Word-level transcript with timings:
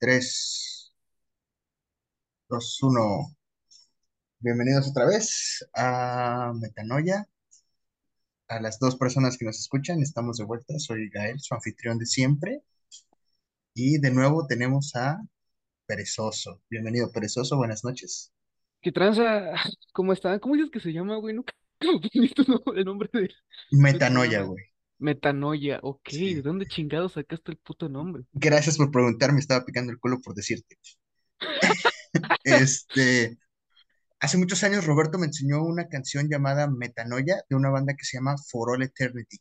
Tres, 0.00 0.92
dos, 2.48 2.78
uno. 2.82 3.34
Bienvenidos 4.38 4.88
otra 4.90 5.06
vez 5.06 5.66
a 5.74 6.52
Metanoia. 6.60 7.26
A 8.48 8.60
las 8.60 8.78
dos 8.78 8.96
personas 8.96 9.38
que 9.38 9.44
nos 9.44 9.58
escuchan, 9.60 10.02
estamos 10.02 10.36
de 10.38 10.44
vuelta. 10.44 10.78
Soy 10.78 11.08
Gael, 11.10 11.38
su 11.40 11.54
anfitrión 11.54 11.98
de 11.98 12.06
siempre. 12.06 12.62
Y 13.74 13.98
de 13.98 14.10
nuevo 14.10 14.46
tenemos 14.46 14.94
a 14.96 15.20
Perezoso. 15.86 16.60
Bienvenido, 16.70 17.12
Perezoso. 17.12 17.56
Buenas 17.56 17.84
noches. 17.84 18.32
¿Qué 18.82 18.92
tranza? 18.92 19.54
¿Cómo 19.92 20.12
está? 20.12 20.38
¿Cómo 20.40 20.54
dices 20.54 20.70
que 20.70 20.80
se 20.80 20.92
llama, 20.92 21.16
güey? 21.16 21.34
Nunca 21.34 21.52
me 22.14 22.30
el 22.80 22.84
nombre 22.84 23.08
de- 23.12 23.30
Metanoia, 23.72 24.42
güey. 24.42 24.69
Metanoia, 25.00 25.80
ok. 25.82 26.08
¿De 26.10 26.42
dónde 26.42 26.66
chingado 26.66 27.08
sacaste 27.08 27.50
el 27.50 27.56
puto 27.56 27.88
nombre? 27.88 28.24
Gracias 28.32 28.76
por 28.76 28.90
preguntar. 28.90 29.32
Me 29.32 29.40
estaba 29.40 29.64
picando 29.64 29.90
el 29.90 29.98
culo 29.98 30.20
por 30.20 30.34
decirte. 30.34 30.76
Este, 32.42 33.38
hace 34.18 34.36
muchos 34.36 34.64
años 34.64 34.84
Roberto 34.84 35.16
me 35.16 35.26
enseñó 35.26 35.62
una 35.62 35.86
canción 35.88 36.28
llamada 36.28 36.68
Metanoia 36.68 37.42
de 37.48 37.54
una 37.56 37.70
banda 37.70 37.94
que 37.94 38.04
se 38.04 38.16
llama 38.16 38.34
For 38.50 38.70
All 38.70 38.82
Eternity. 38.82 39.38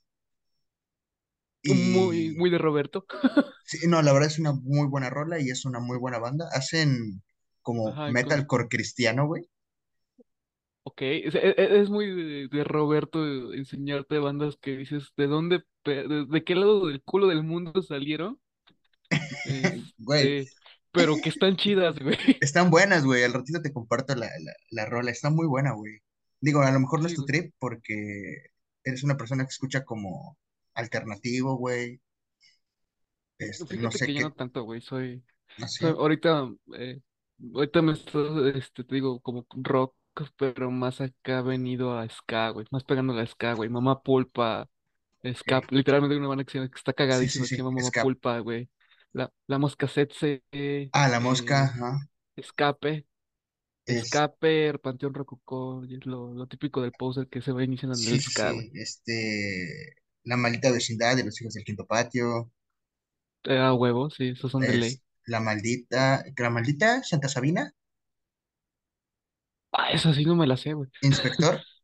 Muy, 1.64 2.28
Y 2.28 2.36
muy 2.36 2.50
de 2.50 2.58
Roberto. 2.58 3.06
Sí, 3.66 3.86
no, 3.88 4.02
la 4.02 4.14
verdad 4.14 4.30
es 4.30 4.40
una 4.40 4.54
muy 4.54 4.88
buena 4.88 5.12
rola 5.12 5.40
y 5.40 5.52
es 5.52 5.64
una 5.64 5.80
muy 5.80 6.00
buena 6.00 6.18
banda. 6.18 6.50
Hacen 6.54 7.22
como 7.62 7.90
Ajá, 7.90 8.10
metalcore 8.10 8.68
cristiano, 8.68 9.28
güey. 9.28 9.48
Ok. 10.90 11.02
Es, 11.02 11.36
es- 11.36 11.56
es 11.58 11.90
muy 11.90 12.08
de, 12.08 12.48
de 12.50 12.64
Roberto 12.64 13.26
enseñarte 13.54 14.20
bandas 14.20 14.58
que 14.58 14.78
dices, 14.78 15.14
¿de 15.18 15.28
dónde, 15.28 15.64
pe- 15.84 16.08
de, 16.08 16.26
de 16.26 16.44
qué 16.44 16.56
lado 16.56 16.88
del 16.88 17.02
culo 17.04 17.28
del 17.28 17.44
mundo 17.44 17.82
salieron? 17.82 18.40
Güey, 19.98 20.36
Este, 20.36 20.54
pero 20.92 21.20
que 21.22 21.30
están 21.30 21.56
chidas, 21.58 22.00
güey. 22.00 22.18
están 22.40 22.70
buenas, 22.70 23.06
güey. 23.06 23.24
Al 23.24 23.34
ratito 23.34 23.62
te 23.62 23.74
comparto 23.74 24.16
la, 24.16 24.28
la, 24.28 24.54
la 24.72 24.86
rola. 24.86 25.12
Está 25.12 25.30
muy 25.30 25.48
buena, 25.48 25.72
güey. 25.74 26.00
Digo, 26.42 26.62
a 26.62 26.72
lo 26.72 26.80
mejor 26.80 27.02
no 27.02 27.08
es 27.08 27.14
Sí, 27.14 27.16
tu 27.16 27.24
güey. 27.24 27.26
trip 27.26 27.54
porque 27.60 27.94
eres 28.84 29.04
una 29.04 29.18
persona 29.18 29.44
que 29.44 29.50
escucha 29.50 29.84
como 29.86 30.38
alternativo, 30.74 31.58
güey. 31.58 32.02
Este, 33.40 33.78
no 33.78 33.90
Fíjate 33.90 34.00
sé 34.00 34.06
que 34.06 34.14
yo 34.14 34.22
qué, 34.22 34.24
no 34.24 34.34
tanto, 34.34 34.64
güey. 34.64 34.82
Soy, 34.82 35.24
no 35.58 35.68
soy 35.78 35.92
sé. 35.92 35.96
ahorita, 35.98 36.50
eh, 36.78 37.02
ahorita 37.54 37.82
me 37.82 37.94
estoy, 37.94 38.52
este, 38.58 38.84
te 38.84 38.96
digo, 38.96 39.20
como 39.22 39.46
rock, 39.52 39.96
pero 40.38 40.72
más 40.72 41.02
acá 41.02 41.42
venido 41.42 41.98
a 41.98 42.08
ska, 42.10 42.50
güey. 42.50 42.66
Más 42.72 42.84
pegando 42.84 43.14
a 43.14 43.18
la 43.18 43.28
ska, 43.28 43.54
güey. 43.54 43.70
Mamá 43.70 44.02
Pulpa, 44.04 44.70
ska, 45.34 45.62
literalmente 45.72 46.18
una 46.18 46.28
banda 46.28 46.44
que, 46.46 46.60
está 46.76 46.94
Sí, 47.08 47.30
sí, 47.30 47.40
cagadísima, 47.40 47.48
que 47.48 47.56
se 47.56 47.62
llama 47.62 47.72
Mamá. 47.72 47.92
Pulpa, 48.02 48.40
güey. 48.40 48.70
La, 49.14 49.32
la 49.48 49.58
Mosca 49.58 49.88
Tsetse, 49.88 50.44
Ah, 50.92 51.08
la 51.08 51.20
mosca, 51.20 51.66
eh, 51.66 51.66
ajá. 51.66 52.00
Escape, 52.36 53.06
Es, 53.86 54.04
Escape, 54.04 54.78
Panteón 54.80 55.14
Rococó, 55.14 55.84
es 55.86 56.06
lo, 56.06 56.34
lo 56.34 56.48
típico 56.48 56.82
del 56.82 56.92
poser 56.94 57.28
que 57.28 57.42
se 57.42 57.52
va 57.52 57.64
iniciando 57.64 57.98
en 57.98 58.08
el 58.14 58.22
ska, 58.22 58.52
güey. 58.52 58.72
Este, 58.76 59.96
la 60.24 60.38
maldita 60.38 60.72
vecindad 60.72 61.16
de 61.18 61.24
los 61.26 61.40
hijos 61.42 61.54
del 61.54 61.64
quinto 61.64 61.86
patio. 61.86 62.52
Eh, 63.44 63.58
a 63.58 63.74
huevo, 63.74 64.10
sí, 64.10 64.30
esos 64.30 64.52
son 64.52 64.62
de 64.62 64.78
ley. 64.78 65.02
La 65.26 65.40
maldita, 65.40 66.24
la 66.38 66.50
maldita 66.50 67.04
Santa 67.04 67.30
Sabina, 67.30 67.74
Ah, 69.82 69.90
esa 69.92 70.14
sí 70.14 70.26
no 70.26 70.36
me 70.36 70.48
la 70.48 70.58
sé, 70.58 70.74
güey. 70.74 70.90
Inspector. 71.02 71.60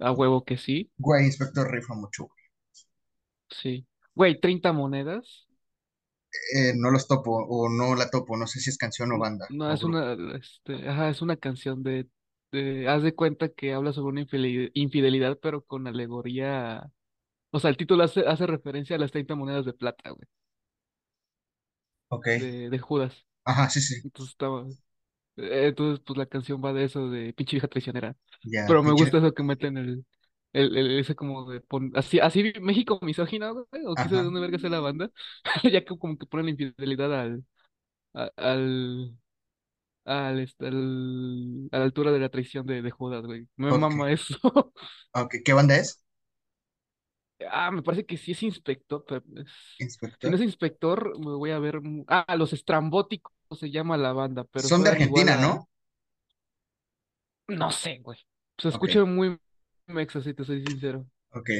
A 0.00 0.10
huevo 0.12 0.44
que 0.44 0.56
sí. 0.58 0.90
Güey, 0.98 1.24
Inspector 1.26 1.68
rifa 1.68 1.94
mucho. 1.94 2.26
güey. 2.28 2.38
Sí. 3.50 3.86
Güey, 4.14 4.40
30 4.40 4.72
monedas. 4.72 5.46
Eh, 6.54 6.74
no 6.76 6.90
los 6.90 7.08
topo 7.08 7.30
o 7.48 7.68
no 7.68 7.94
la 7.94 8.08
topo, 8.10 8.36
no 8.36 8.46
sé 8.46 8.60
si 8.60 8.70
es 8.70 8.76
canción 8.78 9.10
o 9.12 9.18
banda 9.18 9.48
No, 9.48 9.70
o 9.70 9.72
es 9.72 9.82
grupo. 9.82 9.98
una, 9.98 10.14
este, 10.36 10.88
ajá, 10.88 11.08
es 11.10 11.22
una 11.22 11.36
canción 11.36 11.82
de, 11.82 12.08
de, 12.52 12.88
haz 12.88 13.02
de 13.02 13.14
cuenta 13.14 13.48
que 13.48 13.72
habla 13.72 13.92
sobre 13.92 14.12
una 14.12 14.20
infideli- 14.22 14.70
infidelidad, 14.74 15.38
pero 15.42 15.62
con 15.64 15.86
alegoría, 15.88 16.88
o 17.52 17.60
sea, 17.60 17.70
el 17.70 17.76
título 17.78 18.04
hace, 18.04 18.22
hace 18.26 18.46
referencia 18.46 18.96
a 18.96 18.98
las 19.00 19.12
30 19.12 19.34
monedas 19.36 19.66
de 19.66 19.74
plata, 19.74 20.10
güey, 20.10 20.28
Ok. 22.08 22.28
de, 22.34 22.70
de 22.70 22.78
Judas. 22.78 23.26
Ajá, 23.44 23.68
sí, 23.70 23.80
sí. 23.82 23.96
Entonces 24.02 24.32
estaba, 24.32 24.66
entonces 25.36 26.00
pues 26.04 26.18
la 26.18 26.26
canción 26.26 26.62
va 26.64 26.72
de 26.72 26.84
eso, 26.84 27.08
de 27.10 27.32
pinche 27.34 27.56
vieja 27.56 27.68
traicionera. 27.68 28.16
Ya, 28.44 28.66
Pero 28.66 28.82
me 28.82 28.92
gusta 28.92 29.18
eso 29.18 29.32
que 29.34 29.42
meten 29.42 29.76
el, 29.78 30.04
el, 30.52 30.76
el- 30.76 30.98
ese 31.00 31.14
como 31.14 31.50
de, 31.50 31.60
pon- 31.60 31.92
así, 31.94 32.20
así 32.20 32.52
México 32.60 32.98
misógino, 33.02 33.66
güey, 33.70 33.84
o 33.86 33.96
quién 33.98 34.10
sabe 34.10 34.18
de 34.20 34.24
Ajá. 34.24 34.26
dónde 34.26 34.40
verga 34.40 34.58
sea 34.58 34.70
la 34.70 34.80
banda, 34.80 35.10
ya 35.72 35.84
que 35.84 35.98
como 35.98 36.18
que 36.18 36.26
ponen 36.26 36.46
la 36.46 36.52
infidelidad 36.52 37.14
al, 37.20 37.44
a- 38.14 38.30
al 38.36 39.16
al, 40.04 40.40
este, 40.40 40.66
al- 40.68 41.68
a 41.72 41.78
la 41.78 41.84
altura 41.84 42.12
de 42.12 42.18
la 42.20 42.28
traición 42.30 42.66
de, 42.66 42.82
de 42.82 42.90
Judas, 42.90 43.24
güey. 43.26 43.48
Me 43.56 43.72
Ok. 43.72 43.74
mama 43.74 44.10
eso. 44.12 44.36
Ok. 45.14 45.36
¿Qué 45.44 45.52
banda 45.52 45.76
es? 45.76 46.02
Ah, 47.50 47.70
me 47.70 47.82
parece 47.82 48.04
que 48.06 48.16
sí 48.16 48.32
es 48.32 48.42
inspector, 48.42 49.04
pero 49.06 49.22
es- 49.40 49.48
si 50.18 50.28
no 50.28 50.36
Inspector. 50.36 50.36
es 50.36 50.42
inspector, 50.42 51.18
me 51.18 51.32
voy 51.34 51.50
a 51.50 51.58
ver. 51.58 51.80
mu- 51.80 52.04
Ah, 52.08 52.36
Los 52.36 52.52
Estrambóticos 52.52 53.32
se 53.56 53.70
llama 53.70 53.96
la 53.96 54.12
banda, 54.12 54.44
pero 54.44 54.68
Son 54.68 54.82
de 54.82 54.90
Argentina, 54.90 55.34
a. 55.34 55.40
¿no? 55.40 55.68
No 57.48 57.70
sé, 57.70 57.98
güey. 58.02 58.18
Se 58.58 58.68
escucha 58.68 59.04
muy 59.04 59.38
mexa, 59.86 60.20
si 60.20 60.34
te 60.34 60.44
soy 60.44 60.64
sincero. 60.64 61.06
Ok. 61.32 61.50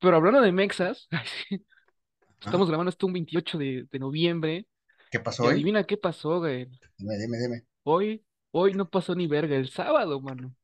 Pero 0.00 0.16
hablando 0.16 0.40
de 0.40 0.52
mexas, 0.52 1.08
estamos 2.40 2.68
grabando 2.68 2.90
esto 2.90 3.06
un 3.06 3.12
28 3.12 3.58
de, 3.58 3.86
de 3.90 3.98
noviembre. 3.98 4.66
¿Qué 5.10 5.20
pasó 5.20 5.44
hoy? 5.44 5.54
adivina 5.54 5.84
qué 5.84 5.96
pasó, 5.96 6.38
güey. 6.38 6.68
Dime, 6.96 7.18
dime, 7.18 7.38
dime. 7.38 7.64
Hoy, 7.84 8.24
hoy 8.52 8.74
no 8.74 8.88
pasó 8.88 9.14
ni 9.14 9.26
verga, 9.26 9.56
el 9.56 9.68
sábado, 9.68 10.20
mano. 10.20 10.54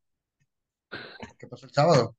¿Qué 1.39 1.47
pasó 1.47 1.67
el 1.67 1.73
sábado? 1.73 2.17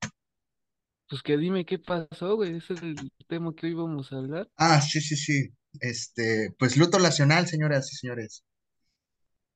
Pues 1.10 1.24
que 1.24 1.38
dime 1.38 1.66
qué 1.66 1.80
pasó, 1.80 2.36
güey. 2.36 2.58
Ese 2.58 2.74
es 2.74 2.82
el 2.84 3.12
tema 3.28 3.54
que 3.56 3.68
hoy 3.68 3.74
vamos 3.74 4.12
a 4.12 4.18
hablar. 4.18 4.50
Ah, 4.58 4.82
sí, 4.82 5.00
sí, 5.00 5.16
sí. 5.16 5.50
Este, 5.82 6.54
pues 6.60 6.78
luto 6.78 7.00
nacional, 7.00 7.48
señoras 7.48 7.92
y 7.92 7.96
señores. 7.98 8.44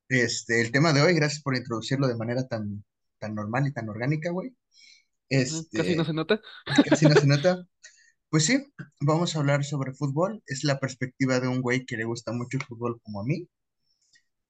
Este, 0.08 0.60
el 0.60 0.70
tema 0.70 0.92
de 0.92 1.02
hoy, 1.02 1.14
gracias 1.14 1.42
por 1.42 1.56
introducirlo 1.56 2.06
de 2.06 2.16
manera 2.16 2.46
tan, 2.46 2.84
tan 3.18 3.34
normal 3.34 3.66
y 3.66 3.72
tan 3.72 3.88
orgánica, 3.88 4.30
güey. 4.30 4.54
Casi 5.74 5.94
no 5.94 6.04
Este, 6.04 6.04
se 6.04 6.12
nota. 6.12 6.40
casi 6.82 7.06
no 7.06 7.16
se 7.16 7.26
nota. 7.28 7.66
Pues 8.30 8.46
sí, 8.46 8.58
vamos 9.00 9.36
a 9.36 9.40
hablar 9.40 9.64
sobre 9.64 9.94
fútbol. 9.94 10.42
Es 10.46 10.64
la 10.64 10.80
perspectiva 10.80 11.40
de 11.40 11.48
un 11.48 11.62
güey 11.62 11.86
que 11.86 11.96
le 11.98 12.04
gusta 12.04 12.32
mucho 12.32 12.58
el 12.58 12.64
fútbol 12.66 13.00
como 13.02 13.20
a 13.22 13.24
mí 13.24 13.48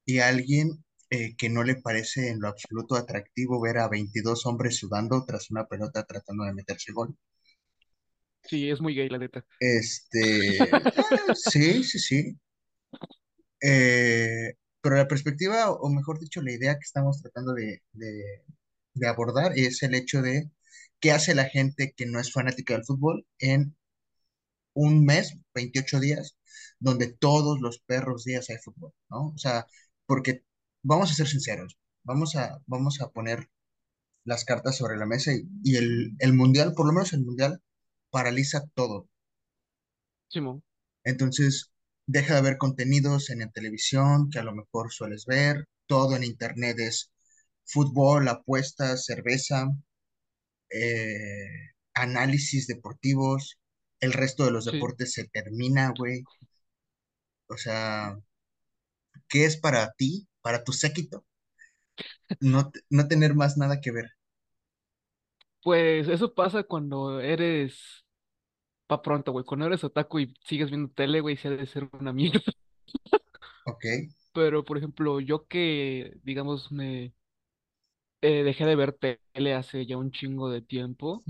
y 0.04 0.18
a 0.20 0.28
alguien 0.28 0.84
eh, 1.10 1.34
que 1.36 1.48
no 1.50 1.64
le 1.64 1.74
parece 1.76 2.28
en 2.30 2.40
lo 2.40 2.48
absoluto 2.48 2.94
atractivo 2.94 3.60
ver 3.60 3.78
a 3.78 3.88
22 3.88 4.46
hombres 4.46 4.76
sudando 4.76 5.24
tras 5.26 5.50
una 5.50 5.66
pelota 5.66 6.04
tratando 6.04 6.44
de 6.44 6.54
meterse 6.54 6.92
gol. 6.92 7.16
Sí, 8.42 8.70
es 8.70 8.80
muy 8.80 8.94
gay, 8.94 9.08
la 9.08 9.18
neta. 9.18 9.44
Este, 9.60 10.58
sí, 11.34 11.82
sí, 11.84 11.98
sí. 11.98 12.38
Eh, 13.60 14.54
pero 14.80 14.96
la 14.96 15.08
perspectiva, 15.08 15.70
o 15.70 15.88
mejor 15.90 16.18
dicho, 16.18 16.42
la 16.42 16.52
idea 16.52 16.74
que 16.74 16.84
estamos 16.84 17.20
tratando 17.22 17.52
de, 17.54 17.82
de 17.92 18.42
de 18.94 19.08
abordar 19.08 19.52
es 19.58 19.82
el 19.84 19.94
hecho 19.94 20.22
de 20.22 20.50
qué 21.00 21.12
hace 21.12 21.34
la 21.34 21.46
gente 21.46 21.94
que 21.96 22.06
no 22.06 22.20
es 22.20 22.32
fanática 22.32 22.74
del 22.74 22.84
fútbol 22.86 23.26
en 23.40 23.76
un 24.74 25.04
mes, 25.04 25.34
28 25.54 26.00
días, 26.00 26.36
donde 26.80 27.08
todos 27.12 27.60
los 27.60 27.78
perros 27.80 28.24
días 28.24 28.48
hay 28.50 28.58
fútbol, 28.58 28.92
¿no? 29.10 29.28
O 29.34 29.38
sea, 29.38 29.66
porque 30.06 30.44
vamos 30.82 31.10
a 31.10 31.14
ser 31.14 31.28
sinceros, 31.28 31.78
vamos 32.04 32.36
a, 32.36 32.60
vamos 32.66 33.00
a 33.00 33.10
poner 33.10 33.48
las 34.24 34.44
cartas 34.44 34.76
sobre 34.76 34.96
la 34.98 35.06
mesa 35.06 35.32
y, 35.34 35.42
y 35.64 35.76
el, 35.76 36.12
el 36.18 36.32
mundial, 36.34 36.74
por 36.74 36.86
lo 36.86 36.92
menos 36.92 37.12
el 37.12 37.24
mundial, 37.24 37.62
paraliza 38.12 38.62
todo. 38.76 39.08
Simón. 40.28 40.62
Entonces, 41.04 41.70
deja 42.06 42.32
de 42.34 42.40
haber 42.40 42.58
contenidos 42.58 43.30
en, 43.30 43.40
en 43.42 43.52
televisión 43.52 44.30
que 44.30 44.40
a 44.40 44.44
lo 44.44 44.52
mejor 44.52 44.92
sueles 44.92 45.26
ver, 45.26 45.68
todo 45.86 46.16
en 46.16 46.24
internet 46.24 46.76
es 46.80 47.12
fútbol, 47.64 48.28
apuestas, 48.28 49.04
cerveza, 49.06 49.68
eh, 50.70 51.70
análisis 51.94 52.66
deportivos, 52.66 53.58
el 54.00 54.12
resto 54.12 54.44
de 54.44 54.50
los 54.52 54.64
Sí. 54.64 54.66
deportes 54.66 55.12
se 55.12 55.28
termina, 55.28 55.90
güey. 55.96 56.26
O 57.48 57.56
sea, 57.56 58.16
¿qué 59.28 59.44
es 59.46 59.56
para 59.56 59.90
ti, 59.94 60.28
para 60.42 60.62
tu 60.62 60.72
séquito, 60.72 61.24
no, 62.40 62.70
no 62.90 63.08
tener 63.08 63.34
más 63.34 63.56
nada 63.56 63.80
que 63.80 63.90
ver? 63.90 64.10
Pues 65.62 66.08
eso 66.08 66.34
pasa 66.34 66.64
cuando 66.64 67.20
eres 67.20 68.04
pa' 68.92 69.02
pronto, 69.02 69.32
güey. 69.32 69.44
Cuando 69.44 69.66
eres 69.66 69.84
otaku 69.84 70.20
y 70.20 70.34
sigues 70.44 70.70
viendo 70.70 70.90
tele, 70.92 71.20
güey, 71.20 71.36
se 71.36 71.48
ha 71.48 71.50
de 71.52 71.66
ser 71.66 71.88
una 72.00 72.12
mierda. 72.12 72.40
Ok, 73.64 73.84
Pero, 74.32 74.64
por 74.64 74.78
ejemplo, 74.78 75.20
yo 75.20 75.46
que, 75.46 76.14
digamos, 76.22 76.72
me 76.72 77.14
eh, 78.22 78.42
dejé 78.44 78.64
de 78.66 78.76
ver 78.76 78.92
tele 78.94 79.54
hace 79.54 79.86
ya 79.86 79.96
un 79.98 80.10
chingo 80.12 80.50
de 80.50 80.62
tiempo, 80.62 81.24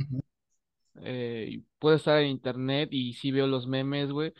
eh, 1.03 1.47
y 1.51 1.59
puedo 1.79 1.97
estar 1.97 2.19
en 2.21 2.29
internet 2.29 2.89
y 2.93 3.15
sí 3.15 3.31
veo 3.33 3.47
los 3.47 3.67
memes, 3.67 4.11
güey. 4.13 4.33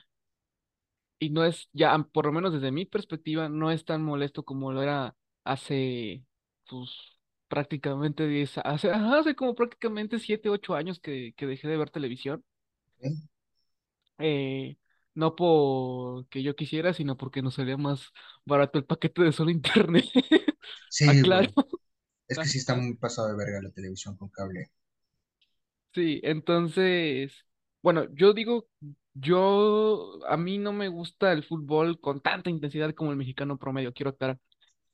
y 1.19 1.31
no 1.31 1.45
es 1.45 1.69
ya, 1.73 1.97
por 2.13 2.27
lo 2.27 2.33
menos 2.33 2.53
desde 2.53 2.73
mi 2.73 2.85
perspectiva, 2.87 3.49
no 3.49 3.71
es 3.71 3.85
tan 3.85 4.03
molesto 4.03 4.45
como 4.45 4.73
lo 4.73 4.83
era 4.83 5.17
hace, 5.45 6.25
pues, 6.69 6.91
prácticamente 7.49 8.27
10, 8.27 8.59
hace, 8.59 8.91
ajá, 8.91 9.19
hace 9.21 9.35
como 9.37 9.55
prácticamente 9.55 10.19
7 10.19 10.49
8 10.51 10.75
años 10.75 10.99
que, 11.01 11.33
que 11.37 11.47
dejé 11.47 11.69
de 11.69 11.77
ver 11.77 11.91
televisión. 11.91 12.45
¿Eh? 13.03 13.13
Eh, 14.19 14.77
no 15.15 15.35
porque 15.37 16.43
yo 16.43 16.55
quisiera, 16.57 16.95
sino 16.95 17.17
porque 17.17 17.43
nos 17.43 17.55
salía 17.55 17.77
más 17.77 18.11
barato 18.45 18.79
el 18.79 18.85
paquete 18.85 19.23
de 19.23 19.33
solo 19.33 19.51
internet. 19.51 20.05
Sí, 20.89 21.09
Aclaro. 21.09 21.51
güey. 21.55 21.67
Es 22.29 22.39
que 22.39 22.45
sí 22.47 22.59
está 22.59 22.75
muy 22.75 22.95
pasado 22.97 23.29
de 23.29 23.37
verga 23.37 23.61
la 23.63 23.71
televisión 23.71 24.17
con 24.17 24.29
cable. 24.29 24.71
Sí, 25.95 26.21
entonces, 26.23 27.45
bueno, 27.83 28.07
yo 28.15 28.33
digo, 28.33 28.67
yo, 29.15 30.19
a 30.27 30.37
mí 30.37 30.59
no 30.59 30.73
me 30.73 30.89
gusta 30.89 31.33
el 31.33 31.45
fútbol 31.45 32.01
con 32.01 32.21
tanta 32.23 32.49
intensidad 32.49 32.95
como 32.95 33.11
el 33.11 33.17
mexicano 33.19 33.59
promedio, 33.59 33.93
quiero 33.93 34.11
aclarar. 34.11 34.39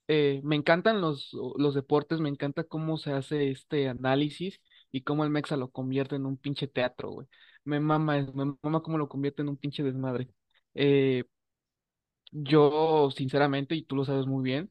Eh, 0.08 0.40
me 0.42 0.56
encantan 0.56 1.00
los, 1.00 1.30
los 1.56 1.74
deportes, 1.74 2.20
me 2.20 2.28
encanta 2.30 2.64
cómo 2.64 2.96
se 2.96 3.12
hace 3.12 3.50
este 3.50 3.88
análisis 3.88 4.60
y 4.92 5.02
cómo 5.02 5.24
el 5.24 5.30
Mexa 5.30 5.56
lo 5.56 5.70
convierte 5.70 6.16
en 6.16 6.26
un 6.26 6.36
pinche 6.38 6.68
teatro, 6.68 7.10
güey. 7.10 7.26
Me 7.64 7.80
mama, 7.80 8.18
me 8.34 8.54
mama 8.62 8.82
cómo 8.82 8.98
lo 8.98 9.08
convierte 9.08 9.42
en 9.42 9.48
un 9.48 9.56
pinche 9.56 9.82
desmadre. 9.82 10.28
Eh, 10.74 11.24
yo, 12.30 13.10
sinceramente, 13.10 13.74
y 13.74 13.84
tú 13.84 13.96
lo 13.96 14.04
sabes 14.04 14.26
muy 14.26 14.42
bien, 14.42 14.70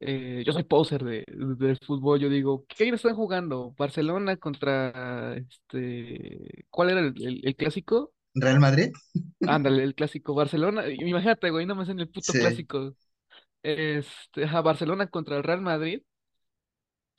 eh, 0.00 0.42
yo 0.46 0.52
soy 0.52 0.64
poser 0.64 1.04
de, 1.04 1.24
del 1.28 1.78
fútbol. 1.86 2.20
Yo 2.20 2.28
digo, 2.28 2.66
¿qué 2.68 2.88
están 2.90 3.16
jugando? 3.16 3.72
Barcelona 3.78 4.36
contra 4.36 5.36
este, 5.36 6.66
¿cuál 6.70 6.90
era 6.90 7.00
el, 7.00 7.14
el- 7.22 7.40
el 7.46 7.56
clásico? 7.56 8.12
¿Real 8.34 8.60
Madrid? 8.60 8.92
Ándale, 9.44 9.82
el 9.82 9.94
clásico 9.94 10.34
Barcelona. 10.34 10.84
Imagínate, 10.88 11.50
güey, 11.50 11.66
no 11.66 11.74
me 11.74 11.84
en 11.84 12.00
el 12.00 12.08
puto 12.08 12.34
Sí. 12.34 12.38
clásico. 12.38 12.94
Este, 13.62 14.44
ajá, 14.44 14.62
Barcelona 14.62 15.08
contra 15.08 15.36
el 15.38 15.44
Real 15.44 15.62
Madrid. 15.62 16.02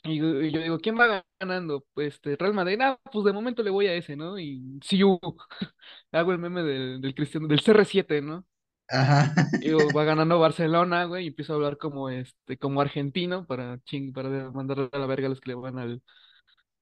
Y, 0.05 0.17
yo 0.17 0.41
yo 0.41 0.59
digo, 0.61 0.79
¿quién 0.79 0.99
va 0.99 1.25
ganando? 1.39 1.85
Pues 1.93 2.15
este, 2.15 2.35
Real 2.35 2.53
Madrid. 2.53 2.77
Ah, 2.81 2.99
pues 3.11 3.23
de 3.25 3.31
momento 3.33 3.63
le 3.63 3.69
voy 3.69 3.87
a 3.87 3.93
ese, 3.93 4.15
¿no? 4.17 4.37
Y 4.37 4.79
sí, 4.83 4.99
hago 6.11 6.31
el 6.31 6.39
meme 6.39 6.63
del, 6.63 7.01
del 7.01 7.15
Cristiano, 7.15 7.47
del 7.47 7.61
CR7, 7.61 8.21
¿no? 8.21 8.45
Ajá. 8.89 9.33
Y 9.59 9.67
digo, 9.67 9.93
va 9.93 10.03
ganando 10.03 10.39
Barcelona, 10.39 11.05
güey, 11.05 11.25
y 11.25 11.27
empiezo 11.27 11.53
a 11.53 11.55
hablar 11.55 11.77
como 11.77 12.09
este, 12.09 12.57
como 12.57 12.81
argentino 12.81 13.45
para 13.45 13.79
ching, 13.85 14.11
para 14.13 14.29
de- 14.29 14.49
mandar 14.51 14.89
a 14.91 14.97
la 14.97 15.05
verga 15.05 15.27
a 15.27 15.29
los 15.29 15.39
que 15.41 15.49
le 15.51 15.55
van 15.55 15.77
al, 15.79 16.01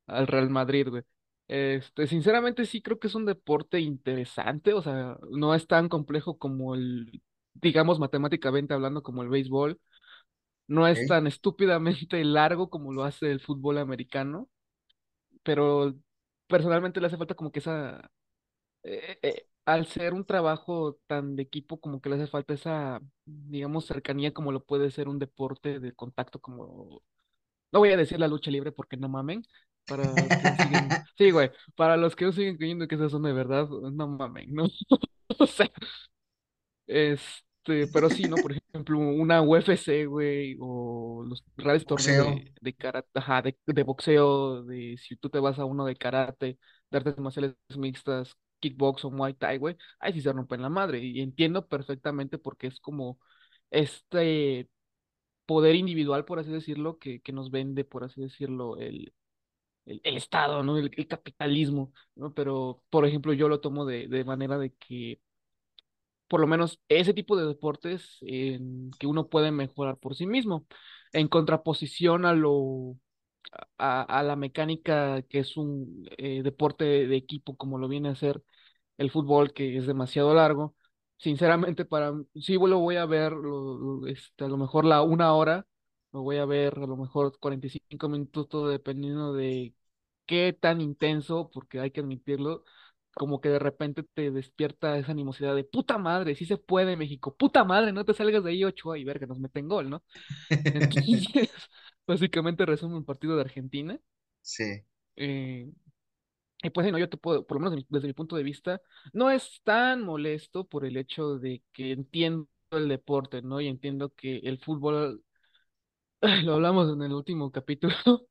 al 0.08 0.28
Real 0.28 0.50
Madrid, 0.50 0.88
güey. 0.90 1.04
Este, 1.48 2.08
sinceramente 2.08 2.66
sí 2.66 2.82
creo 2.82 3.00
que 3.00 3.08
es 3.08 3.16
un 3.16 3.26
deporte 3.26 3.80
interesante, 3.82 4.74
o 4.74 4.82
sea, 4.84 5.18
no 5.32 5.56
es 5.56 5.68
tan 5.68 5.90
complejo 5.90 6.38
como 6.40 6.76
el, 6.76 7.22
digamos, 7.56 8.00
matemáticamente 8.00 8.74
hablando, 8.74 9.04
como 9.04 9.24
el 9.24 9.30
béisbol, 9.30 9.80
no 10.72 10.88
es 10.88 11.06
tan 11.08 11.28
estúpidamente 11.28 12.24
largo 12.24 12.70
como 12.70 12.94
lo 12.94 13.04
hace 13.04 13.30
el 13.30 13.42
fútbol 13.42 13.78
americano, 13.78 14.50
pero 15.44 15.96
personalmente 16.48 17.02
le 17.02 17.08
hace 17.08 17.18
falta 17.18 17.36
como 17.36 17.52
que 17.52 17.60
esa, 17.60 18.10
eh, 18.84 19.20
eh, 19.22 19.48
al 19.66 19.88
ser 19.88 20.14
un 20.14 20.26
trabajo 20.26 20.98
tan 21.08 21.36
de 21.36 21.44
equipo, 21.44 21.80
como 21.82 22.02
que 22.02 22.10
le 22.10 22.16
hace 22.16 22.28
falta 22.28 22.54
esa, 22.54 23.02
digamos, 23.26 23.86
cercanía 23.86 24.34
como 24.34 24.52
lo 24.54 24.64
puede 24.64 24.92
ser 24.92 25.10
un 25.10 25.20
deporte 25.20 25.80
de 25.82 25.94
contacto, 25.94 26.40
como, 26.40 27.04
no 27.72 27.80
voy 27.80 27.92
a 27.92 27.98
decir 27.98 28.20
la 28.20 28.28
lucha 28.30 28.52
libre 28.52 28.72
porque 28.72 28.98
no 28.98 29.10
mamen, 29.10 29.44
para 29.88 30.06
los 30.06 30.16
que 30.16 30.64
siguen, 30.64 30.90
sí, 31.18 31.32
güey, 31.32 31.52
para 31.76 31.98
los 31.98 32.16
que 32.16 32.26
no 32.26 32.32
siguen 32.34 32.58
creyendo 32.58 32.88
que 32.88 32.96
esas 32.96 33.12
son 33.12 33.24
de 33.24 33.34
verdad, 33.34 33.68
no 33.70 34.08
mamen, 34.08 34.54
¿no? 34.54 34.66
O 35.40 35.48
sea, 35.48 35.70
este, 37.64 37.88
pero 37.88 38.10
sí, 38.10 38.28
¿no? 38.28 38.40
Por 38.40 38.54
ejemplo, 38.54 38.98
una 39.00 39.42
UFC, 39.42 40.06
güey, 40.06 40.58
o 40.60 41.24
los 41.28 41.44
reales 41.58 41.86
torneos 41.86 42.34
de, 42.34 42.54
de 42.60 42.74
karate, 42.76 43.08
ajá, 43.16 43.42
de, 43.42 43.58
de 43.66 43.84
boxeo, 43.84 44.64
de 44.64 44.98
si 44.98 45.16
tú 45.16 45.30
te 45.30 45.40
vas 45.40 45.60
a 45.60 45.66
uno 45.66 45.86
de 45.86 45.96
karate, 45.96 46.58
de 46.90 46.98
artes 46.98 47.18
marciales 47.20 47.56
mixtas, 47.78 48.36
kickbox 48.60 49.06
o 49.06 49.12
muay 49.12 49.34
thai, 49.34 49.58
güey, 49.58 49.78
ahí 50.00 50.14
sí 50.14 50.22
se 50.22 50.32
rompen 50.34 50.62
la 50.62 50.70
madre. 50.70 51.00
Y 51.00 51.22
entiendo 51.22 51.68
perfectamente 51.68 52.38
porque 52.38 52.68
es 52.68 52.80
como 52.80 53.20
este 53.70 54.70
poder 55.46 55.76
individual, 55.76 56.26
por 56.26 56.40
así 56.40 56.52
decirlo, 56.52 56.98
que, 57.00 57.22
que 57.22 57.32
nos 57.34 57.52
vende, 57.52 57.86
por 57.86 58.04
así 58.04 58.22
decirlo, 58.22 58.78
el, 58.78 59.14
el, 59.86 60.02
el 60.04 60.18
Estado, 60.18 60.64
¿no? 60.64 60.78
El, 60.78 60.92
el 60.96 61.08
capitalismo, 61.08 61.94
¿no? 62.16 62.34
Pero, 62.34 62.84
por 62.90 63.06
ejemplo, 63.06 63.34
yo 63.34 63.50
lo 63.50 63.60
tomo 63.62 63.86
de, 63.86 64.08
de 64.08 64.24
manera 64.26 64.58
de 64.58 64.74
que 64.76 65.22
por 66.32 66.42
lo 66.42 66.48
menos 66.48 66.82
ese 66.90 67.14
tipo 67.14 67.38
de 67.38 67.46
deportes 67.48 68.20
que 69.00 69.08
uno 69.08 69.28
puede 69.30 69.52
mejorar 69.52 69.98
por 70.00 70.16
sí 70.16 70.28
mismo, 70.28 70.66
en 71.14 71.28
contraposición 71.28 72.26
a 72.26 72.34
lo 72.34 72.98
a, 73.78 74.02
a 74.04 74.24
la 74.24 74.36
mecánica 74.36 75.22
que 75.24 75.40
es 75.40 75.58
un 75.58 76.08
eh, 76.18 76.44
deporte 76.44 76.86
de 77.08 77.16
equipo 77.16 77.56
como 77.58 77.78
lo 77.78 77.88
viene 77.88 78.10
a 78.10 78.16
ser 78.16 78.44
el 78.98 79.12
fútbol, 79.12 79.54
que 79.54 79.78
es 79.78 79.88
demasiado 79.88 80.34
largo. 80.36 80.76
Sinceramente, 81.18 81.86
para 81.86 82.14
sí 82.36 82.56
lo 82.56 82.80
voy 82.80 82.98
a 82.98 83.06
ver 83.06 83.34
lo- 83.34 84.08
este, 84.08 84.46
a 84.46 84.48
lo 84.48 84.58
mejor 84.58 84.86
la 84.86 85.02
una 85.04 85.34
hora, 85.34 85.66
lo 86.14 86.22
voy 86.24 86.38
a 86.38 86.46
ver 86.46 86.76
a 86.78 86.88
lo 86.88 86.98
mejor 86.98 87.38
45 87.40 88.10
minutos, 88.10 88.48
todo 88.50 88.70
dependiendo 88.70 89.34
de 89.34 89.76
qué 90.26 90.54
tan 90.60 90.82
intenso, 90.82 91.50
porque 91.54 91.80
hay 91.80 91.92
que 91.92 92.02
admitirlo, 92.02 92.64
como 93.16 93.42
que 93.42 93.50
de 93.50 93.60
repente 93.60 94.04
te 94.04 94.32
despierta 94.32 94.98
esa 94.98 95.12
animosidad 95.12 95.56
de 95.56 95.64
puta 95.64 95.98
madre, 95.98 96.36
sí 96.36 96.46
se 96.46 96.58
puede, 96.58 96.98
México, 96.98 97.36
puta 97.36 97.64
madre, 97.64 97.92
no 97.94 98.06
te 98.06 98.14
salgas 98.14 98.44
de 98.44 98.52
ahí, 98.52 98.64
Ochoa, 98.64 98.98
y 98.98 99.04
verga, 99.04 99.28
nos 99.28 99.40
meten 99.40 99.68
gol, 99.68 99.90
¿no? 99.90 100.04
Entonces, 100.74 101.30
básicamente 102.08 102.66
resume 102.66 102.98
un 102.98 103.06
partido 103.06 103.36
de 103.36 103.42
Argentina. 103.44 104.00
Sí. 104.42 104.84
eh, 105.16 105.72
y 106.64 106.70
pues, 106.72 106.86
sí, 106.88 106.92
no, 106.92 106.98
yo 107.00 107.10
te 107.10 107.18
puedo, 107.18 107.46
por 107.46 107.58
lo 107.58 107.62
menos 107.62 107.76
mi- 107.78 107.86
desde 107.90 108.08
mi 108.08 108.14
punto 108.14 108.36
de 108.36 108.44
vista, 108.44 108.82
no 109.14 109.32
es 109.32 109.62
tan 109.64 110.04
molesto 110.04 110.66
por 110.68 110.86
el 110.86 110.98
hecho 110.98 111.38
de 111.40 111.64
que 111.74 111.92
entiendo 111.92 112.48
el 112.72 112.90
deporte, 112.90 113.42
¿no? 113.42 113.62
Y 113.62 113.68
entiendo 113.68 114.14
que 114.16 114.38
el 114.40 114.60
fútbol, 114.60 115.24
lo 116.44 116.54
hablamos 116.56 116.92
en 116.94 117.02
el 117.04 117.14
último 117.14 117.52
capítulo, 117.52 117.96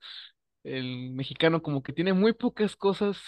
el 0.65 1.11
mexicano 1.13 1.63
como 1.63 1.83
que 1.83 1.93
tiene 1.93 2.13
muy 2.15 2.33
pocas 2.35 2.77
cosas 2.77 3.19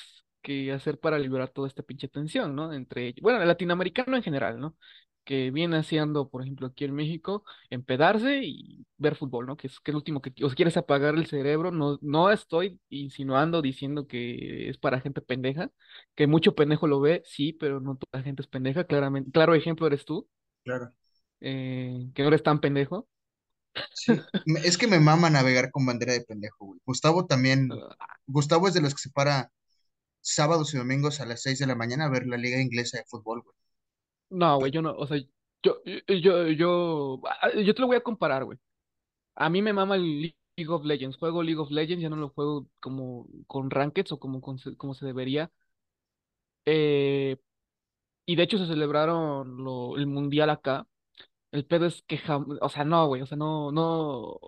que 0.43 0.73
hacer 0.73 0.99
para 1.01 1.19
liberar 1.19 1.51
toda 1.51 1.69
esta 1.69 1.83
pinche 1.83 2.09
tensión, 2.09 2.55
¿no? 2.57 2.73
Entre 2.73 3.09
ellos, 3.09 3.21
bueno, 3.23 3.41
el 3.43 3.49
latinoamericano 3.49 4.17
en 4.17 4.23
general, 4.23 4.61
¿no? 4.61 4.77
Que 5.25 5.51
viene 5.53 5.77
haciendo, 5.79 6.29
por 6.29 6.43
ejemplo, 6.43 6.67
aquí 6.69 6.85
en 6.85 6.95
México, 6.95 7.45
empedarse 7.71 8.41
y 8.45 8.85
ver 8.97 9.15
fútbol, 9.17 9.47
¿no? 9.47 9.57
Que 9.57 9.69
es, 9.69 9.81
que 9.81 9.93
es 9.93 9.95
lo 9.95 9.99
último 10.01 10.21
que, 10.23 10.33
o 10.45 10.49
sea, 10.49 10.57
quieres 10.57 10.77
apagar 10.77 11.15
el 11.15 11.27
cerebro, 11.27 11.71
no, 11.71 11.99
no 12.03 12.31
estoy 12.31 12.81
insinuando 12.91 13.63
diciendo 13.63 14.07
que 14.07 14.69
es 14.69 14.79
para 14.79 15.01
gente 15.01 15.21
pendeja, 15.23 15.71
que 16.17 16.27
mucho 16.27 16.55
pendejo 16.57 16.87
lo 16.89 17.01
ve, 17.01 17.23
sí, 17.25 17.53
pero 17.53 17.81
no 17.81 17.97
toda 17.97 18.21
la 18.21 18.23
gente 18.25 18.43
es 18.43 18.49
pendeja, 18.49 18.85
claramente, 18.85 19.31
claro 19.31 19.55
ejemplo 19.55 19.87
eres 19.87 20.05
tú, 20.05 20.29
Claro. 20.65 20.93
eh, 21.41 22.11
que 22.15 22.23
no 22.23 22.29
eres 22.29 22.43
tan 22.43 22.61
pendejo. 22.61 23.09
Sí. 23.93 24.27
Es 24.65 24.79
que 24.79 24.87
me 24.87 25.01
mama 25.01 25.31
navegar 25.31 25.71
con 25.71 25.87
bandera 25.87 26.13
de 26.13 26.23
pendejo, 26.23 26.67
güey. 26.67 26.81
Gustavo 26.85 27.27
también. 27.27 27.83
Gustavo 28.27 28.69
es 28.69 28.75
de 28.75 28.81
los 28.81 28.95
que 28.95 29.01
se 29.03 29.11
para 29.11 29.51
sábados 30.23 30.75
y 30.75 30.79
domingos 30.79 31.21
a 31.21 31.27
las 31.27 31.43
6 31.43 31.59
de 31.61 31.67
la 31.69 31.77
mañana 31.77 32.07
a 32.07 32.11
ver 32.11 32.27
la 32.27 32.39
liga 32.39 32.61
inglesa 32.61 32.99
de 32.99 33.05
fútbol, 33.07 33.43
güey. 33.43 33.57
No, 34.31 34.59
güey, 34.59 34.73
yo 34.73 34.81
no, 34.83 34.93
o 34.97 35.07
sea, 35.07 35.19
yo, 35.63 35.77
yo, 35.85 36.15
yo, 36.17 36.49
yo, 36.49 37.21
ah, 37.43 37.51
yo 37.55 37.75
te 37.75 37.81
lo 37.83 37.87
voy 37.87 37.97
a 37.97 38.01
comparar, 38.03 38.45
güey. 38.45 38.59
A 39.37 39.51
mí 39.51 39.63
me 39.63 39.73
mama 39.75 39.97
el 39.97 40.23
League 40.57 40.71
of 40.73 40.85
Legends. 40.85 41.17
Juego 41.19 41.43
League 41.43 41.61
of 41.61 41.71
Legends, 41.71 42.03
ya 42.03 42.11
no 42.11 42.17
lo 42.17 42.31
juego 42.31 42.69
como 42.81 43.29
con 43.49 43.71
rankeds 43.71 44.13
o 44.13 44.21
como, 44.21 44.41
con 44.43 44.59
como 44.79 44.95
se 44.95 45.07
debería. 45.07 45.53
Eh, 46.65 47.37
y 48.27 48.37
de 48.37 48.43
hecho 48.45 48.59
se 48.59 48.67
celebraron 48.67 49.65
lo- 49.65 49.97
el 49.99 50.07
mundial 50.07 50.51
acá. 50.51 50.87
El 51.53 51.67
pedo 51.67 51.87
es 51.87 52.03
que, 52.05 52.21
o 52.63 52.69
sea, 52.71 52.85
no, 52.85 53.07
güey, 53.09 53.23
o 53.23 53.27
sea, 53.27 53.37
no, 53.39 53.73
no, 53.73 54.39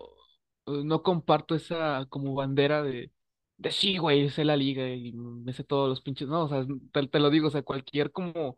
no 0.67 1.03
comparto 1.03 1.55
esa 1.55 2.05
como 2.09 2.33
bandera 2.35 2.83
de, 2.83 3.11
de 3.57 3.71
sí, 3.71 3.97
güey, 3.97 4.29
sé 4.29 4.45
la 4.45 4.57
liga 4.57 4.87
y 4.89 5.13
me 5.13 5.53
sé 5.53 5.63
todos 5.63 5.89
los 5.89 6.01
pinches, 6.01 6.27
no, 6.27 6.43
o 6.45 6.49
sea, 6.49 6.65
te, 6.91 7.07
te 7.07 7.19
lo 7.19 7.29
digo, 7.29 7.47
o 7.47 7.51
sea, 7.51 7.61
cualquier 7.63 8.11
como 8.11 8.57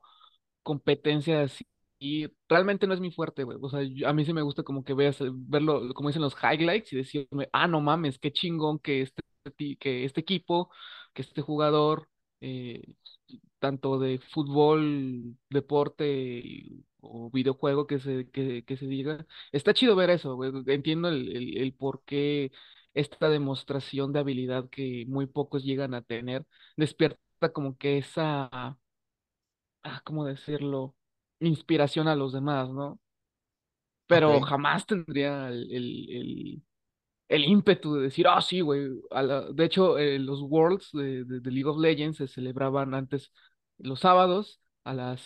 competencia 0.64 1.44
así. 1.44 1.66
Y 2.00 2.28
realmente 2.50 2.88
no 2.88 2.94
es 2.94 3.00
mi 3.02 3.12
fuerte, 3.12 3.44
güey. 3.44 3.58
O 3.62 3.70
sea, 3.70 3.82
yo- 3.84 4.08
a 4.10 4.14
mí 4.14 4.26
sí 4.26 4.34
me 4.34 4.42
gusta 4.44 4.64
como 4.64 4.84
que 4.84 4.94
veas, 4.94 5.18
verlo, 5.34 5.94
como 5.96 6.10
dicen 6.10 6.22
los 6.24 6.36
highlights 6.44 6.94
y 6.94 6.98
decirme, 6.98 7.50
ah, 7.54 7.68
no 7.68 7.82
mames, 7.82 8.20
qué 8.20 8.32
chingón 8.34 8.80
que 8.80 9.02
este, 9.04 9.24
que 9.80 10.06
este 10.06 10.22
equipo, 10.22 10.70
que 11.14 11.22
este 11.24 11.42
jugador, 11.42 12.10
eh, 12.42 12.84
tanto 13.60 14.00
de 14.00 14.20
fútbol, 14.20 15.36
deporte 15.50 16.44
o 17.00 17.30
videojuego 17.32 17.88
que 17.88 18.00
se, 18.00 18.30
que, 18.32 18.64
que 18.66 18.78
se 18.78 18.88
diga. 18.88 19.26
Está 19.52 19.74
chido 19.74 19.96
ver 19.96 20.10
eso, 20.10 20.36
güey. 20.36 20.52
Entiendo 20.68 21.10
el, 21.10 21.36
el, 21.36 21.58
el 21.58 21.74
por 21.74 22.04
qué 22.06 22.52
esta 23.00 23.30
demostración 23.30 24.14
de 24.14 24.20
habilidad 24.20 24.70
que 24.70 25.06
muy 25.08 25.28
pocos 25.28 25.64
llegan 25.64 25.94
a 25.94 26.02
tener 26.02 26.46
despierta 26.78 27.20
como 27.54 27.78
que 27.78 27.98
esa, 28.00 28.50
ah, 29.84 30.02
¿cómo 30.04 30.26
decirlo? 30.26 30.96
inspiración 31.40 32.08
a 32.08 32.16
los 32.16 32.34
demás, 32.34 32.70
¿no? 32.70 33.00
Pero 34.08 34.40
jamás 34.42 34.86
tendría 34.86 35.50
el, 35.50 35.70
el, 35.72 36.10
el, 36.10 36.64
el 37.30 37.46
ímpetu 37.46 37.96
de 37.96 38.04
decir, 38.04 38.28
ah, 38.28 38.42
sí, 38.42 38.62
güey. 38.62 38.90
De 39.54 39.66
hecho, 39.66 39.98
eh, 39.98 40.20
los 40.20 40.42
Worlds 40.44 40.92
de, 40.94 41.26
de, 41.26 41.40
de 41.42 41.52
League 41.52 41.70
of 41.70 41.80
Legends 41.80 42.18
se 42.20 42.28
celebraban 42.28 42.94
antes 42.96 43.32
los 43.80 44.02
sábados 44.02 44.62
a 44.86 44.94
las 44.94 45.24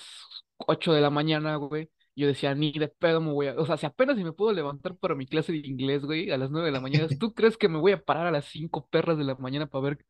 8 0.57 0.93
de 0.93 1.01
la 1.01 1.09
mañana, 1.11 1.55
güey. 1.57 1.89
Yo 2.15 2.27
decía, 2.27 2.53
ni 2.55 2.71
de 2.73 2.87
pedo 2.89 3.21
me 3.21 3.31
voy 3.31 3.47
a... 3.47 3.55
O 3.59 3.65
sea, 3.65 3.77
si 3.77 3.85
apenas 3.85 4.17
si 4.17 4.23
me 4.23 4.33
puedo 4.33 4.51
levantar 4.53 4.95
para 4.97 5.15
mi 5.15 5.25
clase 5.25 5.51
de 5.53 5.59
inglés, 5.59 6.03
güey, 6.03 6.29
a 6.31 6.37
las 6.37 6.51
9 6.51 6.67
de 6.67 6.71
la 6.73 6.81
mañana, 6.81 7.07
¿tú 7.19 7.33
crees 7.33 7.57
que 7.57 7.69
me 7.69 7.77
voy 7.79 7.93
a 7.93 8.03
parar 8.03 8.27
a 8.27 8.31
las 8.31 8.45
5 8.45 8.87
perras 8.87 9.17
de 9.17 9.23
la 9.23 9.35
mañana 9.35 9.67
para 9.67 9.83
ver 9.85 10.05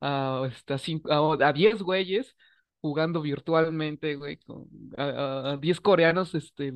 a, 0.00 0.48
este, 0.52 0.74
a, 0.74 0.78
cinco- 0.78 1.12
a, 1.12 1.48
a 1.48 1.52
10 1.52 1.82
güeyes 1.82 2.36
jugando 2.80 3.22
virtualmente, 3.22 4.16
güey, 4.16 4.38
con, 4.38 4.66
a, 4.96 5.04
a- 5.04 5.52
a 5.52 5.56
10 5.58 5.80
coreanos, 5.80 6.34
este, 6.34 6.74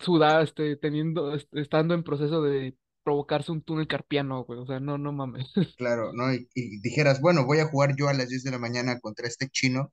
sudar, 0.00 0.42
este, 0.42 0.76
teniendo, 0.76 1.34
este, 1.34 1.60
estando 1.60 1.94
en 1.94 2.02
proceso 2.02 2.42
de 2.42 2.76
provocarse 3.02 3.52
un 3.52 3.62
túnel 3.62 3.86
carpiano, 3.86 4.44
güey. 4.44 4.60
O 4.60 4.66
sea, 4.66 4.80
no, 4.80 4.98
no 4.98 5.12
mames. 5.12 5.52
claro, 5.76 6.12
¿no? 6.12 6.32
Y, 6.34 6.48
y 6.54 6.80
dijeras, 6.80 7.20
bueno, 7.20 7.44
voy 7.46 7.58
a 7.60 7.66
jugar 7.66 7.94
yo 7.96 8.08
a 8.08 8.14
las 8.14 8.28
10 8.28 8.44
de 8.44 8.50
la 8.50 8.58
mañana 8.58 9.00
contra 9.00 9.26
este 9.28 9.48
chino, 9.48 9.92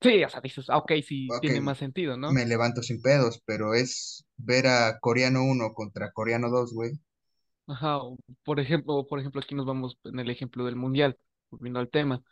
Sí, 0.00 0.22
o 0.24 0.28
sea, 0.28 0.40
dices, 0.40 0.66
ah, 0.70 0.78
ok, 0.78 0.92
sí, 1.06 1.36
tiene 1.40 1.60
más 1.60 1.78
sentido, 1.78 2.16
¿no? 2.16 2.32
me 2.34 2.44
levanto 2.46 2.82
sin 2.82 3.00
pedos, 3.02 3.42
pero 3.46 3.74
es 3.74 4.24
ver 4.36 4.66
a 4.68 4.98
coreano 5.00 5.42
uno 5.44 5.72
contra 5.74 6.12
coreano 6.12 6.50
2, 6.50 6.72
güey. 6.72 6.92
Ajá, 7.68 7.98
por 8.44 8.60
ejemplo, 8.60 9.06
por 9.06 9.18
ejemplo, 9.18 9.40
aquí 9.40 9.54
nos 9.54 9.66
vamos 9.66 9.98
en 10.04 10.20
el 10.20 10.30
ejemplo 10.30 10.64
del 10.64 10.76
mundial, 10.76 11.18
volviendo 11.50 11.80
al 11.80 11.90
tema. 11.90 12.22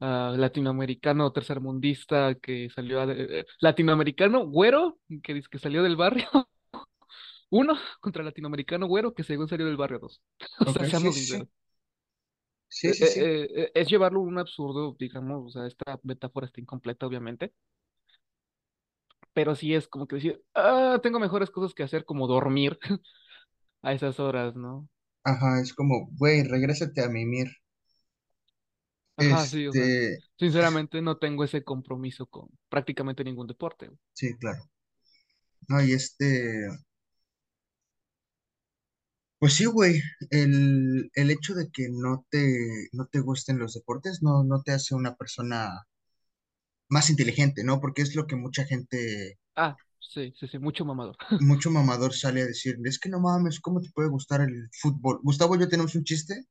ah, 0.00 0.34
latinoamericano 0.36 1.32
tercermundista 1.32 2.34
que 2.36 2.70
salió, 2.74 3.00
a- 3.02 3.12
eh, 3.12 3.46
latinoamericano 3.60 4.46
güero 4.48 4.98
que 5.22 5.34
dice 5.34 5.48
que 5.50 5.58
salió 5.60 5.82
del 5.82 5.96
barrio 5.96 6.28
uno 7.50 7.76
contra 8.00 8.22
latinoamericano 8.24 8.86
güero 8.86 9.14
que 9.14 9.24
según 9.24 9.48
salió 9.48 9.66
del 9.66 9.76
barrio 9.76 9.98
dos. 10.00 10.20
O 10.60 10.66
sea, 10.72 10.84
seamos 10.84 11.14
sí, 11.14 11.26
sí. 11.26 11.48
Sinceros. 12.68 12.76
Sí, 12.78 12.92
Eh, 12.92 12.94
sí, 12.94 13.06
sí. 13.06 13.32
eh, 13.44 13.48
eh, 13.64 13.72
es 13.74 13.88
llevarlo 13.88 14.20
a 14.20 14.22
un 14.24 14.38
absurdo, 14.38 14.96
digamos, 14.98 15.46
o 15.46 15.50
sea, 15.60 15.66
esta 15.66 15.98
metáfora 16.04 16.46
está 16.46 16.60
incompleta, 16.60 17.06
obviamente, 17.06 17.52
pero 19.32 19.54
sí 19.54 19.74
es 19.74 19.88
como 19.88 20.06
que 20.06 20.16
decir, 20.16 20.42
ah, 20.54 20.98
tengo 21.02 21.18
mejores 21.20 21.50
cosas 21.50 21.74
que 21.74 21.82
hacer, 21.82 22.04
como 22.04 22.26
dormir 22.26 22.78
a 23.82 23.92
esas 23.94 24.20
horas, 24.20 24.56
¿no? 24.56 24.88
Ajá, 25.24 25.60
es 25.60 25.74
como, 25.74 26.08
güey, 26.12 26.42
regrésate 26.42 27.02
a 27.04 27.10
mimir. 27.10 27.48
Ajá, 29.16 29.46
sí, 29.46 29.66
o 29.66 29.74
sea, 29.74 29.90
Este, 29.90 30.18
sinceramente 30.38 31.00
no 31.02 31.18
tengo 31.18 31.44
ese 31.44 31.64
compromiso 31.64 32.26
con 32.26 32.48
prácticamente 32.68 33.24
ningún 33.24 33.46
deporte. 33.46 33.90
sí, 34.14 34.36
claro. 34.38 34.68
No, 35.68 35.82
y 35.82 35.92
este, 35.92 36.68
pues 39.46 39.54
sí, 39.54 39.64
güey, 39.66 40.02
el, 40.30 41.10
el 41.14 41.30
hecho 41.30 41.54
de 41.54 41.70
que 41.70 41.88
no 41.90 42.26
te, 42.30 42.88
no 42.92 43.06
te 43.06 43.20
gusten 43.20 43.58
los 43.58 43.74
deportes 43.74 44.20
no, 44.22 44.42
no 44.44 44.62
te 44.62 44.72
hace 44.72 44.94
una 44.96 45.14
persona 45.16 45.86
más 46.88 47.10
inteligente, 47.10 47.62
¿no? 47.62 47.80
Porque 47.80 48.02
es 48.02 48.16
lo 48.16 48.26
que 48.26 48.34
mucha 48.36 48.64
gente, 48.64 49.38
Ah, 49.56 49.76
sí, 49.98 50.32
sí, 50.38 50.46
sí, 50.48 50.58
mucho 50.58 50.84
mamador. 50.84 51.16
mucho 51.38 51.70
mamador 51.70 52.14
sale 52.14 52.42
a 52.42 52.46
decir, 52.46 52.76
es 52.84 52.98
que 52.98 53.08
no 53.08 53.20
mames, 53.20 53.60
¿cómo 53.60 53.80
te 53.80 53.90
puede 53.90 54.08
gustar 54.08 54.40
el 54.42 54.68
fútbol? 54.80 55.20
Gustavo 55.22 55.56
y 55.56 55.60
yo 55.60 55.68
tenemos 55.68 55.94
un 55.94 56.04
chiste 56.04 56.46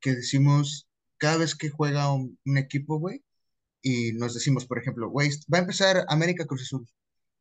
que 0.00 0.14
decimos 0.14 0.88
cada 1.18 1.38
vez 1.38 1.54
que 1.56 1.70
juega 1.70 2.12
un, 2.12 2.38
un 2.46 2.58
equipo, 2.58 2.98
güey, 3.00 3.24
y 3.82 4.12
nos 4.14 4.34
decimos, 4.34 4.66
por 4.66 4.78
ejemplo, 4.80 5.10
güey, 5.10 5.30
va 5.54 5.58
a 5.58 5.62
empezar 5.62 6.04
América 6.08 6.46
Cruz 6.46 6.62
Azul. 6.64 6.88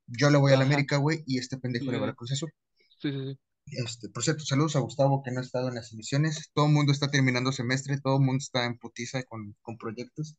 Yo 0.08 0.29
le 0.32 0.38
voy 0.39 0.53
al 0.53 0.62
Ajá, 0.62 0.63
América, 0.63 0.98
güey, 0.98 1.24
y 1.27 1.39
este 1.39 1.58
pendejo 1.60 1.91
le 1.91 2.00
va 2.00 2.06
a 2.06 2.10
la 2.10 2.15
Cruz 2.15 2.34
Azul. 2.34 2.51
sí, 2.98 3.12
sí, 3.12 3.24
sí. 3.25 3.39
Este, 3.72 4.10
por 4.10 4.24
cierto, 4.24 4.44
saludos 4.46 4.76
a 4.76 4.80
Gustavo 4.80 5.22
que 5.24 5.32
no 5.32 5.40
ha 5.40 5.44
estado 5.44 5.70
en 5.70 5.76
las 5.76 5.92
emisiones. 5.94 6.52
Todo 6.54 6.66
el 6.68 6.74
mundo 6.74 6.92
está 6.92 7.10
terminando 7.12 7.52
semestre, 7.52 8.00
todo 8.02 8.16
el 8.18 8.22
mundo 8.26 8.38
está 8.42 8.66
en 8.66 8.78
putiza 8.78 9.24
con, 9.24 9.56
con 9.62 9.78
proyectos. 9.78 10.36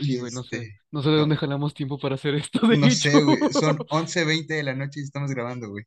Sí, 0.00 0.16
Y 0.16 0.18
güey, 0.18 0.32
no 0.32 0.42
sé, 0.44 0.58
este, 0.58 0.80
no 0.90 1.02
sé 1.02 1.10
de 1.10 1.16
dónde 1.18 1.36
jalamos 1.36 1.74
tiempo 1.74 1.98
para 1.98 2.14
hacer 2.16 2.34
esto, 2.34 2.66
de 2.68 2.78
no 2.78 2.88
hecho. 2.88 3.10
sé, 3.10 3.22
güey, 3.24 3.40
son 3.50 3.78
once 3.90 4.24
veinte 4.24 4.54
de 4.54 4.62
la 4.62 4.74
noche 4.74 5.00
y 5.00 5.04
estamos 5.04 5.30
grabando, 5.32 5.68
güey. 5.70 5.84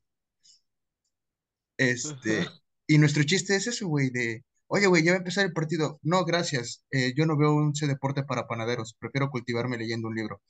Este, 1.78 2.42
Ajá. 2.42 2.62
y 2.88 2.98
nuestro 2.98 3.24
chiste 3.24 3.56
es 3.56 3.68
eso, 3.68 3.88
güey, 3.88 4.10
de, 4.12 4.44
oye, 4.68 4.88
güey, 4.88 5.04
ya 5.04 5.12
va 5.12 5.16
a 5.18 5.20
empezar 5.20 5.46
el 5.46 5.54
partido. 5.54 6.00
No, 6.04 6.26
gracias, 6.26 6.86
eh, 6.92 7.14
yo 7.16 7.26
no 7.26 7.38
veo 7.38 7.54
un 7.56 7.74
C 7.76 7.88
deporte 7.88 8.24
para 8.24 8.48
panaderos, 8.48 8.96
prefiero 9.00 9.30
cultivarme 9.30 9.78
leyendo 9.78 10.08
un 10.10 10.16
libro. 10.16 10.42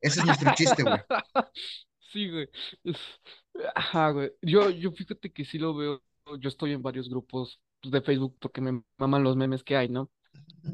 Ese 0.00 0.20
es 0.20 0.26
nuestro 0.26 0.52
chiste, 0.52 0.84
güey. 0.84 1.00
Sí, 2.12 2.28
güey. 2.28 2.48
Ajá, 3.74 4.10
güey. 4.10 4.32
Yo, 4.42 4.70
yo 4.70 4.92
fíjate 4.92 5.32
que 5.32 5.44
sí 5.44 5.58
lo 5.58 5.74
veo. 5.74 6.02
Yo 6.38 6.48
estoy 6.48 6.72
en 6.72 6.82
varios 6.82 7.08
grupos 7.08 7.60
de 7.82 8.00
Facebook 8.02 8.36
porque 8.40 8.60
me 8.60 8.82
maman 8.98 9.22
los 9.22 9.36
memes 9.36 9.64
que 9.64 9.76
hay, 9.76 9.88
¿no? 9.88 10.10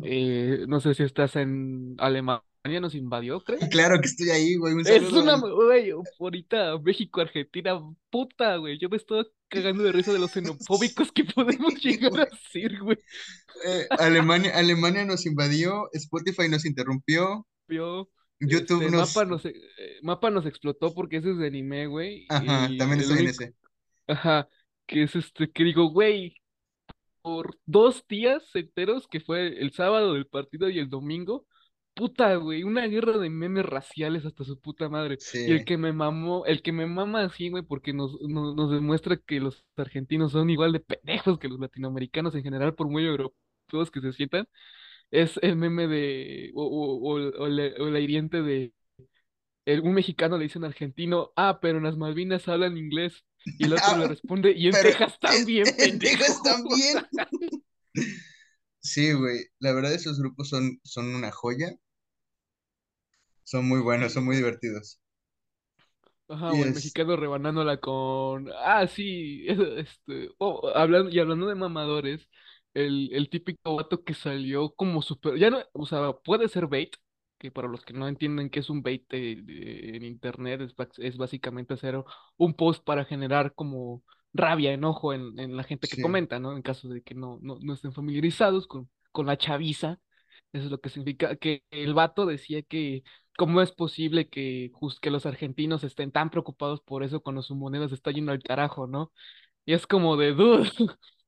Eh, 0.02 0.64
no 0.68 0.80
sé 0.80 0.94
si 0.94 1.02
estás 1.02 1.36
en 1.36 1.94
Alemania, 1.98 2.42
nos 2.80 2.94
invadió, 2.94 3.40
creo. 3.40 3.58
Claro 3.70 4.00
que 4.00 4.06
estoy 4.06 4.30
ahí, 4.30 4.56
güey, 4.56 4.74
un 4.74 4.86
Es 4.86 5.12
una, 5.12 5.38
güey, 5.38 5.92
ahorita 6.18 6.78
México, 6.78 7.20
Argentina, 7.20 7.80
puta, 8.10 8.56
güey. 8.56 8.78
Yo 8.78 8.88
me 8.88 8.96
estoy 8.96 9.26
cagando 9.48 9.84
de 9.84 9.92
risa 9.92 10.12
de 10.12 10.18
los 10.18 10.32
xenofóbicos 10.32 11.12
que 11.12 11.24
podemos 11.24 11.74
llegar 11.82 12.20
a 12.20 12.36
ser, 12.52 12.78
güey. 12.80 12.98
Eh, 13.64 13.86
Alemania, 13.90 14.52
Alemania 14.54 15.04
nos 15.04 15.24
invadió, 15.24 15.88
Spotify 15.92 16.48
nos 16.50 16.66
interrumpió, 16.66 17.46
Vio, 17.68 18.08
YouTube 18.40 18.88
este, 18.88 18.90
nos... 18.90 19.16
Mapa 19.16 19.24
nos, 19.24 19.44
eh, 19.46 19.54
Mapa 20.02 20.30
nos 20.30 20.46
explotó 20.46 20.94
porque 20.94 21.18
ese 21.18 21.30
es 21.32 21.38
de 21.38 21.46
anime, 21.48 21.86
güey. 21.86 22.26
Ajá, 22.28 22.70
Y 22.70 22.76
también 22.76 23.00
estoy 23.00 23.20
en 23.20 23.28
ese. 23.28 23.54
ajá, 24.06 24.48
que 24.86 25.02
es 25.04 25.16
este, 25.16 25.50
que 25.50 25.64
digo, 25.64 25.90
güey, 25.90 26.36
por 27.22 27.58
dos 27.66 28.06
días 28.08 28.44
enteros, 28.54 29.08
que 29.08 29.20
fue 29.20 29.60
el 29.60 29.72
sábado 29.72 30.14
del 30.14 30.26
partido 30.26 30.68
y 30.70 30.78
el 30.78 30.88
domingo, 30.90 31.46
puta, 31.94 32.34
güey, 32.36 32.62
una 32.64 32.86
guerra 32.86 33.18
de 33.18 33.30
memes 33.30 33.66
raciales 33.66 34.24
hasta 34.26 34.44
su 34.44 34.60
puta 34.60 34.88
madre. 34.88 35.20
Y 35.46 35.52
el 35.52 35.64
Sí, 35.64 35.64
que 35.64 35.78
me 35.78 35.92
mamó, 35.92 36.46
el 36.46 36.62
que 36.62 36.72
me 36.72 36.86
mama 36.86 37.22
así, 37.24 37.50
güey, 37.50 37.64
porque 37.64 37.92
nos, 37.92 38.20
nos, 38.22 38.54
nos 38.56 38.70
demuestra 38.72 39.16
que 39.18 39.40
los 39.40 39.64
argentinos 39.76 40.32
son 40.32 40.50
igual 40.50 40.72
de 40.72 40.80
pendejos 40.80 41.38
que 41.38 41.48
los 41.48 41.60
latinoamericanos 41.60 42.34
en 42.34 42.44
general, 42.44 42.74
por 42.74 42.88
muy 42.88 43.04
europeos 43.06 43.90
que 43.92 44.00
se 44.00 44.12
sientan, 44.12 44.48
es 45.10 45.38
el 45.42 45.56
meme 45.56 45.86
de, 45.88 46.52
o, 46.54 46.64
o, 46.64 47.14
o, 47.16 47.44
o 47.44 47.48
la, 47.48 47.64
o 47.82 47.86
la 47.90 48.00
hiriente 48.00 48.42
de, 48.42 48.72
el- 49.66 49.82
un 49.82 49.94
mexicano 49.94 50.38
le 50.38 50.44
dice 50.44 50.58
a 50.58 50.60
un 50.60 50.66
argentino, 50.66 51.32
ah, 51.36 51.60
pero 51.60 51.78
en 51.78 51.84
las 51.84 51.96
Malvinas 51.98 52.48
hablan 52.48 52.76
inglés. 52.78 53.25
Y 53.58 53.66
el 53.66 53.75
otro 53.75 53.94
le 53.96 54.06
responde, 54.08 54.52
y 54.52 54.68
en 54.68 54.78
pero 54.78 54.90
Texas 54.90 55.18
también, 55.20 55.75
en. 55.78 56.00
Texas 56.00 56.42
también. 56.42 57.06
Sí, 58.80 59.12
güey, 59.12 59.44
la 59.58 59.72
verdad 59.75 59.92
esos 59.92 60.18
grupos 60.18 60.48
son, 60.48 60.80
son 60.82 61.14
una 61.14 61.30
joya, 61.30 61.76
son 63.44 63.66
muy 63.66 63.80
buenos, 63.80 64.12
son 64.12 64.26
muy 64.26 64.36
divertidos. 64.36 65.00
Ajá, 66.28 66.52
Y 66.52 66.54
o 66.54 66.64
el 66.64 66.70
es, 66.70 66.72
mexicano 66.72 67.16
rebanándola 67.16 67.78
con. 67.78 68.48
Ah, 68.58 68.86
sí, 68.88 69.46
este. 69.78 70.30
oh, 70.38 70.68
hablando, 70.75 71.10
y 71.10 71.18
hablando 71.20 71.46
de 71.46 71.54
mamadores, 71.54 72.28
el, 72.76 73.11
el 73.12 73.28
típico 73.30 73.76
vato 73.76 74.04
que 74.04 74.14
salió 74.14 74.75
como 74.75 75.02
super. 75.02 75.37
Ya 75.38 75.50
no, 75.50 75.59
o 75.73 75.87
sea, 75.87 76.12
puede 76.25 76.49
ser 76.49 76.66
bait, 76.66 76.97
que 77.38 77.50
para 77.50 77.68
los 77.68 77.85
que 77.85 77.92
no 77.92 78.09
entienden 78.09 78.50
qué 78.50 78.61
es 78.61 78.71
un 78.71 78.83
bait 78.83 79.06
de- 79.11 79.42
de- 79.42 79.97
en 79.97 80.04
internet, 80.04 80.61
es, 80.62 80.75
es 80.99 81.16
básicamente 81.16 81.75
hacer 81.75 82.02
un 82.37 82.54
post 82.54 82.85
para 82.85 83.04
generar 83.04 83.54
como 83.54 84.02
rabia, 84.33 84.73
enojo 84.73 85.12
en, 85.14 85.38
en 85.38 85.56
la 85.56 85.64
gente 85.64 85.88
que 85.88 85.97
sí, 85.97 86.00
comenta, 86.00 86.38
¿no? 86.38 86.54
En 86.56 86.62
caso 86.62 86.88
de 86.88 87.02
que 87.02 87.14
no, 87.14 87.38
no, 87.42 87.59
no 87.61 87.75
estén 87.75 87.92
familiarizados 87.92 88.66
con, 88.66 88.90
con 89.12 89.26
la 89.26 89.37
chaviza. 89.38 90.00
Eso 90.52 90.64
es 90.66 90.71
lo 90.71 90.80
que 90.80 90.88
significa 90.90 91.37
que 91.37 91.62
el 91.71 91.95
vato 91.95 92.26
decía 92.26 92.62
que 92.62 93.02
¿Cómo 93.38 93.61
es 93.61 93.71
posible 93.71 94.28
que, 94.30 94.73
que 95.02 95.11
los 95.11 95.26
argentinos 95.26 95.85
estén 95.85 96.11
tan 96.11 96.30
preocupados 96.30 96.80
por 96.80 97.02
eso 97.04 97.21
cuando 97.21 97.42
su 97.42 97.54
moneda 97.54 97.87
se 97.87 97.95
está 97.95 98.11
yendo 98.11 98.33
al 98.33 98.42
carajo, 98.42 98.87
¿no? 98.87 99.12
Y 99.66 99.75
es 99.75 99.87
como 99.88 100.16
de, 100.16 100.33
dude, 100.35 100.71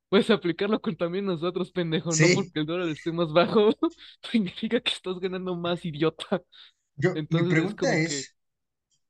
puedes 0.08 0.30
aplicarlo 0.30 0.80
con 0.80 0.96
también 0.96 1.26
nosotros, 1.26 1.70
pendejo, 1.72 2.14
no 2.16 2.32
sí. 2.32 2.34
porque 2.34 2.60
el 2.60 2.66
dólar 2.66 2.88
esté 2.88 3.12
más 3.12 3.32
bajo, 3.32 3.70
significa 4.32 4.80
que 4.80 4.92
estás 4.92 5.18
ganando 5.20 5.56
más, 5.56 5.84
idiota. 5.84 6.42
Yo, 6.96 7.10
mi 7.30 7.42
Entonces 7.42 7.62
es 7.64 7.74
pregunta 7.74 7.76
como 7.76 8.02
que, 8.02 8.04
es, 8.04 8.36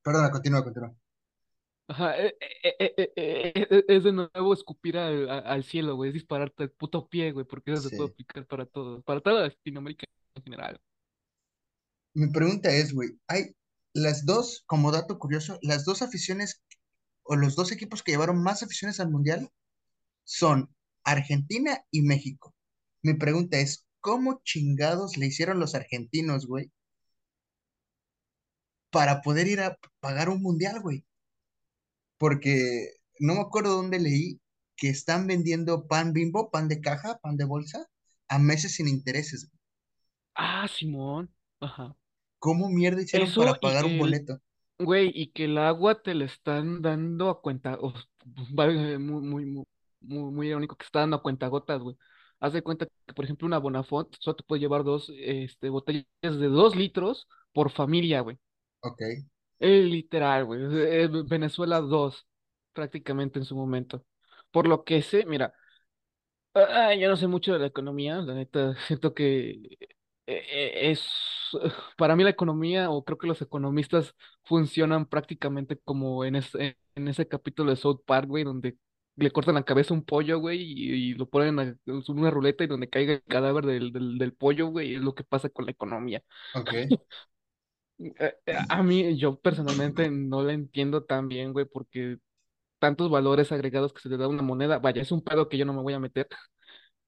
perdona, 0.03 0.31
continúa, 0.33 0.65
continúa. 0.65 0.95
ajá, 1.89 2.17
e- 2.19 2.37
e- 2.41 2.77
e- 2.81 2.95
e- 2.97 3.13
e- 3.17 3.53
e- 3.55 3.69
e- 3.79 3.85
es 3.97 4.05
de 4.05 4.13
nuevo 4.13 4.53
escupir 4.55 4.99
al, 4.99 5.29
a- 5.31 5.39
al 5.41 5.65
cielo, 5.65 5.97
güey, 5.97 6.09
es 6.09 6.15
dispararte 6.15 6.65
al 6.65 6.71
puto 6.71 7.09
pie, 7.09 7.33
güey, 7.33 7.47
porque 7.47 7.73
eso 7.73 7.83
se 7.83 7.91
puede 7.91 8.11
Sí. 8.11 8.11
aplicar 8.11 8.47
para 8.47 8.67
todo, 8.67 9.03
para 9.03 9.21
toda 9.21 9.43
Latinoamérica 9.43 10.05
en 10.35 10.43
general. 10.43 10.81
Mi 12.15 12.29
pregunta 12.31 12.71
es, 12.71 12.93
güey, 12.93 13.19
hay 13.29 13.55
las 13.95 14.27
dos, 14.27 14.63
como 14.67 14.93
dato 14.93 15.19
curioso, 15.19 15.59
las 15.63 15.85
dos 15.85 16.03
aficiones 16.03 16.63
o 17.25 17.37
los 17.37 17.57
dos 17.57 17.73
equipos 17.73 18.03
que 18.03 18.13
llevaron 18.13 18.43
más 18.43 18.63
aficiones 18.63 19.01
al 19.01 19.11
Mundial 19.11 19.51
son 20.25 20.75
Argentina 21.11 21.85
y 21.91 22.03
México. 22.03 22.55
Mi 23.03 23.15
pregunta 23.15 23.59
es, 23.59 23.87
¿cómo 24.01 24.41
chingados 24.45 25.17
le 25.17 25.27
hicieron 25.27 25.61
los 25.61 25.75
argentinos, 25.75 26.47
güey, 26.47 26.71
para 28.91 29.21
poder 29.23 29.47
ir 29.47 29.61
a 29.61 29.79
pagar 30.01 30.29
un 30.29 30.43
mundial, 30.43 30.81
güey. 30.81 31.05
Porque 32.17 32.95
no 33.21 33.35
me 33.35 33.41
acuerdo 33.41 33.77
dónde 33.77 34.01
leí 34.01 34.41
que 34.77 34.89
están 34.89 35.27
vendiendo 35.27 35.87
pan 35.87 36.13
Bimbo, 36.13 36.51
pan 36.51 36.69
de 36.69 36.81
caja, 36.81 37.19
pan 37.19 37.37
de 37.37 37.45
bolsa, 37.45 37.87
a 38.29 38.39
meses 38.39 38.75
sin 38.75 38.89
intereses. 38.89 39.51
Ah, 40.35 40.67
Simón. 40.69 41.33
Ajá. 41.61 41.97
¿Cómo 42.39 42.69
mierda 42.69 43.03
hicieron 43.03 43.29
Eso 43.29 43.41
para 43.41 43.55
pagar 43.55 43.85
un 43.85 43.93
que 43.93 43.99
boleto? 43.99 44.41
güey, 44.79 45.11
y 45.13 45.33
que 45.33 45.47
el 45.47 45.59
agua 45.59 46.01
te 46.03 46.15
la 46.15 46.25
están 46.25 46.81
dando 46.83 47.31
a 47.31 47.41
cuenta, 47.41 47.77
o, 47.81 47.93
vale, 48.53 48.99
muy, 48.99 49.23
muy, 49.23 49.45
muy, 49.45 49.65
muy, 50.01 50.33
muy 50.33 50.49
irónico 50.49 50.77
que 50.77 50.85
está 50.85 51.01
dando 51.01 51.17
a 51.17 51.23
cuenta 51.23 51.49
gotas, 51.49 51.81
güey. 51.83 51.97
Haz 52.41 52.53
de 52.53 52.63
cuenta 52.63 52.87
que, 53.07 53.15
por 53.15 53.25
ejemplo, 53.25 53.47
una 53.47 53.59
Bonafont 53.59 54.15
solo 54.21 54.37
te 54.37 54.45
puede 54.45 54.61
llevar 54.61 54.85
dos, 54.85 55.13
este, 55.19 55.69
botellas 55.71 56.07
de 56.23 56.49
dos 56.49 56.77
litros 56.77 57.29
por 57.53 57.71
familia, 57.71 58.21
güey. 58.21 58.39
Ok, 58.81 59.01
Eh, 59.61 59.83
literal, 59.83 60.45
güey. 60.45 60.61
eh, 60.63 61.09
Venezuela 61.27 61.81
2 61.81 62.27
prácticamente 62.73 63.39
en 63.39 63.45
su 63.45 63.57
momento. 63.57 64.05
Por 64.51 64.69
lo 64.69 64.85
que 64.85 65.03
sé, 65.03 65.25
mira, 65.27 65.53
ah, 66.55 66.95
yo 66.95 67.09
no 67.09 67.17
sé 67.17 67.27
mucho 67.27 67.53
de 67.53 67.59
la 67.61 67.67
economía, 67.67 68.17
la 68.23 68.35
neta, 68.35 68.75
siento 68.87 69.15
que 69.15 69.61
eh, 70.27 70.91
es, 70.91 71.09
para 71.97 72.17
mí 72.17 72.25
la 72.25 72.31
economía, 72.31 72.91
o 72.91 73.05
creo 73.05 73.19
que 73.19 73.27
los 73.27 73.43
economistas 73.43 74.15
funcionan 74.45 75.07
prácticamente 75.07 75.79
como 75.85 76.25
en 76.25 76.37
ese, 76.37 76.79
en 76.95 77.09
ese 77.09 77.27
capítulo 77.29 77.71
de 77.71 77.77
South 77.77 78.01
Park, 78.07 78.29
güey, 78.29 78.45
donde 78.45 78.77
le 79.19 79.31
cortan 79.33 79.57
la 79.57 79.65
cabeza 79.65 79.95
a 79.95 79.97
un 79.99 80.05
pollo, 80.05 80.41
güey, 80.41 80.63
y, 80.63 81.13
y 81.13 81.15
lo 81.15 81.29
ponen 81.29 81.59
a- 81.61 81.63
en 81.65 82.03
una 82.09 82.31
ruleta 82.31 82.65
y 82.65 82.69
donde 82.69 82.89
caiga 82.91 83.15
el 83.15 83.23
cadáver 83.25 83.67
del, 83.67 83.93
del, 83.93 84.19
del 84.19 84.35
pollo, 84.35 84.69
güey, 84.69 84.95
es 84.97 85.03
lo 85.03 85.15
que 85.15 85.25
pasa 85.25 85.51
con 85.51 85.67
la 85.67 85.73
economía. 85.73 86.23
ok, 86.53 86.73
Eh, 87.99 88.35
eh, 88.47 88.59
A 88.69 88.83
mí, 88.83 89.17
yo 89.19 89.41
personalmente 89.41 90.09
no 90.11 90.43
la 90.43 90.53
entiendo 90.53 91.05
tan 91.05 91.29
bien, 91.29 91.53
güey, 91.53 91.67
porque 91.67 92.19
tantos 92.79 93.11
valores 93.11 93.53
agregados 93.53 93.93
que 93.95 94.01
se 94.03 94.09
le 94.11 94.17
da 94.19 94.27
a 94.27 94.29
una 94.29 94.43
moneda, 94.43 94.79
vaya, 94.81 95.03
es 95.03 95.13
un 95.13 95.23
pedo 95.23 95.49
que 95.49 95.59
yo 95.59 95.65
no 95.67 95.75
me 95.75 95.83
voy 95.83 95.95
a 95.95 96.01
meter 96.01 96.29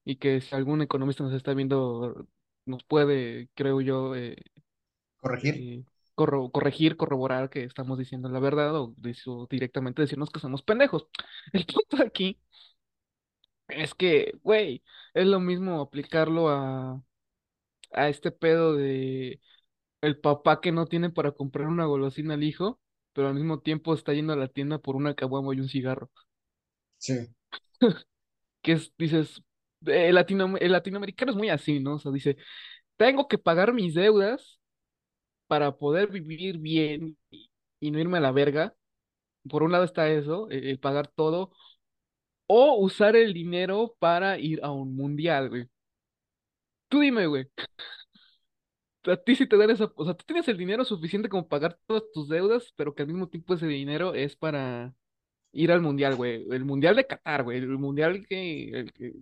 y 0.05 0.17
que 0.17 0.41
si 0.41 0.55
algún 0.55 0.81
economista 0.81 1.23
nos 1.23 1.33
está 1.33 1.53
viendo, 1.55 2.27
nos 2.65 2.83
puede, 2.85 3.49
creo 3.55 3.81
yo, 3.81 4.15
eh, 4.15 4.37
corregir. 5.21 5.63
eh, 5.63 5.83
corro- 6.21 6.51
corregir, 6.51 6.97
corroborar 6.97 7.49
que 7.49 7.63
estamos 7.63 7.97
diciendo 7.99 8.29
la 8.29 8.39
verdad 8.39 8.75
o, 8.77 8.95
o 9.27 9.47
directamente 9.49 10.01
decirnos 10.01 10.29
que 10.31 10.39
somos 10.39 10.63
pendejos. 10.63 11.07
El 11.53 11.65
punto 11.65 12.03
aquí 12.03 12.39
es 13.67 13.93
que, 13.95 14.33
güey, 14.43 14.83
es 15.13 15.25
lo 15.27 15.39
mismo 15.39 15.81
aplicarlo 15.81 16.49
a, 16.49 17.01
a 17.93 18.09
este 18.09 18.31
pedo 18.31 18.75
de 18.75 19.41
el 20.01 20.19
papá 20.19 20.61
que 20.61 20.71
no 20.73 20.87
tiene 20.87 21.09
para 21.11 21.31
comprar 21.33 21.67
una 21.67 21.85
golosina 21.85 22.35
al 22.35 22.43
hijo, 22.43 22.81
pero 23.13 23.29
al 23.29 23.35
mismo 23.35 23.61
tiempo 23.61 23.93
está 23.93 24.13
yendo 24.13 24.33
a 24.33 24.37
la 24.37 24.47
tienda 24.49 24.79
por 24.79 24.95
una 24.97 25.15
caguama 25.15 25.55
y 25.55 25.61
un 25.61 25.69
cigarro. 25.69 26.11
Sí, 26.97 27.13
Que 28.63 28.73
es, 28.73 28.93
dices, 28.99 29.43
el 29.87 30.15
latino, 30.15 30.57
el 30.59 30.73
latinoamericano 30.73 31.31
es 31.33 31.37
muy 31.37 31.49
así, 31.49 31.81
¿no? 31.81 31.95
O 31.95 31.99
sea, 31.99 32.13
dice, 32.13 32.37
tengo 32.97 33.29
que 33.29 33.39
pagar 33.39 33.73
mis 33.73 33.95
deudas 33.95 34.60
para 35.51 35.77
poder 35.77 36.07
vivir 36.09 36.57
bien 36.59 37.17
y, 37.81 37.91
no 37.91 37.99
irme 37.99 38.19
a 38.19 38.21
la 38.21 38.31
verga. 38.31 38.73
Por 39.49 39.63
un 39.63 39.71
lado 39.73 39.83
está 39.85 40.09
eso, 40.09 40.49
el, 40.49 40.65
el 40.67 40.79
pagar 40.79 41.07
todo, 41.09 41.51
o 42.47 42.75
usar 42.79 43.15
el 43.15 43.33
dinero 43.33 43.95
para 43.99 44.39
ir 44.39 44.61
a 44.63 44.71
un 44.71 44.95
mundial, 44.95 45.49
güey. 45.49 45.67
Tú 46.89 46.99
dime, 46.99 47.25
güey, 47.27 47.47
a 49.05 49.17
ti 49.17 49.35
si 49.35 49.47
te 49.47 49.57
dan 49.57 49.69
esa, 49.71 49.91
o 49.95 50.05
sea, 50.05 50.13
tú 50.13 50.23
tienes 50.25 50.47
el 50.47 50.57
dinero 50.57 50.85
suficiente 50.85 51.29
como 51.29 51.47
pagar 51.47 51.77
todas 51.87 52.03
tus 52.13 52.27
deudas, 52.29 52.71
pero 52.75 52.93
que 52.93 53.01
al 53.03 53.07
mismo 53.07 53.27
tiempo 53.29 53.53
ese 53.55 53.67
dinero 53.67 54.13
es 54.13 54.35
para 54.35 54.93
ir 55.53 55.71
al 55.71 55.81
mundial, 55.81 56.15
güey. 56.15 56.47
El 56.51 56.65
mundial 56.65 56.95
de 56.97 57.07
Qatar, 57.07 57.43
güey. 57.43 57.59
El 57.59 57.69
mundial 57.79 58.25
que, 58.27 58.69
el 58.71 58.93
que, 58.93 59.13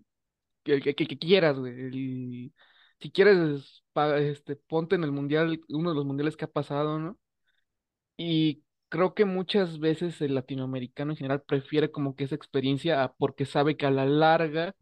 que- 0.81 0.95
que- 0.95 1.07
que 1.07 1.17
quieras, 1.19 1.57
güey. 1.59 1.73
El- 1.73 2.53
si 3.01 3.11
quieres, 3.11 3.83
este, 4.19 4.55
ponte 4.55 4.95
en 4.95 5.03
el 5.03 5.11
mundial, 5.11 5.61
uno 5.69 5.89
de 5.89 5.95
los 5.95 6.05
mundiales 6.05 6.37
que 6.37 6.45
ha 6.45 6.51
pasado, 6.51 6.99
¿no? 6.99 7.17
Y 8.17 8.63
creo 8.89 9.13
que 9.13 9.25
muchas 9.25 9.79
veces 9.79 10.21
el 10.21 10.35
latinoamericano 10.35 11.11
en 11.11 11.17
general 11.17 11.43
prefiere 11.43 11.91
como 11.91 12.15
que 12.15 12.25
esa 12.25 12.35
experiencia 12.35 13.03
a- 13.03 13.13
porque 13.13 13.45
sabe 13.45 13.77
que 13.77 13.85
a 13.85 13.91
la 13.91 14.05
larga 14.05 14.75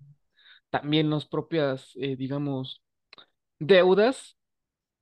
también 0.69 1.10
las 1.10 1.27
propias, 1.27 1.91
eh, 1.97 2.15
digamos, 2.17 2.84
deudas, 3.60 4.38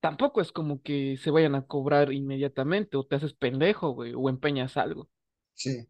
tampoco 0.02 0.42
es 0.42 0.52
como 0.54 0.82
que 0.84 1.18
se 1.18 1.32
vayan 1.32 1.56
a 1.56 1.66
cobrar 1.68 2.14
inmediatamente 2.14 2.98
o 2.98 3.06
te 3.06 3.16
haces 3.18 3.34
pendejo, 3.36 3.92
güey, 3.92 4.14
o 4.16 4.30
empeñas 4.30 4.78
algo. 4.78 5.10
sí, 5.54 5.88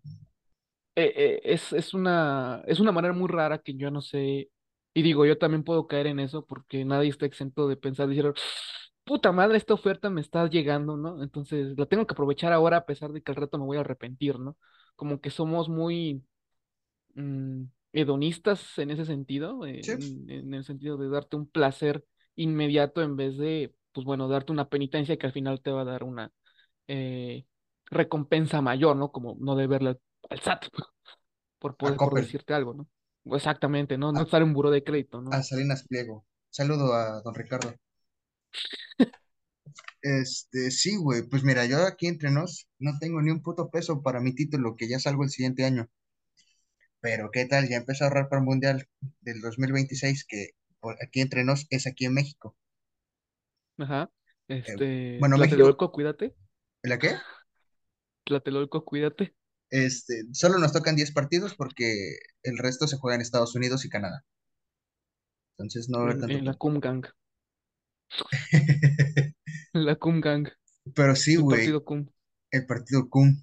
eh, 0.95 1.13
eh, 1.15 1.41
es, 1.43 1.73
es 1.73 1.93
una, 1.93 2.63
es 2.67 2.79
una 2.79 2.91
manera 2.91 3.13
muy 3.13 3.27
rara 3.29 3.59
que 3.59 3.75
yo 3.75 3.91
no 3.91 4.01
sé, 4.01 4.49
y 4.95 5.03
digo, 5.03 5.25
yo 5.27 5.38
también 5.38 5.63
puedo 5.63 5.88
caer 5.88 6.08
en 6.08 6.19
eso 6.21 6.45
porque 6.45 6.86
nadie 6.86 7.10
está 7.10 7.27
exento 7.27 7.67
de 7.67 7.77
pensar, 7.77 8.08
decir, 8.08 8.34
puta 9.03 9.31
madre, 9.34 9.58
esta 9.58 9.73
oferta 9.75 10.10
me 10.10 10.21
está 10.21 10.47
llegando, 10.49 10.97
¿no? 10.97 11.21
Entonces 11.21 11.77
la 11.77 11.86
tengo 11.86 12.08
que 12.08 12.13
aprovechar 12.13 12.53
ahora 12.53 12.77
a 12.77 12.86
pesar 12.86 13.12
de 13.12 13.21
que 13.21 13.31
al 13.31 13.36
rato 13.38 13.60
me 13.60 13.65
voy 13.65 13.77
a 13.77 13.81
arrepentir, 13.81 14.39
¿no? 14.39 14.58
Como 14.95 15.21
que 15.21 15.29
somos 15.31 15.69
muy 15.69 16.23
mm, 17.15 17.63
hedonistas 17.93 18.77
en 18.79 18.91
ese 18.91 19.05
sentido, 19.05 19.65
eh, 19.65 19.84
sí, 19.84 19.93
en, 19.93 20.29
en 20.29 20.53
el 20.53 20.63
sentido 20.63 20.97
de 20.97 21.10
darte 21.10 21.36
un 21.36 21.47
placer 21.47 22.05
inmediato 22.36 23.01
en 23.03 23.15
vez 23.15 23.38
de, 23.38 23.75
pues 23.91 24.05
bueno, 24.05 24.27
darte 24.27 24.51
una 24.53 24.69
penitencia 24.69 25.17
que 25.17 25.27
al 25.27 25.34
final 25.34 25.62
te 25.62 25.71
va 25.71 25.81
a 25.81 25.86
dar 25.86 26.03
una 26.03 26.31
eh, 26.88 27.45
recompensa 27.88 28.62
mayor, 28.62 28.95
¿no? 28.97 29.12
Como 29.12 29.38
no 29.39 29.55
deberle 29.55 29.97
al 30.29 30.39
SAT 30.39 30.67
por 31.60 31.77
poder, 31.77 32.01
por 32.01 32.19
decirte 32.19 32.53
algo, 32.53 32.73
¿no? 32.73 32.88
Exactamente, 33.25 33.97
¿no? 33.97 34.11
No 34.11 34.19
a, 34.19 34.23
estar 34.23 34.41
en 34.41 34.53
buró 34.53 34.69
de 34.71 34.83
crédito, 34.83 35.17
a 35.17 35.21
¿no? 35.21 35.43
Salinas 35.43 35.83
Pliego. 35.88 36.25
Saludo 36.49 36.93
a 36.93 37.21
don 37.21 37.33
Ricardo. 37.35 37.73
Este, 40.01 40.69
sí, 40.69 40.95
güey, 40.97 41.23
pues 41.23 41.43
mira, 41.43 41.65
yo 41.65 41.83
aquí 41.85 42.07
entre 42.07 42.29
nos 42.29 42.67
no 42.77 42.91
tengo 42.99 43.21
ni 43.21 43.31
un 43.31 43.41
puto 43.41 43.69
peso 43.69 44.01
para 44.03 44.21
mi 44.21 44.35
título, 44.35 44.75
que 44.75 44.88
ya 44.88 44.99
salgo 44.99 45.23
el 45.23 45.31
siguiente 45.31 45.65
año. 45.65 45.89
Pero 47.01 47.29
¿qué 47.31 47.45
tal? 47.45 47.67
Ya 47.67 47.77
empecé 47.77 48.03
a 48.03 48.07
ahorrar 48.07 48.29
para 48.29 48.41
el 48.41 48.45
Mundial 48.45 48.88
del 49.21 49.41
2026, 49.41 50.25
que 50.27 50.49
por 50.79 50.95
aquí 51.03 51.21
entre 51.21 51.43
nos 51.43 51.65
es 51.69 51.88
aquí 51.88 52.05
en 52.05 52.13
México. 52.13 52.55
Ajá. 53.77 54.11
Eh, 54.47 54.63
Este, 54.65 55.17
bueno, 55.19 55.38
México, 55.38 55.91
cuídate. 55.91 56.35
¿la 56.83 56.99
qué? 56.99 57.09
Tlatelolco, 58.25 58.85
cuídate. 58.85 59.35
Este, 59.69 60.23
solo 60.32 60.60
nos 60.60 60.73
tocan 60.73 60.95
10 60.95 61.12
partidos 61.12 61.56
porque 61.56 62.17
el 62.43 62.58
resto 62.58 62.88
se 62.88 62.97
juega 62.97 63.15
en 63.15 63.21
Estados 63.21 63.56
Unidos 63.56 63.86
y 63.86 63.89
Canadá. 63.89 64.23
Entonces 65.58 65.89
no 65.89 65.99
va 65.99 66.04
a 66.04 66.06
haber 66.06 66.15
En, 66.15 66.21
tanto 66.21 66.38
en 66.38 66.45
la. 66.45 66.54
Cum 66.54 66.80
Gang. 66.80 67.06
La 69.73 69.95
Cum 69.95 70.21
Gang. 70.21 70.47
Pero 70.93 71.15
sí, 71.15 71.34
El 71.34 71.41
güey, 71.41 71.58
partido 71.58 71.84
Cum. 71.84 72.08
el 72.51 72.65
partido 72.65 73.10
cum. 73.10 73.41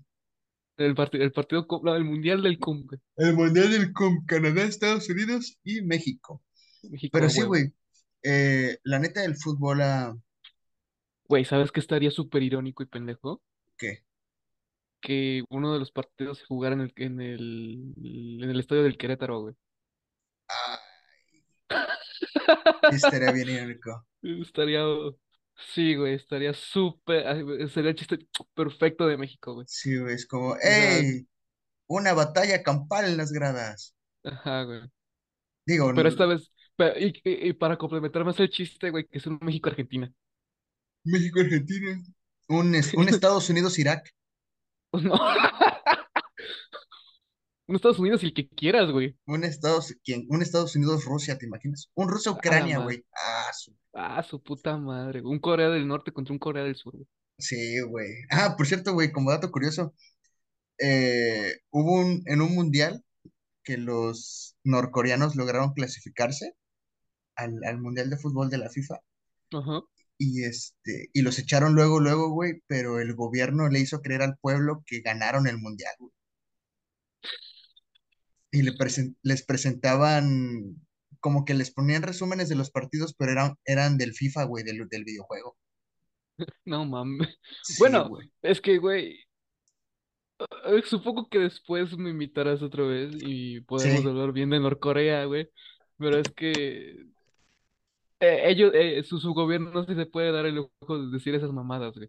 El, 0.76 0.94
partido 0.94 1.24
el 1.24 1.32
partido 1.32 1.66
Cum, 1.66 1.82
no, 1.85 1.94
el 1.94 2.04
mundial 2.04 2.42
del 2.42 2.58
Cum, 2.58 2.87
güey. 2.87 3.00
El 3.16 3.35
Mundial 3.35 3.70
del 3.70 3.92
cum, 3.92 4.24
Canadá, 4.26 4.62
Estados 4.62 5.08
Unidos 5.08 5.58
y 5.64 5.82
México. 5.82 6.42
México 6.82 7.11
Pero 7.12 7.26
a 7.26 7.30
sí, 7.30 7.42
güey, 7.42 7.74
eh, 8.22 8.78
la 8.85 8.98
neta 8.98 9.20
del 9.22 9.37
fútbol, 9.37 9.82
ah, 9.82 10.16
Güey, 11.28 11.44
¿sabes 11.44 11.72
qué 11.72 11.80
estaría 11.80 12.11
súper 12.11 12.42
irónico 12.42 12.82
y 12.82 12.87
pendejo? 12.87 13.42
Que 15.02 15.44
uno 15.50 15.74
de 15.74 15.80
los 15.80 15.92
partidos 15.92 16.38
se 16.38 16.46
jugara 16.46 16.74
en 16.76 16.82
el, 16.82 16.94
en 16.96 17.20
el, 17.22 17.94
en 18.42 18.50
el 18.50 18.60
estadio 18.60 18.84
del 18.84 18.98
Querétaro, 18.98 19.40
güey. 19.42 19.56
Ah, 20.48 20.78
estaría 22.90 23.32
bien 23.32 23.48
irónico. 23.48 24.06
Estaría, 24.22 24.82
sí, 25.74 25.96
güey, 25.96 26.14
estaría 26.14 26.54
súper, 26.54 27.68
sería 27.70 27.90
el 27.90 27.96
chiste 27.96 28.18
perfecto 28.54 29.06
de 29.06 29.16
México, 29.16 29.54
güey. 29.54 29.66
Sí, 29.68 29.98
güey, 29.98 30.14
es 30.14 30.26
como, 30.26 30.56
¡Ey! 30.62 31.26
Una 31.88 32.14
batalla 32.14 32.62
campal 32.62 33.06
en 33.06 33.16
las 33.18 33.32
gradas. 33.32 33.94
ajá, 34.24 34.64
güey. 34.64 34.80
Digo, 35.66 35.92
Pero 35.94 36.08
esta 36.08 36.26
vez, 36.26 36.50
y, 36.98 37.06
y- 37.28 37.48
y 37.48 37.52
para 37.54 37.76
complementar 37.78 38.24
más 38.24 38.38
el 38.40 38.50
chiste, 38.50 38.90
güey, 38.90 39.06
que 39.06 39.18
es 39.18 39.26
un 39.26 39.38
México-Argentina. 39.42 40.12
México-Argentina. 41.04 42.02
Un, 42.48 42.74
un 42.96 43.08
Estados 43.08 43.48
Unidos-Irak. 43.50 44.10
Pues 44.92 45.05
no, 45.05 45.14
un 47.66 47.76
Estados 47.76 47.98
Unidos 47.98 48.22
y 48.22 48.26
el 48.26 48.35
que 48.35 48.48
quieras, 48.48 48.90
güey. 48.90 49.16
Un 49.26 49.44
Estados, 49.44 49.94
¿quién? 50.05 50.26
Un 50.28 50.42
Estados 50.42 50.76
Unidos-Rusia, 50.76 51.38
¿te 51.38 51.46
imaginas? 51.46 51.90
Un 51.94 52.05
A 52.05 52.07
la 52.09 52.12
Rusia-Ucrania, 52.14 52.78
madre. 52.78 52.85
güey. 52.96 53.05
Ah, 53.14 53.50
su- 53.55 53.74
Ah, 53.94 54.22
su 54.22 54.42
puta 54.42 54.76
madre. 54.76 55.22
Un 55.22 55.38
Corea 55.38 55.68
del 55.70 55.87
Norte 55.88 56.12
contra 56.12 56.33
un 56.33 56.38
Corea 56.38 56.64
del 56.64 56.76
Sur, 56.76 56.94
güey. 56.94 57.07
sí, 57.38 57.81
güey. 57.81 58.09
Ah, 58.31 58.55
por 58.57 58.66
cierto, 58.66 58.92
güey, 58.92 59.11
como 59.12 59.31
dato 59.31 59.50
curioso, 59.50 59.94
eh, 60.78 61.61
hubo 61.70 62.00
un, 62.00 62.22
en 62.26 62.42
un 62.42 62.55
mundial 62.55 63.02
que 63.64 63.76
los 63.78 64.57
norcoreanos 64.64 65.37
lograron 65.37 65.72
clasificarse 65.72 66.55
al, 67.37 67.61
al 67.64 67.78
Mundial 67.81 68.11
de 68.11 68.18
Fútbol 68.18 68.50
de 68.50 68.59
la 68.59 68.68
FIFA 68.70 68.96
Ajá. 69.52 69.81
Y 70.22 70.44
este, 70.44 71.08
y 71.12 71.22
los 71.22 71.38
echaron 71.38 71.74
luego, 71.74 72.00
luego, 72.00 72.30
güey, 72.30 72.62
pero 72.68 73.00
el 73.00 73.14
gobierno 73.14 73.68
le 73.68 73.80
hizo 73.80 74.00
creer 74.02 74.22
al 74.22 74.37
pueblo 74.38 74.82
que 74.87 75.00
ganaron 75.00 75.46
el 75.48 75.58
mundial, 75.58 75.94
güey. 75.98 76.12
Y 78.52 78.62
le 78.62 78.72
presen- 78.72 79.16
les 79.22 79.44
presentaban, 79.44 80.76
como 81.20 81.44
que 81.44 81.54
les 81.54 81.72
ponían 81.72 82.02
resúmenes 82.02 82.48
de 82.48 82.54
los 82.56 82.70
partidos, 82.70 83.14
pero 83.18 83.32
eran, 83.32 83.54
eran 83.64 83.98
del 83.98 84.14
FIFA, 84.14 84.44
güey, 84.44 84.62
del, 84.64 84.88
del 84.88 85.04
videojuego. 85.04 85.56
No 86.64 86.85
mames. 86.85 87.38
Sí, 87.62 87.74
Bueno, 87.78 88.08
güey. 88.08 88.30
es 88.42 88.61
que, 88.61 88.78
güey, 88.78 89.18
eh, 90.64 90.82
supongo 90.85 91.28
que 91.28 91.38
después 91.38 91.96
me 91.96 92.11
invitarás 92.11 92.62
otra 92.62 92.85
vez 92.85 93.12
y 93.20 93.61
podemos 93.62 94.04
Sí, 94.04 94.08
hablar 94.08 94.32
bien 94.32 94.50
de 94.50 94.61
Norcorea, 94.61 95.24
güey. 95.26 95.48
Pero 95.98 96.18
es 96.18 96.30
que 96.30 97.06
eh, 98.22 98.48
ellos, 98.50 98.70
eh, 98.72 99.02
su, 99.02 99.18
su 99.18 99.35
gobierno 99.35 99.72
no 99.72 99.85
se 99.85 100.06
puede 100.06 100.30
dar 100.30 100.46
el 100.46 100.54
lujo 100.54 100.98
de 100.98 101.11
decir 101.11 101.35
esas 101.35 101.52
mamadas, 101.52 101.94
güey. 101.94 102.08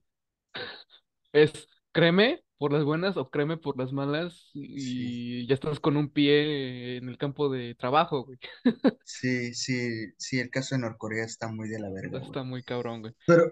Es 1.33 1.67
créeme 1.91 2.43
por 2.59 2.71
las 2.71 2.83
buenas 2.83 3.17
o 3.17 3.31
créeme 3.31 3.57
por 3.57 3.77
las 3.77 3.91
malas 3.91 4.51
sí, 4.53 4.61
y 4.63 5.47
ya 5.47 5.55
estás 5.55 5.79
con 5.79 5.97
un 5.97 6.09
pie 6.09 6.97
en 6.97 7.09
el 7.09 7.17
campo 7.17 7.49
de 7.49 7.73
trabajo, 7.73 8.25
güey. 8.25 8.37
sí, 9.03 9.55
sí, 9.55 10.13
sí, 10.17 10.39
el 10.39 10.51
caso 10.51 10.75
de 10.75 10.81
Norcorea 10.81 11.25
está 11.25 11.47
muy 11.47 11.67
de 11.67 11.79
la 11.79 11.89
verga, 11.89 12.19
güey. 12.19 12.25
Está 12.25 12.43
muy 12.43 12.63
cabrón, 12.63 13.01
güey. 13.01 13.13
Pero 13.25 13.51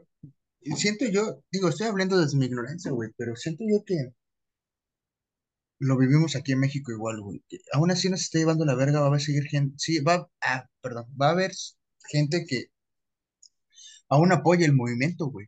siento 0.75 1.05
yo, 1.11 1.43
digo, 1.51 1.69
estoy 1.69 1.87
hablando 1.87 2.19
desde 2.19 2.37
mi 2.37 2.45
ignorancia, 2.45 2.91
güey, 2.91 3.09
pero 3.17 3.35
siento 3.35 3.63
yo 3.67 3.83
que 3.83 4.13
lo 5.79 5.97
vivimos 5.97 6.35
aquí 6.35 6.51
en 6.51 6.59
México 6.59 6.91
igual, 6.91 7.21
güey. 7.21 7.43
aún 7.73 7.89
así 7.89 8.07
nos 8.07 8.21
está 8.21 8.37
llevando 8.37 8.65
la 8.65 8.75
verga, 8.75 8.99
va 8.99 9.05
a 9.05 9.09
haber 9.09 9.21
seguir 9.21 9.45
gente, 9.45 9.73
sí, 9.79 9.99
va, 9.99 10.29
ah, 10.41 10.67
perdón, 10.81 11.05
va 11.19 11.29
a 11.29 11.31
haber 11.31 11.51
gente 12.09 12.45
que 12.47 12.67
aún 14.09 14.31
apoya 14.31 14.65
el 14.65 14.73
movimiento, 14.75 15.25
güey, 15.27 15.47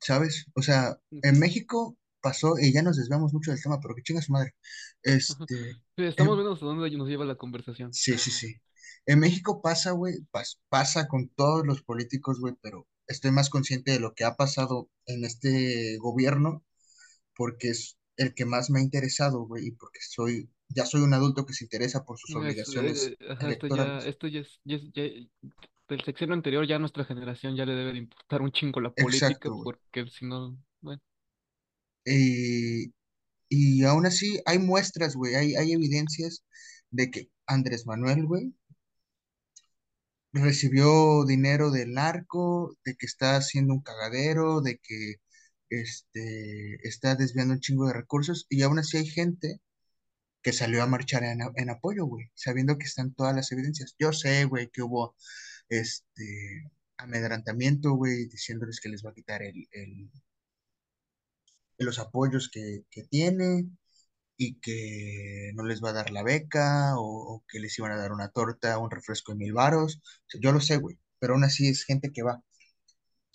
¿sabes? 0.00 0.46
O 0.54 0.62
sea, 0.62 0.98
en 1.10 1.38
México 1.38 1.96
pasó, 2.20 2.54
y 2.60 2.72
ya 2.72 2.82
nos 2.82 2.96
desviamos 2.96 3.32
mucho 3.32 3.50
del 3.50 3.62
tema, 3.62 3.78
pero 3.80 3.94
que 3.94 4.02
chinga 4.02 4.22
su 4.22 4.32
madre. 4.32 4.54
Este, 5.02 5.44
Estamos 5.96 6.32
en- 6.32 6.38
viendo 6.38 6.52
hasta 6.52 6.66
dónde 6.66 6.90
nos 6.96 7.08
lleva 7.08 7.24
la 7.24 7.36
conversación. 7.36 7.92
sí, 7.92 8.18
sí, 8.18 8.30
sí. 8.30 8.54
En 9.06 9.20
México 9.20 9.62
pasa, 9.62 9.92
güey, 9.92 10.14
pas- 10.32 10.58
pasa 10.68 11.08
con 11.08 11.28
todos 11.30 11.66
los 11.66 11.82
políticos, 11.82 12.38
güey, 12.40 12.54
pero 12.60 12.86
estoy 13.06 13.30
más 13.30 13.50
consciente 13.50 13.92
de 13.92 14.00
lo 14.00 14.14
que 14.14 14.24
ha 14.24 14.36
pasado 14.36 14.90
en 15.06 15.24
este 15.24 15.96
gobierno 15.98 16.64
porque 17.36 17.70
es 17.70 17.98
el 18.16 18.34
que 18.34 18.44
más 18.46 18.70
me 18.70 18.80
ha 18.80 18.82
interesado, 18.82 19.46
güey, 19.46 19.68
y 19.68 19.70
porque 19.72 20.00
soy, 20.02 20.50
ya 20.70 20.86
soy 20.86 21.02
un 21.02 21.14
adulto 21.14 21.44
que 21.46 21.54
se 21.54 21.64
interesa 21.64 22.04
por 22.04 22.18
sus 22.18 22.34
Es, 22.34 22.36
obligaciones 22.36 23.08
eh, 23.10 23.16
ajá, 23.30 23.50
esto 23.50 23.66
ya, 23.68 23.98
esto 24.04 24.26
ya 24.28 24.40
es, 24.40 24.60
ya 24.64 24.78
ya- 24.94 25.26
del 25.88 26.02
sexenio 26.04 26.34
anterior 26.34 26.66
ya 26.66 26.76
a 26.76 26.78
nuestra 26.78 27.04
generación 27.04 27.56
ya 27.56 27.64
le 27.66 27.74
debe 27.74 27.92
de 27.92 27.98
importar 27.98 28.42
un 28.42 28.52
chingo 28.52 28.80
la 28.80 28.94
política 28.94 29.50
Exacto, 29.50 29.62
porque 29.62 30.06
si 30.08 30.26
no, 30.26 30.58
bueno, 30.80 31.00
Y, 32.04 32.92
y 33.50 33.84
aún 33.84 34.06
así 34.06 34.40
hay 34.46 34.58
muestras, 34.60 35.16
güey, 35.16 35.34
hay, 35.36 35.56
hay 35.56 35.72
evidencias 35.72 36.44
de 36.90 37.10
que 37.10 37.30
Andrés 37.46 37.86
Manuel, 37.86 38.26
güey, 38.26 38.54
recibió 40.32 41.24
dinero 41.26 41.70
del 41.70 41.92
narco, 41.94 42.74
de 42.84 42.94
que 42.96 43.06
está 43.06 43.36
haciendo 43.36 43.74
un 43.74 43.82
cagadero, 43.82 44.60
de 44.60 44.78
que 44.82 45.16
este, 45.70 46.76
está 46.88 47.14
desviando 47.16 47.54
un 47.54 47.60
chingo 47.60 47.86
de 47.86 47.94
recursos, 47.94 48.46
y 48.50 48.62
aún 48.62 48.78
así 48.78 48.96
hay 48.98 49.06
gente 49.06 49.60
que 50.48 50.54
salió 50.54 50.82
a 50.82 50.86
marchar 50.86 51.24
en, 51.24 51.70
apoyo, 51.70 52.06
güey, 52.06 52.30
sabiendo 52.34 52.78
que 52.78 52.86
están 52.86 53.12
todas 53.14 53.36
las 53.36 53.52
evidencias. 53.52 53.94
Yo 53.98 54.12
sé, 54.14 54.46
güey, 54.46 54.70
que 54.70 54.82
hubo 54.82 55.14
este 55.68 56.70
amedrantamiento, 56.96 57.92
güey, 57.92 58.28
diciéndoles 58.28 58.80
que 58.80 58.88
les 58.88 59.04
va 59.04 59.10
a 59.10 59.14
quitar 59.14 59.42
el, 59.42 59.68
los 61.78 61.98
apoyos 61.98 62.50
que, 62.50 62.84
tiene 63.10 63.66
y 64.38 64.58
que 64.60 65.52
no 65.54 65.64
les 65.64 65.82
va 65.84 65.90
a 65.90 65.92
dar 65.94 66.10
la 66.10 66.22
beca 66.22 66.94
o, 66.96 67.34
o 67.36 67.44
que 67.48 67.60
les 67.60 67.78
iban 67.78 67.92
a 67.92 67.98
dar 67.98 68.12
una 68.12 68.30
torta, 68.30 68.78
un 68.78 68.90
refresco 68.90 69.32
de 69.32 69.38
mil 69.38 69.52
varos. 69.52 69.96
O 69.96 70.30
sea, 70.30 70.40
yo 70.42 70.52
lo 70.52 70.60
sé, 70.60 70.78
güey, 70.78 70.98
pero 71.18 71.34
aún 71.34 71.44
así 71.44 71.68
es 71.68 71.84
gente 71.84 72.10
que 72.12 72.22
va. 72.22 72.42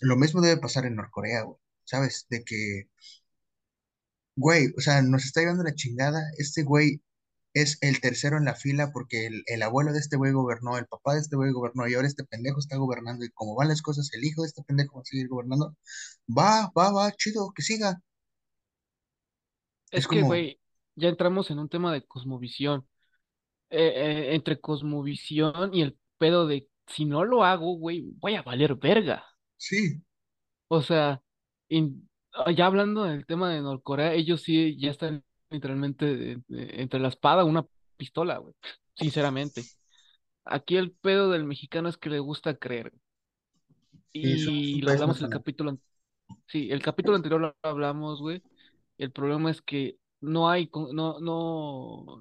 Lo 0.00 0.16
mismo 0.16 0.40
debe 0.40 0.60
pasar 0.60 0.86
en 0.86 0.96
Norcorea, 0.96 1.42
güey, 1.42 1.58
¿sabes? 1.84 2.26
De 2.30 2.44
que, 2.44 2.88
güey, 4.36 4.68
o 4.76 4.80
sea, 4.80 5.02
nos 5.02 5.24
está 5.24 5.40
llevando 5.40 5.64
la 5.64 5.74
chingada. 5.74 6.22
Este 6.38 6.62
güey 6.64 7.02
es 7.54 7.78
el 7.82 8.00
tercero 8.00 8.38
en 8.38 8.44
la 8.46 8.54
fila 8.56 8.92
porque 8.92 9.26
el, 9.26 9.42
el 9.46 9.62
abuelo 9.62 9.92
de 9.92 10.00
este 10.00 10.16
güey 10.16 10.32
gobernó, 10.32 10.78
el 10.78 10.86
papá 10.86 11.14
de 11.14 11.20
este 11.20 11.36
güey 11.36 11.52
gobernó 11.52 11.88
y 11.88 11.94
ahora 11.94 12.08
este 12.08 12.24
pendejo 12.24 12.58
está 12.60 12.76
gobernando 12.78 13.24
y 13.24 13.30
como 13.32 13.56
van 13.56 13.68
las 13.68 13.82
cosas, 13.82 14.10
el 14.14 14.24
hijo 14.24 14.42
de 14.42 14.48
este 14.48 14.62
pendejo 14.64 14.96
va 14.96 15.02
a 15.02 15.04
seguir 15.06 15.28
gobernando. 15.28 15.76
Va, 16.28 16.72
va, 16.78 16.92
va, 16.92 17.12
chido, 17.12 17.52
que 17.56 17.62
siga. 17.62 18.00
Es 19.90 20.02
es 20.02 20.08
que, 20.08 20.22
como, 20.22 20.22
güey, 20.22 20.60
ya 20.96 21.08
entramos 21.08 21.50
en 21.50 21.58
un 21.58 21.68
tema 21.68 21.92
de 21.92 22.04
cosmovisión. 22.06 22.86
Eh, 23.70 24.30
eh, 24.32 24.34
entre 24.36 24.60
cosmovisión 24.60 25.74
y 25.74 25.82
el 25.82 25.98
pedo 26.18 26.46
de 26.46 26.68
si 26.88 27.04
no 27.06 27.24
lo 27.24 27.44
hago, 27.44 27.76
güey, 27.78 28.02
voy 28.20 28.36
a 28.36 28.42
valer 28.42 28.76
verga. 28.76 29.24
sí, 29.56 30.02
O 30.68 30.82
sea, 30.82 31.22
in- 31.68 32.08
ya 32.56 32.66
hablando 32.66 33.04
del 33.04 33.26
tema 33.26 33.50
de 33.52 33.60
Norcorea, 33.62 34.12
ellos 34.14 34.42
sí 34.42 34.76
ya 34.78 34.90
están 34.90 35.24
literalmente 35.50 36.32
eh, 36.32 36.38
eh, 36.50 36.70
entre 36.80 37.00
la 37.00 37.08
espada 37.08 37.44
una 37.44 37.66
pistola, 37.96 38.38
güey, 38.38 38.54
sinceramente. 38.94 39.68
Aquí 40.44 40.76
el 40.76 40.92
pedo 40.92 41.30
del 41.30 41.44
mexicano 41.44 41.88
es 41.88 41.98
que 41.98 42.10
le 42.10 42.20
gusta 42.20 42.56
creer. 42.56 42.92
sí, 44.36 44.50
Y 44.76 44.80
lo 44.82 44.92
muy 44.92 44.92
hablamos 44.92 45.20
el 45.20 45.28
fanático. 45.28 45.28
capítulo, 45.28 45.78
sí, 46.46 46.70
el 46.72 46.82
capítulo 46.82 47.16
anterior 47.16 47.40
lo 47.40 47.56
hablamos, 47.62 48.20
güey. 48.20 48.42
El 48.98 49.12
problema 49.12 49.50
es 49.50 49.62
que 49.62 49.98
no 50.20 50.50
hay, 50.50 50.70
no, 50.94 51.20
no, 51.20 52.20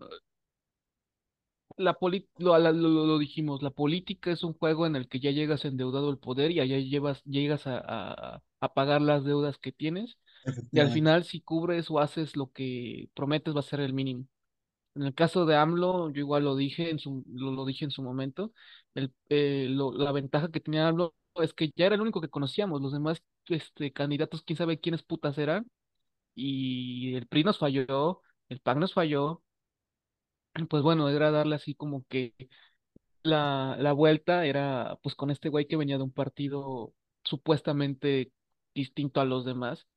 la 1.77 1.93
poli- 1.93 2.29
lo, 2.38 2.57
lo, 2.57 2.71
lo- 2.73 3.05
lo 3.05 3.17
dijimos, 3.19 3.62
la 3.63 3.69
política 3.71 4.31
es 4.31 4.43
un 4.43 4.53
juego 4.53 4.86
en 4.86 4.95
el 4.95 5.07
que 5.07 5.19
ya 5.19 5.31
llegas 5.31 5.65
endeudado 5.65 6.09
al 6.09 6.19
poder 6.19 6.51
y 6.51 6.59
allá 6.59 6.77
llevas, 6.79 7.23
llegas 7.25 7.67
a, 7.67 7.79
a, 8.36 8.41
a 8.59 8.73
pagar 8.73 9.01
las 9.01 9.23
deudas 9.23 9.57
que 9.57 9.71
tienes. 9.71 10.17
Y 10.71 10.79
al 10.79 10.89
final, 10.91 11.23
si 11.25 11.41
cubres 11.41 11.89
o 11.91 11.99
haces 11.99 12.36
lo 12.36 12.51
que 12.51 13.09
prometes, 13.15 13.55
va 13.55 13.59
a 13.62 13.63
ser 13.63 13.79
el 13.81 13.93
mínimo. 13.93 14.25
En 14.95 15.03
el 15.03 15.13
caso 15.15 15.45
de 15.45 15.55
AMLO, 15.55 16.12
yo 16.12 16.19
igual 16.19 16.43
lo 16.43 16.55
dije 16.55 16.89
en 16.91 16.99
su, 16.99 17.23
lo, 17.27 17.51
lo 17.51 17.65
dije 17.65 17.86
en 17.86 17.91
su 17.91 18.03
momento, 18.03 18.53
el, 18.95 19.13
eh, 19.29 19.67
lo- 19.69 19.91
la 19.93 20.12
ventaja 20.12 20.51
que 20.51 20.59
tenía 20.59 20.88
AMLO 20.88 21.15
es 21.36 21.53
que 21.53 21.71
ya 21.75 21.88
era 21.88 21.95
el 21.95 22.01
único 22.01 22.21
que 22.21 22.29
conocíamos, 22.29 22.81
los 22.81 22.93
demás 22.93 23.23
este, 23.47 23.91
candidatos, 23.93 24.43
quién 24.43 24.57
sabe 24.57 24.79
quiénes 24.79 25.03
putas 25.03 25.38
eran, 25.39 25.67
y 26.36 27.15
el 27.15 27.27
PRI 27.27 27.43
nos 27.43 27.59
falló, 27.59 28.21
el 28.49 28.59
PAN 28.59 28.79
nos 28.79 28.93
falló, 28.93 29.43
pues 30.70 30.84
bueno, 30.84 31.10
era 31.10 31.32
darle 31.32 31.56
así 31.56 31.76
como 31.76 32.06
que 32.08 32.34
la, 33.24 33.78
la 33.80 33.94
vuelta 33.94 34.46
era 34.46 34.98
pues 35.04 35.16
con 35.16 35.32
este 35.32 35.50
güey 35.50 35.68
que 35.68 35.78
venía 35.78 35.98
de 35.98 36.04
un 36.04 36.12
partido 36.13 36.94
supuestamente 37.24 38.32
distinto 38.76 39.22
a 39.22 39.26
los 39.26 39.46
demás, 39.46 39.88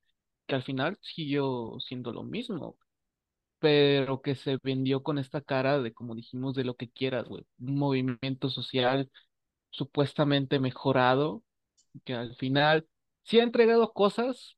que 0.46 0.56
al 0.56 0.62
final 0.64 0.98
siguió 1.02 1.78
siendo 1.80 2.12
lo 2.12 2.24
mismo. 2.24 2.78
pero 3.58 4.22
que 4.22 4.34
se 4.36 4.58
vendió 4.62 5.02
con 5.02 5.18
esta 5.18 5.40
cara 5.40 5.80
de, 5.82 5.92
como 5.94 6.14
dijimos, 6.14 6.54
de 6.54 6.64
lo 6.64 6.76
que 6.76 6.90
quieras, 6.90 7.26
güey. 7.28 7.46
Un 7.58 7.76
movimiento 7.78 8.50
social 8.50 9.10
supuestamente 9.70 10.60
mejorado, 10.60 11.42
que 12.04 12.14
al 12.14 12.36
final 12.36 12.88
sí 13.24 13.40
ha 13.40 13.44
entregado 13.44 13.92
cosas, 13.94 14.56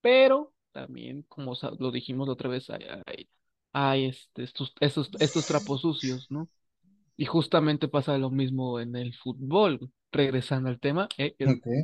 pero 0.00 0.54
también, 0.72 1.22
como 1.24 1.54
lo 1.78 1.90
dijimos 1.90 2.26
la 2.28 2.34
otra 2.34 2.48
vez, 2.50 2.70
hay, 2.70 2.84
hay, 3.06 3.28
hay, 3.72 4.06
este, 4.06 4.42
estos, 4.42 4.74
estos, 4.80 5.10
estos 5.20 5.46
trapos 5.46 5.82
sucios, 5.82 6.30
¿no? 6.30 6.48
Y 7.16 7.26
justamente 7.26 7.88
pasa 7.88 8.18
lo 8.18 8.30
mismo 8.30 8.80
en 8.80 8.96
el 8.96 9.14
fútbol. 9.14 9.90
Regresando 10.12 10.68
al 10.68 10.80
tema, 10.80 11.08
eh, 11.18 11.36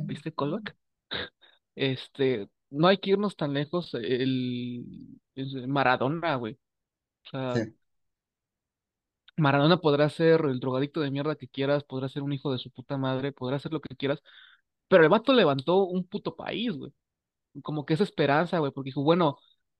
¿viste 0.05 0.33
callback? 0.33 0.75
Este, 1.75 2.49
no 2.71 2.87
hay 2.87 2.97
que 2.97 3.11
irnos 3.11 3.35
tan 3.35 3.53
lejos, 3.53 3.93
el, 3.93 4.83
el 5.35 5.67
Maradona, 5.67 6.35
güey. 6.35 6.57
O 7.25 7.29
sea, 7.29 7.53
sí, 7.53 7.75
Maradona 9.37 9.77
podrá 9.77 10.09
ser 10.09 10.41
el 10.45 10.59
drogadicto 10.59 10.99
de 11.01 11.11
mierda 11.11 11.35
que 11.35 11.47
quieras, 11.47 11.83
podrá 11.83 12.09
ser 12.09 12.23
un 12.23 12.33
hijo 12.33 12.51
de 12.51 12.57
su 12.57 12.71
puta 12.71 12.97
madre, 12.97 13.31
podrá 13.31 13.59
ser 13.59 13.71
lo 13.71 13.81
que 13.81 13.95
quieras, 13.95 14.21
pero 14.87 15.03
el 15.03 15.09
vato 15.09 15.33
levantó 15.33 15.83
un 15.85 16.05
puto 16.07 16.35
país, 16.35 16.73
güey. 16.77 16.93
Como 17.63 17.85
que 17.85 17.95
esa 17.95 18.03
esperanza, 18.03 18.59
güey, 18.59 18.71
porque 18.71 18.89
dijo, 18.89 19.03
bueno, 19.03 19.39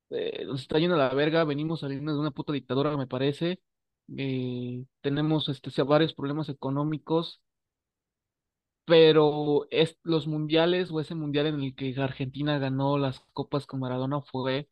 eh, 0.10 0.46
nos 0.46 0.62
está 0.62 0.80
yendo 0.80 0.96
a 0.96 1.00
la 1.00 1.14
verga, 1.14 1.44
venimos 1.44 1.82
saliendo 1.82 2.14
de 2.14 2.20
una 2.20 2.32
puta 2.32 2.54
dictadura, 2.54 2.96
me 2.98 3.08
parece. 3.08 3.60
eh, 4.18 4.86
tenemos 5.02 5.50
este, 5.50 5.84
varios 5.84 6.14
problemas 6.14 6.50
económicos, 6.50 7.42
pero 8.86 9.68
es, 9.72 9.98
los 10.04 10.28
mundiales 10.28 10.92
o 10.92 11.00
ese 11.02 11.14
mundial 11.16 11.48
en 11.48 11.62
el 11.62 11.76
que 11.76 11.94
Argentina 12.02 12.58
ganó 12.60 12.98
las 12.98 13.20
copas 13.34 13.66
con 13.66 13.80
Maradona 13.82 14.22
fue 14.22 14.68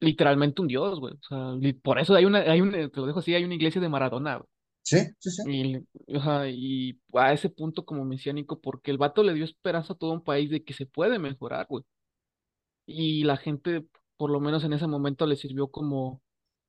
literalmente 0.00 0.62
un 0.62 0.68
dios, 0.68 1.00
güey. 1.00 1.14
O 1.14 1.22
sea, 1.28 1.72
por 1.82 1.98
eso 1.98 2.14
hay 2.14 2.24
una, 2.24 2.40
hay 2.40 2.60
una, 2.60 2.88
te 2.88 3.00
lo 3.00 3.06
dejo 3.06 3.20
así, 3.20 3.34
hay 3.34 3.44
una 3.44 3.54
iglesia 3.54 3.80
de 3.80 3.88
Maradona, 3.88 4.36
güey. 4.36 4.48
Sí, 4.82 4.98
sí, 5.18 5.30
sí. 5.30 5.42
Y, 5.44 6.16
ajá, 6.16 6.48
y 6.48 7.00
a 7.14 7.32
ese 7.32 7.50
punto 7.50 7.84
como 7.84 8.04
mesiánico, 8.04 8.60
porque 8.60 8.90
el 8.90 8.98
vato 8.98 9.22
le 9.22 9.34
dio 9.34 9.44
esperanza 9.44 9.94
a 9.94 9.96
todo 9.96 10.12
un 10.12 10.24
país 10.24 10.50
de 10.50 10.64
que 10.64 10.74
se 10.74 10.86
puede 10.86 11.18
mejorar, 11.18 11.66
güey. 11.68 11.84
Y 12.86 13.24
la 13.24 13.36
gente, 13.36 13.86
por 14.18 14.30
lo 14.32 14.40
menos 14.40 14.64
en 14.64 14.74
ese 14.74 14.88
momento, 14.88 15.26
le 15.26 15.36
sirvió 15.36 15.68
como 15.70 16.22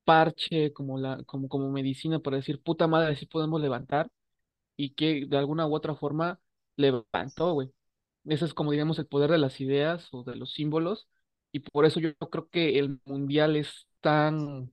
parche, 0.04 0.74
como 0.74 0.98
la, 0.98 1.24
como, 1.24 1.48
como 1.50 1.70
medicina 1.72 2.20
para 2.20 2.38
decir, 2.38 2.62
puta 2.62 2.88
madre, 2.88 3.16
sí 3.16 3.26
podemos 3.26 3.62
levantar, 3.62 4.10
y 4.76 4.90
que 4.94 5.26
de 5.26 5.36
alguna 5.38 5.66
u 5.66 5.74
otra 5.74 5.94
forma 5.94 6.40
levantó, 6.76 7.52
güey. 7.54 7.72
Ese 8.26 8.44
es 8.46 8.54
como 8.54 8.72
digamos 8.72 8.98
el 8.98 9.06
poder 9.08 9.30
de 9.30 9.38
las 9.38 9.60
ideas 9.60 10.08
o 10.12 10.24
de 10.24 10.36
los 10.36 10.52
símbolos, 10.54 11.08
y 11.52 11.60
por 11.60 11.84
eso 11.86 12.00
yo 12.00 12.14
creo 12.16 12.48
que 12.50 12.78
el 12.78 13.00
mundial 13.06 13.56
es 13.56 13.88
tan, 14.00 14.72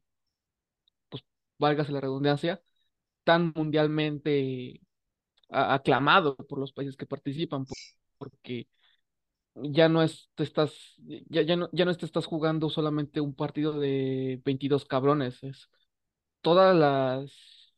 pues, 1.10 1.24
válgase 1.60 1.92
la 1.92 2.02
redundancia, 2.02 2.62
tan 3.24 3.54
mundialmente 3.56 4.82
aclamado 5.50 6.36
por 6.38 6.60
los 6.60 6.74
países 6.74 6.98
que 6.98 7.06
participan, 7.08 7.66
por- 7.66 7.78
porque 8.18 8.68
ya 9.64 9.90
no 9.90 10.02
es, 10.04 10.30
te 10.36 10.44
estás, 10.44 10.74
ya, 11.30 11.42
ya 11.44 11.56
no, 11.56 11.70
ya 11.74 11.86
no 11.86 11.96
te 11.96 12.06
estás 12.06 12.26
jugando 12.26 12.70
solamente 12.70 13.22
un 13.22 13.36
partido 13.36 13.80
de 13.80 14.42
22 14.46 14.86
cabrones, 14.86 15.44
es 15.44 15.70
todas 16.42 16.76
las, 16.76 17.74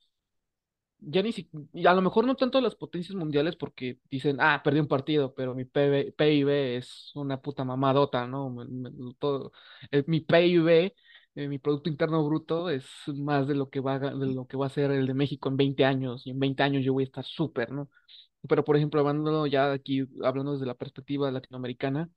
ya 1.02 1.22
ni 1.24 1.32
si, 1.32 1.50
a 1.86 1.94
lo 1.94 2.02
mejor 2.02 2.26
no 2.26 2.36
tanto 2.36 2.60
las 2.62 2.76
potencias 2.76 3.16
mundiales 3.16 3.56
porque 3.56 4.00
dicen, 4.10 4.38
ah, 4.40 4.62
perdí 4.64 4.80
un 4.82 4.88
partido, 4.88 5.34
pero 5.34 5.56
mi 5.56 5.64
PB 5.66 6.12
PIB 6.18 6.50
es 6.78 7.12
una 7.16 7.42
puta 7.42 7.64
mamadota, 7.64 8.28
¿no? 8.28 8.50
Me- 8.50 8.66
me- 8.66 9.14
todo, 9.18 9.52
el- 9.92 10.04
mi 10.08 10.20
PIB, 10.22 10.94
eh, 11.36 11.48
mi 11.48 11.58
Producto 11.60 11.90
Interno 11.90 12.26
Bruto, 12.26 12.70
es 12.70 12.86
más 13.16 13.48
de 13.48 13.56
lo 13.56 13.70
que 13.70 13.80
va, 13.80 13.98
de 14.00 14.12
lo 14.28 14.46
que 14.48 14.58
va 14.58 14.66
a 14.68 14.70
ser 14.70 14.92
el 14.92 15.08
de 15.08 15.14
México 15.14 15.48
en 15.50 15.58
20 15.58 15.86
años, 15.86 16.28
y 16.28 16.32
en 16.32 16.40
20 16.40 16.64
años 16.64 16.84
yo 16.84 16.94
voy 16.94 17.04
a 17.04 17.06
estar 17.06 17.24
súper, 17.26 17.72
¿no? 17.72 17.90
Pero, 18.48 18.64
por 18.64 18.78
ejemplo, 18.78 19.02
hablando 19.02 19.48
ya 19.48 19.72
aquí, 19.72 20.06
hablando 20.24 20.54
desde 20.54 20.66
la 20.66 20.76
perspectiva 20.76 21.32
latinoamericana, 21.32 22.10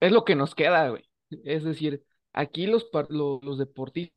es 0.00 0.12
lo 0.12 0.24
que 0.24 0.36
nos 0.36 0.54
queda, 0.54 0.90
güey. 0.90 1.04
Es 1.44 1.64
decir, 1.64 2.04
aquí 2.32 2.66
los, 2.66 2.84
par- 2.86 3.08
lo- 3.10 3.40
los 3.42 3.58
deportistas 3.58 4.14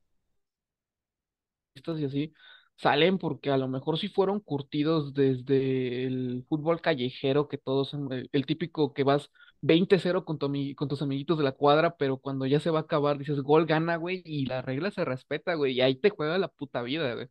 y 1.98 2.06
así 2.06 2.34
salen 2.78 3.18
porque 3.18 3.52
a 3.52 3.58
lo 3.58 3.68
mejor 3.68 3.98
sí 3.98 4.08
fueron 4.10 4.40
curtidos 4.42 5.14
desde 5.14 6.06
el 6.06 6.46
fútbol 6.50 6.82
callejero, 6.82 7.48
que 7.48 7.58
todos, 7.58 7.94
el, 7.94 8.30
el 8.32 8.46
típico 8.46 8.94
que 8.94 9.04
vas 9.04 9.32
20-0 9.62 10.26
con, 10.26 10.38
tu 10.38 10.52
con 10.76 10.88
tus 10.90 11.02
amiguitos 11.02 11.38
de 11.38 11.44
la 11.46 11.54
cuadra, 11.54 11.96
pero 11.98 12.18
cuando 12.18 12.46
ya 12.46 12.60
se 12.60 12.70
va 12.70 12.80
a 12.80 12.82
acabar 12.84 13.18
dices 13.18 13.40
gol 13.42 13.66
gana, 13.66 13.96
güey, 13.98 14.22
y 14.26 14.46
la 14.46 14.62
regla 14.62 14.92
se 14.92 15.06
respeta, 15.06 15.54
güey, 15.56 15.74
y 15.74 15.82
ahí 15.82 15.96
te 15.96 16.10
juega 16.10 16.38
la 16.38 16.50
puta 16.50 16.82
vida, 16.82 17.14
güey. 17.16 17.28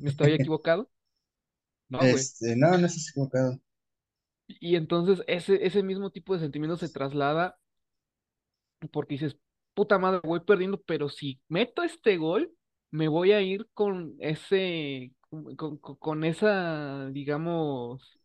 ¿Estoy 0.00 0.32
equivocado? 0.34 0.90
No, 1.88 2.06
güey. 2.08 2.30
Este, 2.38 2.56
no, 2.56 2.70
no 2.78 2.86
estás 2.86 3.10
equivocado. 3.10 3.60
Y 4.48 4.74
entonces 4.76 5.22
ese, 5.28 5.64
ese 5.64 5.82
mismo 5.84 6.10
tipo 6.10 6.34
de 6.34 6.40
sentimiento 6.40 6.76
se 6.76 6.88
traslada 6.88 7.58
porque 8.92 9.14
dices, 9.14 9.36
puta 9.74 9.98
madre, 9.98 10.20
voy 10.24 10.40
perdiendo, 10.40 10.80
pero 10.82 11.08
si 11.08 11.40
meto 11.48 11.82
este 11.82 12.16
gol, 12.16 12.52
me 12.90 13.08
voy 13.08 13.32
a 13.32 13.40
ir 13.42 13.68
con 13.74 14.14
ese, 14.20 15.12
con, 15.56 15.78
con- 15.78 16.24
esa, 16.24 17.08
digamos, 17.10 18.20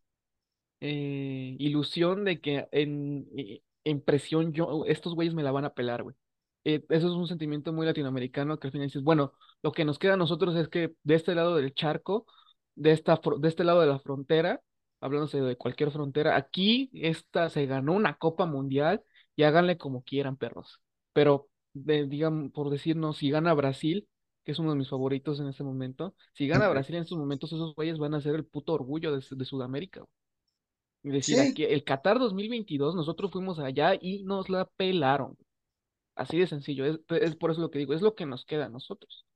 eh, 0.80 1.56
ilusión 1.58 2.24
de 2.24 2.40
que 2.40 2.68
en, 2.72 3.28
eh, 3.36 3.62
en 3.84 4.02
presión 4.02 4.52
yo, 4.52 4.84
estos 4.86 5.14
güeyes 5.14 5.34
me 5.34 5.42
la 5.42 5.52
van 5.52 5.64
a 5.64 5.74
pelar, 5.74 6.02
güey. 6.02 6.16
Eh, 6.64 6.84
eso 6.90 7.08
es 7.08 7.14
un 7.14 7.26
sentimiento 7.28 7.72
muy 7.72 7.86
latinoamericano 7.86 8.58
que 8.58 8.68
al 8.68 8.72
final 8.72 8.88
dices, 8.88 9.02
bueno, 9.02 9.34
lo 9.62 9.72
que 9.72 9.84
nos 9.84 9.98
queda 9.98 10.14
a 10.14 10.16
nosotros 10.16 10.56
es 10.56 10.68
que 10.68 10.94
de 11.04 11.14
este 11.16 11.34
lado 11.34 11.56
del 11.56 11.74
charco, 11.74 12.26
de 12.74 12.92
esta, 12.92 13.20
de 13.38 13.48
este 13.48 13.64
lado 13.64 13.80
de 13.80 13.86
la 13.86 13.98
frontera, 13.98 14.62
hablándose 15.00 15.40
de 15.40 15.56
cualquier 15.56 15.90
frontera, 15.90 16.36
aquí 16.36 16.90
esta 16.94 17.50
se 17.50 17.66
ganó 17.66 17.94
una 17.94 18.16
Copa 18.16 18.46
Mundial 18.46 19.02
y 19.36 19.42
háganle 19.42 19.78
como 19.78 20.02
quieran, 20.02 20.36
perros. 20.36 20.80
Pero, 21.12 21.48
de, 21.74 22.06
digan, 22.06 22.50
por 22.50 22.70
decirnos, 22.70 23.18
si 23.18 23.30
gana 23.30 23.54
Brasil, 23.54 24.08
que 24.44 24.52
es 24.52 24.58
uno 24.58 24.70
de 24.70 24.78
mis 24.78 24.88
favoritos 24.88 25.40
en 25.40 25.48
este 25.48 25.64
momento, 25.64 26.14
si 26.34 26.46
gana. 26.46 26.68
Brasil 26.68 26.94
en 26.96 27.02
estos 27.02 27.18
momentos, 27.18 27.52
esos 27.52 27.74
güeyes 27.74 27.98
van 27.98 28.14
a 28.14 28.20
ser 28.20 28.34
el 28.34 28.44
puto 28.44 28.72
orgullo 28.72 29.16
de, 29.16 29.24
de 29.30 29.44
Sudamérica. 29.44 30.04
Es 31.02 31.12
decir, 31.12 31.36
Sí, 31.36 31.40
aquí 31.40 31.64
el 31.64 31.84
Qatar 31.84 32.18
2022 32.18 32.94
nosotros 32.94 33.32
fuimos 33.32 33.58
allá 33.58 33.94
y 34.00 34.22
nos 34.24 34.48
la 34.48 34.66
pelaron. 34.66 35.36
Así 36.14 36.38
de 36.38 36.46
sencillo. 36.46 36.84
Es, 36.84 37.00
es 37.08 37.36
por 37.36 37.50
eso 37.50 37.60
lo 37.60 37.70
que 37.70 37.78
digo, 37.78 37.94
es 37.94 38.02
lo 38.02 38.14
que 38.14 38.26
nos 38.26 38.44
queda 38.44 38.66
a 38.66 38.68
nosotros. 38.68 39.26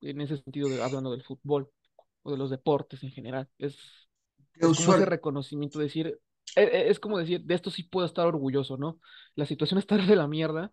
En 0.00 0.20
ese 0.20 0.38
sentido, 0.38 0.68
de, 0.68 0.82
hablando 0.82 1.10
del 1.10 1.24
fútbol 1.24 1.70
o 2.28 2.32
de 2.32 2.38
los 2.38 2.50
deportes 2.50 3.02
en 3.04 3.10
general. 3.12 3.48
Es, 3.58 3.78
es 4.60 4.72
como 4.74 4.92
ese 4.92 5.04
reconocimiento, 5.06 5.78
decir, 5.78 6.20
e- 6.56 6.62
e- 6.62 6.90
es, 6.90 7.00
como 7.00 7.18
decir, 7.18 7.42
de 7.44 7.54
esto 7.54 7.70
sí 7.70 7.84
puedo 7.84 8.06
estar 8.06 8.26
orgulloso, 8.26 8.76
¿no? 8.76 9.00
La 9.34 9.46
situación 9.46 9.78
está 9.80 9.96
de 9.96 10.16
la 10.16 10.28
mierda, 10.28 10.72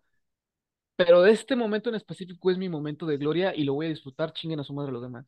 pero 0.96 1.22
de 1.22 1.32
este 1.32 1.56
momento 1.56 1.90
en 1.90 1.96
específico 1.96 2.50
es 2.50 2.58
mi 2.58 2.68
momento 2.68 3.06
de 3.06 3.18
gloria 3.18 3.54
y 3.54 3.64
lo 3.64 3.74
voy 3.74 3.86
a 3.86 3.90
disfrutar, 3.90 4.32
chinguen 4.34 4.60
a 4.60 4.64
su 4.64 4.74
madre 4.74 4.92
los 4.92 5.02
demás. 5.02 5.26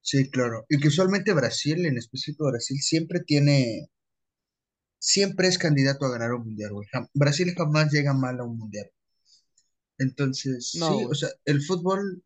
Sí, 0.00 0.30
claro. 0.30 0.64
Y 0.70 0.78
que 0.80 0.88
usualmente 0.88 1.34
Brasil, 1.34 1.84
en 1.84 1.98
específico 1.98 2.46
Brasil, 2.48 2.78
siempre 2.80 3.20
tiene, 3.20 3.90
siempre 4.98 5.48
es 5.48 5.56
candidato 5.56 6.04
a 6.04 6.10
ganar 6.10 6.34
un 6.34 6.44
mundial, 6.44 6.72
güey. 6.74 6.86
Brasil 7.14 7.54
jamás 7.56 7.90
llega 7.90 8.12
mal 8.12 8.38
a 8.40 8.44
un 8.44 8.58
mundial. 8.58 8.90
Entonces, 9.98 10.70
No, 10.72 10.86
sí, 10.86 11.04
o 11.04 11.14
sea, 11.14 11.28
el 11.44 11.62
fútbol 11.62 12.22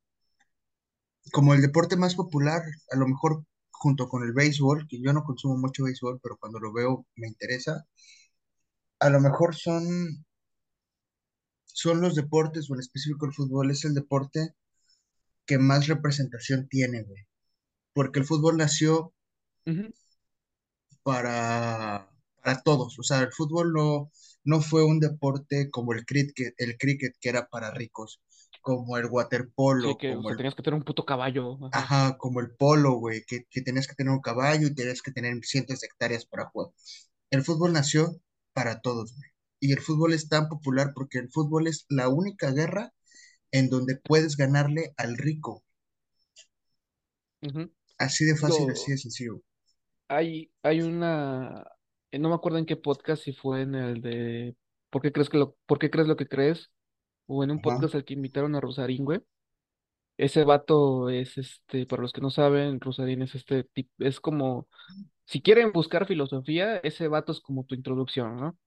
como 1.33 1.55
el 1.55 1.63
deporte 1.63 1.97
más 1.97 2.15
popular, 2.15 2.63
a 2.91 2.97
lo 2.97 3.07
mejor 3.09 3.45
junto 3.71 4.09
con 4.09 4.23
el 4.25 4.33
béisbol, 4.33 4.87
que 4.89 5.01
yo 5.01 5.13
no 5.13 5.25
consumo 5.25 5.57
mucho 5.57 5.85
béisbol, 5.85 6.21
pero 6.23 6.37
cuando 6.39 6.61
lo 6.61 6.73
veo 6.73 7.07
me 7.17 7.29
interesa, 7.29 7.87
a 9.01 9.11
lo 9.11 9.21
mejor 9.21 9.55
son, 9.57 10.25
son 11.65 12.01
los 12.01 12.15
deportes, 12.15 12.71
o 12.71 12.75
en 12.75 12.81
específico 12.81 13.27
el 13.27 13.33
fútbol, 13.33 13.71
es 13.71 13.85
el 13.85 13.95
deporte 13.95 14.55
que 15.47 15.59
más 15.59 15.89
representación 15.89 16.69
tiene, 16.69 17.03
güey. 17.05 17.27
Porque 17.95 18.21
el 18.21 18.27
fútbol 18.27 18.57
nació 18.59 19.15
para, 21.03 22.11
para 22.43 22.63
todos. 22.63 22.99
O 22.99 23.03
sea, 23.03 23.21
el 23.21 23.33
fútbol 23.33 23.73
no, 23.73 24.11
no 24.45 24.61
fue 24.61 24.85
un 24.85 25.01
deporte 25.01 25.71
como 25.71 25.93
el 25.93 26.05
cricket, 26.05 26.55
el 26.59 26.77
cricket 26.79 27.15
que 27.21 27.29
era 27.31 27.49
para 27.49 27.71
ricos, 27.73 28.21
como 28.61 28.97
el 28.99 29.07
Sí, 29.83 29.97
waterpolo, 29.97 29.97
que, 29.97 30.15
o 30.17 30.23
como 30.23 30.31
sea, 30.31 30.35
el, 30.35 30.37
tenías 30.37 30.55
que 30.55 30.63
tener 30.63 30.79
un 30.79 30.85
puto 30.85 31.05
caballo. 31.05 31.59
Ajá. 31.67 31.73
ajá, 31.73 32.17
como 32.19 32.39
el 32.41 32.51
polo, 32.57 32.93
güey, 32.95 33.25
que, 33.27 33.45
que 33.51 33.61
tenías 33.63 33.87
que 33.89 33.95
tener 33.97 34.13
un 34.13 34.21
caballo 34.21 34.67
y 34.69 34.75
tenías 34.75 35.03
que 35.03 35.11
tener 35.13 35.37
cientos 35.45 35.81
de 35.81 35.87
hectáreas 35.89 36.25
para 36.27 36.47
jugar. 36.51 36.71
El 37.31 37.45
fútbol 37.45 37.73
nació 37.75 38.21
para 38.55 38.81
todos, 38.83 39.15
güey. 39.17 39.31
Y 39.61 39.73
el 39.73 39.81
fútbol 39.81 40.15
es 40.15 40.29
tan 40.29 40.49
popular 40.49 40.93
porque 40.95 41.19
el 41.19 41.31
fútbol 41.31 41.67
es 41.69 41.87
la 41.89 42.09
única 42.11 42.51
guerra 42.53 42.93
en 43.53 43.71
donde 43.71 43.97
puedes 43.97 44.37
ganarle 44.37 44.95
al 44.99 45.17
rico. 45.19 45.65
Así 47.99 48.25
de 48.25 48.35
fácil, 48.35 48.69
así 48.69 48.91
de 48.91 48.99
sencillo. 48.99 49.43
Hay, 50.09 50.51
hay 50.63 50.81
una, 50.83 51.65
no 52.13 52.29
me 52.29 52.35
acuerdo 52.35 52.59
en 52.59 52.67
qué 52.67 52.77
podcast, 52.77 53.23
si 53.25 53.33
fue 53.33 53.63
en 53.63 53.75
el 53.75 54.01
de 54.03 54.57
¿Por 54.91 55.03
qué 55.03 55.13
crees 55.13 55.29
que 55.31 55.39
lo, 55.39 55.57
por 55.67 55.79
qué 55.79 55.89
crees 55.91 56.09
lo 56.09 56.17
que 56.17 56.27
crees? 56.29 56.71
O 57.33 57.45
en 57.45 57.51
un 57.53 57.61
Ajá, 57.63 57.65
podcast 57.65 57.95
al 57.95 58.05
que 58.05 58.15
invitaron 58.15 58.55
a 58.55 58.61
Rosarín, 58.61 59.05
güey. 59.05 59.21
Ese 60.17 60.45
vato 60.45 61.09
es 61.11 61.39
este, 61.39 61.87
para 61.87 62.03
los 62.03 62.13
que 62.13 62.21
no 62.21 62.31
saben, 62.31 62.81
Rosarín 62.81 63.23
es 63.23 63.35
este 63.35 63.65
tipo, 63.65 63.91
es 64.01 64.21
como, 64.21 64.69
si 65.27 65.43
quieren 65.43 65.73
buscar 65.73 66.07
filosofía, 66.07 66.79
ese 66.79 67.09
vato 67.09 67.33
es 67.33 67.41
como 67.41 67.65
tu 67.65 67.75
introducción, 67.75 68.37
¿no? 68.37 68.59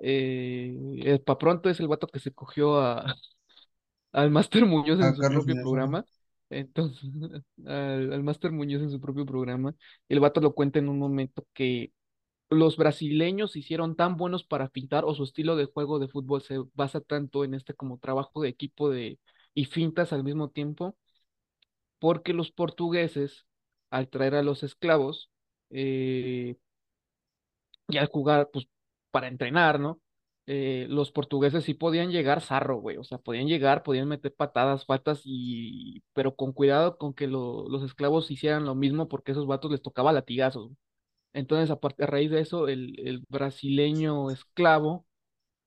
Eh, 0.00 1.20
para 1.26 1.38
pronto 1.38 1.70
es 1.70 1.80
el 1.80 1.88
vato 1.88 2.06
que 2.08 2.20
se 2.20 2.32
cogió 2.34 2.80
a, 2.80 3.04
al 4.12 4.30
Máster 4.30 4.66
Muñoz 4.66 5.00
en 5.00 5.06
a 5.06 5.14
su 5.14 5.22
Carlos 5.22 5.28
propio 5.28 5.56
Muñoz, 5.56 5.58
programa. 5.58 6.04
Entonces, 6.50 7.02
al, 7.66 8.12
al 8.12 8.22
Máster 8.24 8.52
Muñoz 8.52 8.82
en 8.82 8.90
su 8.90 9.00
propio 9.00 9.26
programa. 9.26 9.74
El 10.08 10.20
vato 10.20 10.40
lo 10.40 10.54
cuenta 10.54 10.78
en 10.78 10.88
un 10.88 10.98
momento 10.98 11.46
que 11.54 11.92
los 12.50 12.76
brasileños 12.76 13.56
hicieron 13.56 13.96
tan 13.96 14.16
buenos 14.16 14.44
para 14.44 14.68
pintar 14.68 15.04
o 15.04 15.14
su 15.14 15.24
estilo 15.24 15.56
de 15.56 15.66
juego 15.66 15.98
de 15.98 16.08
fútbol 16.08 16.42
se 16.42 16.58
basa 16.74 17.00
tanto 17.00 17.44
en 17.44 17.54
este 17.54 17.74
como 17.74 17.98
trabajo 17.98 18.40
de 18.42 18.48
equipo 18.50 18.90
de 18.90 19.18
y 19.54 19.64
fintas 19.66 20.12
al 20.12 20.24
mismo 20.24 20.50
tiempo, 20.50 20.96
porque 21.98 22.32
los 22.34 22.50
portugueses, 22.52 23.46
al 23.90 24.08
traer 24.08 24.34
a 24.36 24.42
los 24.42 24.62
esclavos 24.62 25.30
eh, 25.70 26.56
y 27.88 27.98
al 27.98 28.06
jugar, 28.08 28.50
pues 28.52 28.68
para 29.10 29.28
entrenar, 29.28 29.80
¿no? 29.80 30.00
Eh, 30.46 30.86
los 30.88 31.10
portugueses 31.12 31.64
sí 31.64 31.74
podían 31.74 32.10
llegar 32.12 32.40
zarro, 32.40 32.76
güey, 32.80 32.96
o 32.98 33.04
sea, 33.04 33.18
podían 33.18 33.48
llegar, 33.48 33.82
podían 33.82 34.08
meter 34.08 34.32
patadas, 34.34 34.84
faltas 34.86 35.22
y, 35.24 36.02
pero 36.12 36.36
con 36.36 36.52
cuidado 36.52 36.98
con 36.98 37.14
que 37.14 37.26
lo- 37.26 37.68
los 37.68 37.82
esclavos 37.82 38.30
hicieran 38.30 38.64
lo 38.64 38.74
mismo 38.76 39.08
porque 39.08 39.32
a 39.32 39.34
esos 39.34 39.46
vatos 39.46 39.70
les 39.72 39.82
tocaba 39.82 40.12
latigazos. 40.12 40.70
Entonces, 41.36 41.70
a, 41.70 41.80
par- 41.80 41.96
a 42.00 42.06
raíz 42.06 42.30
de 42.32 42.40
eso, 42.42 42.68
el, 42.68 42.98
el 43.06 43.24
brasileño 43.30 44.30
esclavo, 44.32 45.06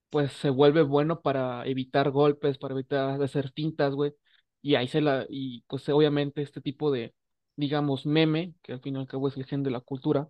pues 0.10 0.32
se 0.34 0.50
vuelve 0.50 0.84
bueno 0.84 1.22
para 1.22 1.66
evitar 1.68 2.12
golpes, 2.12 2.58
para 2.58 2.74
evitar 2.76 3.22
hacer 3.22 3.52
fintas, 3.56 3.94
güey. 3.96 4.14
Y 4.62 4.76
ahí 4.76 4.88
se 4.88 5.02
la, 5.02 5.26
y 5.30 5.62
pues 5.68 5.88
obviamente 5.90 6.42
este 6.42 6.62
tipo 6.62 6.92
de, 6.92 7.14
digamos, 7.56 8.06
meme, 8.06 8.56
que 8.64 8.74
al 8.74 8.82
fin 8.82 8.96
y 8.98 9.00
al 9.00 9.08
cabo 9.08 9.28
es 9.30 9.38
el 9.38 9.46
gen 9.46 9.64
de 9.64 9.72
la 9.72 9.82
cultura, 9.82 10.30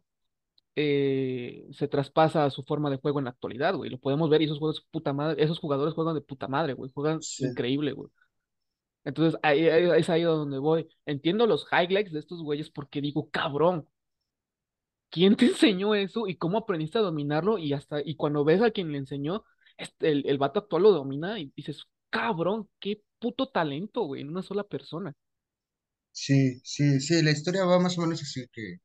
eh, 0.75 1.67
se 1.73 1.88
traspasa 1.88 2.45
a 2.45 2.49
su 2.52 2.63
forma 2.63 2.89
de 2.89 2.97
juego 2.97 3.19
en 3.19 3.25
la 3.25 3.32
actualidad, 3.32 3.75
güey. 3.75 3.89
Lo 3.91 3.99
podemos 3.99 4.30
ver 4.30 4.41
y 4.41 4.45
esos 4.45 4.60
juegos 4.60 4.88
puta 4.91 5.13
madre, 5.13 5.43
esos 5.43 5.60
jugadores 5.60 5.93
juegan 5.93 6.15
de 6.15 6.21
puta 6.21 6.47
madre, 6.47 6.73
güey. 6.73 6.91
Juegan 6.93 7.21
Sí, 7.21 7.45
increíble, 7.45 7.93
güey. 7.93 8.10
Entonces, 9.04 9.39
ahí, 9.43 9.67
ahí- 9.69 9.99
es 9.99 10.10
ahí 10.10 10.23
donde 10.23 10.60
voy. 10.60 10.88
Entiendo 11.06 11.47
los 11.47 11.67
highlights 11.71 12.12
de 12.12 12.19
estos 12.19 12.43
güeyes 12.43 12.69
porque 12.69 13.02
digo, 13.02 13.30
cabrón, 13.32 13.88
¿quién 15.10 15.36
te 15.36 15.45
enseñó 15.48 15.95
eso 15.95 16.28
y 16.28 16.38
cómo 16.38 16.58
aprendiste 16.60 16.98
a 17.00 17.02
dominarlo? 17.02 17.58
Y 17.58 17.74
hasta, 17.74 18.02
y 18.04 18.15
cuando 18.15 18.43
ves 18.45 18.62
a 18.62 18.72
quien 18.72 18.91
le 18.91 18.98
enseñó, 19.00 19.43
este, 19.78 20.12
el, 20.12 20.28
el 20.28 20.38
vato 20.38 20.60
actual 20.60 20.84
lo 20.84 20.91
domina 20.91 21.39
y 21.39 21.52
dices, 21.56 21.86
cabrón, 22.10 22.69
qué 22.80 23.02
puto 23.19 23.50
talento, 23.50 24.04
güey, 24.04 24.22
en 24.22 24.30
una 24.30 24.41
sola 24.43 24.63
persona. 24.63 25.15
sí, 26.12 26.62
sí, 26.63 27.00
sí, 27.02 27.22
la 27.24 27.32
historia 27.32 27.65
va 27.65 27.80
más 27.80 27.98
o 27.98 28.02
menos 28.02 28.22
así 28.22 28.45
que, 28.54 28.78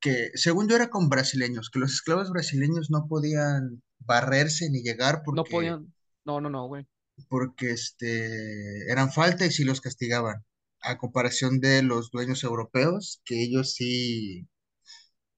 que 0.00 0.30
según 0.34 0.68
yo 0.68 0.76
era 0.76 0.90
con 0.90 1.08
brasileños, 1.08 1.70
que 1.70 1.78
los 1.78 1.92
esclavos 1.94 2.30
brasileños 2.30 2.90
no 2.90 3.06
podían 3.08 3.82
barrerse 4.00 4.68
ni 4.70 4.82
llegar 4.82 5.22
No 5.30 5.48
porque, 5.48 5.48
podían, 5.48 5.92
no, 6.24 6.40
no, 6.40 6.48
no, 6.50 6.66
güey. 6.68 6.86
porque 7.28 7.70
este, 7.72 8.90
eran 8.90 9.12
falta 9.12 9.46
y 9.46 9.50
sí 9.50 9.64
los 9.64 9.80
castigaban, 9.80 10.44
a 10.80 10.98
comparación 10.98 11.60
de 11.60 11.82
los 11.82 12.10
dueños 12.10 12.44
europeos, 12.44 13.20
que 13.24 13.42
ellos 13.42 13.74
sí 13.74 14.48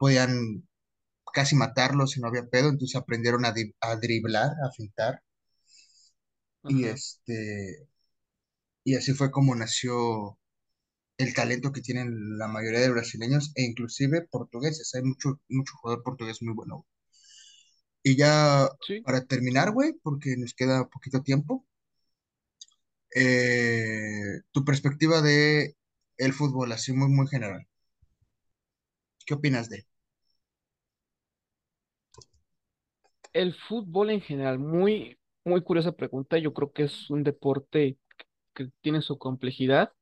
podían 0.04 0.64
casi 1.34 1.56
matarlos 1.56 2.12
si 2.12 2.20
no 2.20 2.28
había 2.28 2.46
pedo, 2.48 2.70
entonces 2.70 2.96
aprendieron 3.00 3.44
a, 3.46 3.52
di- 3.52 3.74
a 3.80 3.96
driblar, 3.96 4.50
a 4.66 4.70
fintar, 4.76 5.22
y 6.66 6.84
este, 6.86 7.88
y 8.84 8.94
así 8.96 9.12
fue 9.14 9.30
como 9.30 9.54
nació 9.54 10.38
el 11.18 11.34
talento 11.34 11.72
que 11.72 11.82
tienen 11.82 12.38
la 12.38 12.48
mayoría 12.48 12.80
de 12.80 12.90
brasileños 12.90 13.52
e 13.56 13.64
inclusive 13.64 14.28
portugueses. 14.30 14.94
Hay 14.94 15.02
mucho, 15.02 15.40
mucho 15.48 15.74
jugador 15.80 16.02
portugués 16.04 16.42
muy 16.42 16.54
bueno. 16.54 16.86
Y 18.04 18.16
ya 18.16 18.68
Sí, 18.80 19.04
para 19.04 19.26
terminar, 19.26 19.72
güey, 19.72 19.94
porque 20.02 20.36
nos 20.36 20.54
queda 20.54 20.88
poquito 20.88 21.22
tiempo, 21.22 21.66
eh, 23.14 24.40
tu 24.52 24.64
perspectiva 24.64 25.22
de 25.22 25.76
el 26.18 26.32
fútbol, 26.32 26.72
así 26.72 26.92
muy, 26.92 27.08
muy 27.08 27.26
general. 27.28 27.66
¿Qué 29.26 29.34
opinas 29.34 29.68
de? 29.68 29.86
El 33.35 33.55
fútbol 33.55 34.11
en 34.11 34.23
general, 34.23 34.61
muy, 34.61 35.18
muy 35.44 35.62
curiosa 35.62 35.92
pregunta. 35.92 36.38
Yo 36.38 36.55
creo 36.55 36.73
que 36.73 36.85
es 36.85 37.11
un 37.11 37.25
deporte 37.25 37.99
que 38.55 38.70
tiene 38.83 39.03
su 39.03 39.18
complejidad, 39.18 39.92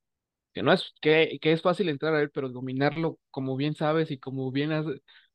que 0.54 0.62
no 0.62 0.72
es, 0.72 0.94
que, 1.02 1.38
que 1.42 1.52
es 1.52 1.62
fácil 1.62 1.88
entrar 1.90 2.14
a 2.14 2.22
él, 2.22 2.30
pero 2.32 2.50
dominarlo, 2.50 3.18
como 3.30 3.56
bien 3.56 3.74
sabes 3.76 4.10
y 4.12 4.18
como 4.18 4.50
bien 4.52 4.72
has, 4.72 4.86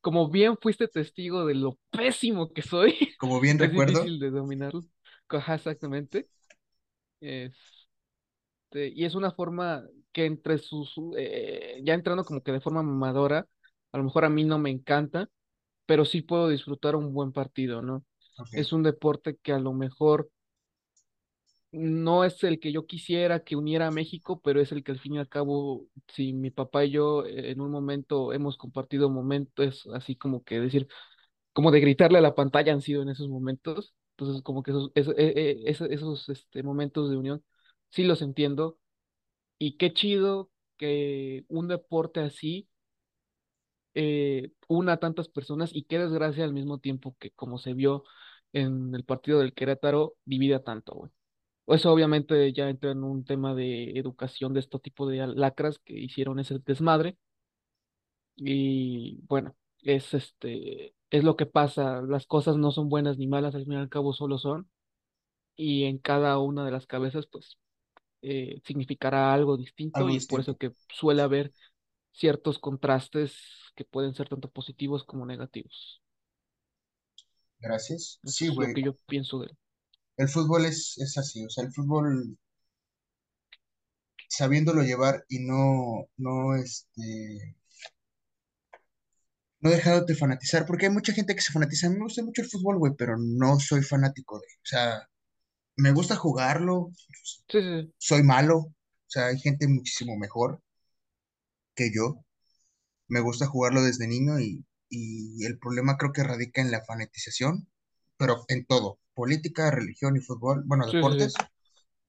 como 0.01 0.29
bien 0.29 0.57
fuiste 0.61 0.87
testigo 0.89 1.45
de 1.45 1.55
lo 1.55 1.79
pésimo 1.91 2.53
que 2.53 2.63
soy, 2.63 2.95
Como 3.17 3.39
bien 3.39 3.59
es 3.59 3.59
recuerdo, 3.59 3.99
difícil 3.99 4.19
de 4.19 4.31
dominarlo. 4.31 4.81
Exactamente. 5.53 6.27
Este, 7.21 7.55
y 8.73 9.05
es 9.05 9.15
una 9.15 9.31
forma 9.31 9.83
que 10.11 10.25
entre 10.25 10.57
sus, 10.57 10.93
eh, 11.17 11.81
ya 11.83 11.93
entrando 11.93 12.23
como 12.25 12.41
que 12.41 12.51
de 12.51 12.61
forma 12.61 12.83
mamadora, 12.83 13.47
a 13.91 13.97
lo 13.97 14.03
mejor 14.03 14.25
a 14.25 14.29
mí 14.29 14.43
no 14.43 14.59
me 14.59 14.69
encanta, 14.69 15.29
pero 15.87 16.05
sí 16.05 16.21
puedo 16.21 16.49
disfrutar 16.49 16.95
un 16.95 17.13
buen 17.13 17.31
partido, 17.31 17.81
¿no? 17.81 18.05
Es 18.51 18.71
un 18.73 18.83
deporte 18.83 19.37
que 19.41 19.53
a 19.53 19.59
lo 19.59 19.73
mejor 19.73 20.29
no 21.71 22.23
es 22.23 22.43
el 22.43 22.59
que 22.59 22.71
yo 22.71 22.85
quisiera 22.85 23.43
que 23.43 23.55
uniera 23.55 23.87
a 23.87 23.91
México, 23.91 24.41
pero 24.43 24.61
es 24.61 24.71
el 24.71 24.83
que 24.83 24.91
al 24.91 24.99
fin 24.99 25.15
y 25.15 25.19
al 25.19 25.29
cabo, 25.29 25.85
si 26.07 26.33
mi 26.33 26.51
papá 26.51 26.85
y 26.85 26.91
yo 26.91 27.25
eh, 27.25 27.51
en 27.51 27.61
un 27.61 27.71
momento 27.71 28.33
hemos 28.33 28.57
compartido 28.57 29.09
momentos 29.09 29.87
así 29.93 30.15
como 30.15 30.43
que 30.43 30.59
decir, 30.59 30.87
como 31.53 31.71
de 31.71 31.81
gritarle 31.81 32.19
a 32.19 32.21
la 32.21 32.35
pantalla 32.35 32.73
han 32.73 32.81
sido 32.81 33.01
en 33.03 33.09
esos 33.09 33.29
momentos. 33.29 33.95
Entonces, 34.17 34.43
como 34.43 34.63
que 34.63 34.71
esos, 34.71 34.91
esos, 34.95 35.15
eh, 35.17 35.63
esos, 35.65 35.89
esos, 35.91 36.29
este, 36.29 36.63
momentos 36.63 37.09
de 37.09 37.17
unión, 37.17 37.43
sí 37.91 38.03
los 38.03 38.21
entiendo. 38.21 38.79
Y 39.59 39.77
qué 39.77 39.93
chido 39.93 40.51
que 40.77 41.45
un 41.49 41.67
deporte 41.67 42.21
así 42.21 42.67
eh, 43.99 44.51
una 44.67 44.93
a 44.93 44.97
tantas 44.97 45.27
personas 45.27 45.71
y 45.73 45.83
qué 45.83 45.97
desgracia 45.97 46.43
al 46.43 46.53
mismo 46.53 46.77
tiempo 46.77 47.15
que 47.19 47.31
como 47.31 47.57
se 47.57 47.73
vio 47.73 48.03
en 48.53 48.93
el 48.93 49.03
partido 49.03 49.39
del 49.39 49.55
Querétaro, 49.55 50.13
divida 50.23 50.63
tanto, 50.63 50.93
güey. 50.93 51.11
Eso 51.67 51.91
obviamente 51.91 52.53
ya 52.53 52.69
entra 52.69 52.91
en 52.91 53.03
un 53.03 53.25
tema 53.25 53.55
de 53.55 53.97
educación 53.97 54.53
de 54.53 54.59
este 54.59 54.77
tipo 54.79 55.07
de 55.07 55.25
lacras 55.27 55.79
que 55.79 55.97
hicieron 55.97 56.39
ese 56.39 56.59
desmadre. 56.59 57.17
Y 58.35 59.19
bueno, 59.27 59.55
es 59.81 60.13
este, 60.13 60.93
es 61.09 61.23
lo 61.23 61.35
que 61.35 61.47
pasa. 61.47 62.01
Las 62.03 62.27
cosas 62.27 62.55
no 62.57 62.71
son 62.71 62.89
buenas 62.89 63.17
ni 63.17 63.25
malas, 63.25 63.55
al 63.55 63.63
fin 63.63 63.73
y 63.73 63.77
al 63.77 63.89
cabo 63.89 64.13
solo 64.13 64.37
son. 64.37 64.69
Y 65.55 65.85
en 65.85 65.97
cada 65.97 66.37
una 66.39 66.63
de 66.63 66.71
las 66.71 66.85
cabezas, 66.85 67.27
pues, 67.27 67.57
eh, 68.21 68.61
significará 68.63 69.33
algo 69.33 69.57
distinto 69.57 69.99
algo 69.99 70.11
y 70.11 70.19
por 70.27 70.41
eso 70.41 70.55
que 70.55 70.71
suele 70.93 71.23
haber 71.23 71.51
ciertos 72.17 72.59
contrastes 72.59 73.37
que 73.75 73.85
pueden 73.85 74.13
ser 74.15 74.29
tanto 74.29 74.51
positivos 74.51 75.03
como 75.05 75.25
negativos. 75.25 76.01
Gracias. 77.59 78.19
Eso 78.23 78.37
Sí, 78.37 78.47
es 78.53 78.57
lo 78.59 78.67
güey, 78.67 78.71
que 78.71 78.83
yo 78.83 78.95
pienso 79.07 79.39
de 79.39 79.47
él. 79.47 79.57
el 80.17 80.29
fútbol 80.29 80.65
es, 80.65 80.95
es 80.99 81.17
así, 81.17 81.43
o 81.43 81.49
sea, 81.49 81.63
el 81.63 81.73
fútbol 81.73 82.37
sabiéndolo 84.29 84.83
llevar 84.83 85.25
y 85.27 85.39
no, 85.39 86.07
no, 86.17 86.55
este, 86.55 87.57
no 89.61 89.69
dejándote 89.71 90.15
fanatizar, 90.15 90.65
porque 90.65 90.85
hay 90.87 90.91
mucha 90.91 91.13
gente 91.13 91.35
que 91.35 91.41
se 91.41 91.51
fanatiza. 91.53 91.87
A 91.87 91.89
mí 91.89 91.97
me 91.97 92.03
gusta 92.03 92.23
mucho 92.23 92.41
el 92.41 92.49
fútbol, 92.49 92.77
güey, 92.79 92.93
pero 92.97 93.15
no 93.17 93.59
soy 93.59 93.81
fanático 93.83 94.39
de, 94.39 94.45
o 94.47 94.65
sea, 94.65 95.09
me 95.77 95.91
gusta 95.93 96.15
jugarlo, 96.15 96.91
sí, 97.49 97.61
sí. 97.61 97.93
soy 97.97 98.23
malo, 98.23 98.57
o 98.57 98.73
sea, 99.07 99.27
hay 99.27 99.39
gente 99.39 99.67
muchísimo 99.67 100.17
mejor 100.17 100.61
que 101.77 101.91
yo. 101.95 102.25
Me 103.09 103.21
gusta 103.21 103.47
jugarlo 103.47 103.83
desde 103.83 104.07
niño 104.07 104.39
y, 104.39 104.65
y 104.89 105.45
el 105.45 105.59
problema 105.59 105.97
creo 105.97 106.13
que 106.13 106.23
radica 106.23 106.61
en 106.61 106.71
la 106.71 106.85
fanatización, 106.85 107.67
pero 108.17 108.45
en 108.49 108.65
todo, 108.65 108.99
política, 109.15 109.71
religión 109.71 110.15
y 110.17 110.21
fútbol, 110.21 110.63
bueno, 110.65 110.85
Sí, 110.85 110.97
deportes, 110.97 111.33
sí. 111.33 111.47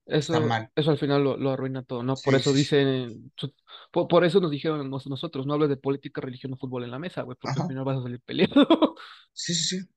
Eso, 0.07 0.43
mal. 0.43 0.71
eso 0.77 0.91
al 0.93 0.99
final 0.99 1.25
lo, 1.25 1.37
lo 1.37 1.51
arruina 1.53 1.83
todo, 1.85 2.03
¿no? 2.03 2.23
Por 2.23 2.35
eso 2.37 2.53
dicen, 2.53 3.33
por, 3.93 4.09
por 4.09 4.25
eso 4.25 4.41
nos 4.41 4.51
dijeron 4.51 4.91
nos- 4.91 5.07
nosotros, 5.09 5.47
no 5.47 5.55
hables 5.55 5.69
de 5.71 5.77
política, 5.79 6.21
religión 6.23 6.55
o 6.55 6.57
fútbol 6.59 6.85
en 6.85 6.91
la 6.93 6.99
mesa, 6.99 7.23
güey, 7.23 7.37
porque 7.41 7.61
al 7.61 7.67
final 7.67 7.85
vas 7.85 7.99
a 7.99 8.03
salir 8.05 8.21
peleado. 8.23 8.67
sí, 9.33 9.55
sí, 9.55 9.81
sí. 9.81 9.89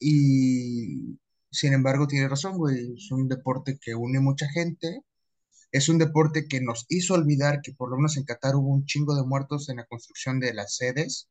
Y 0.00 1.18
sin 1.50 1.72
embargo, 1.74 2.06
tiene 2.06 2.28
razón, 2.28 2.56
güey, 2.56 2.94
es 2.96 3.10
un 3.10 3.28
deporte 3.28 3.78
que 3.80 3.94
une 3.94 4.20
mucha 4.20 4.48
gente 4.50 5.02
Es 5.72 5.88
un 5.88 5.98
deporte 5.98 6.46
que 6.48 6.60
nos 6.60 6.86
hizo 6.88 7.14
olvidar 7.14 7.60
que 7.62 7.72
por 7.72 7.90
lo 7.90 7.96
menos 7.96 8.16
en 8.16 8.24
Qatar 8.24 8.54
hubo 8.56 8.68
un 8.68 8.84
chingo 8.86 9.16
de 9.16 9.24
muertos 9.24 9.68
en 9.68 9.78
la 9.78 9.86
construcción 9.86 10.38
de 10.38 10.54
las 10.54 10.76
sedes 10.76 11.28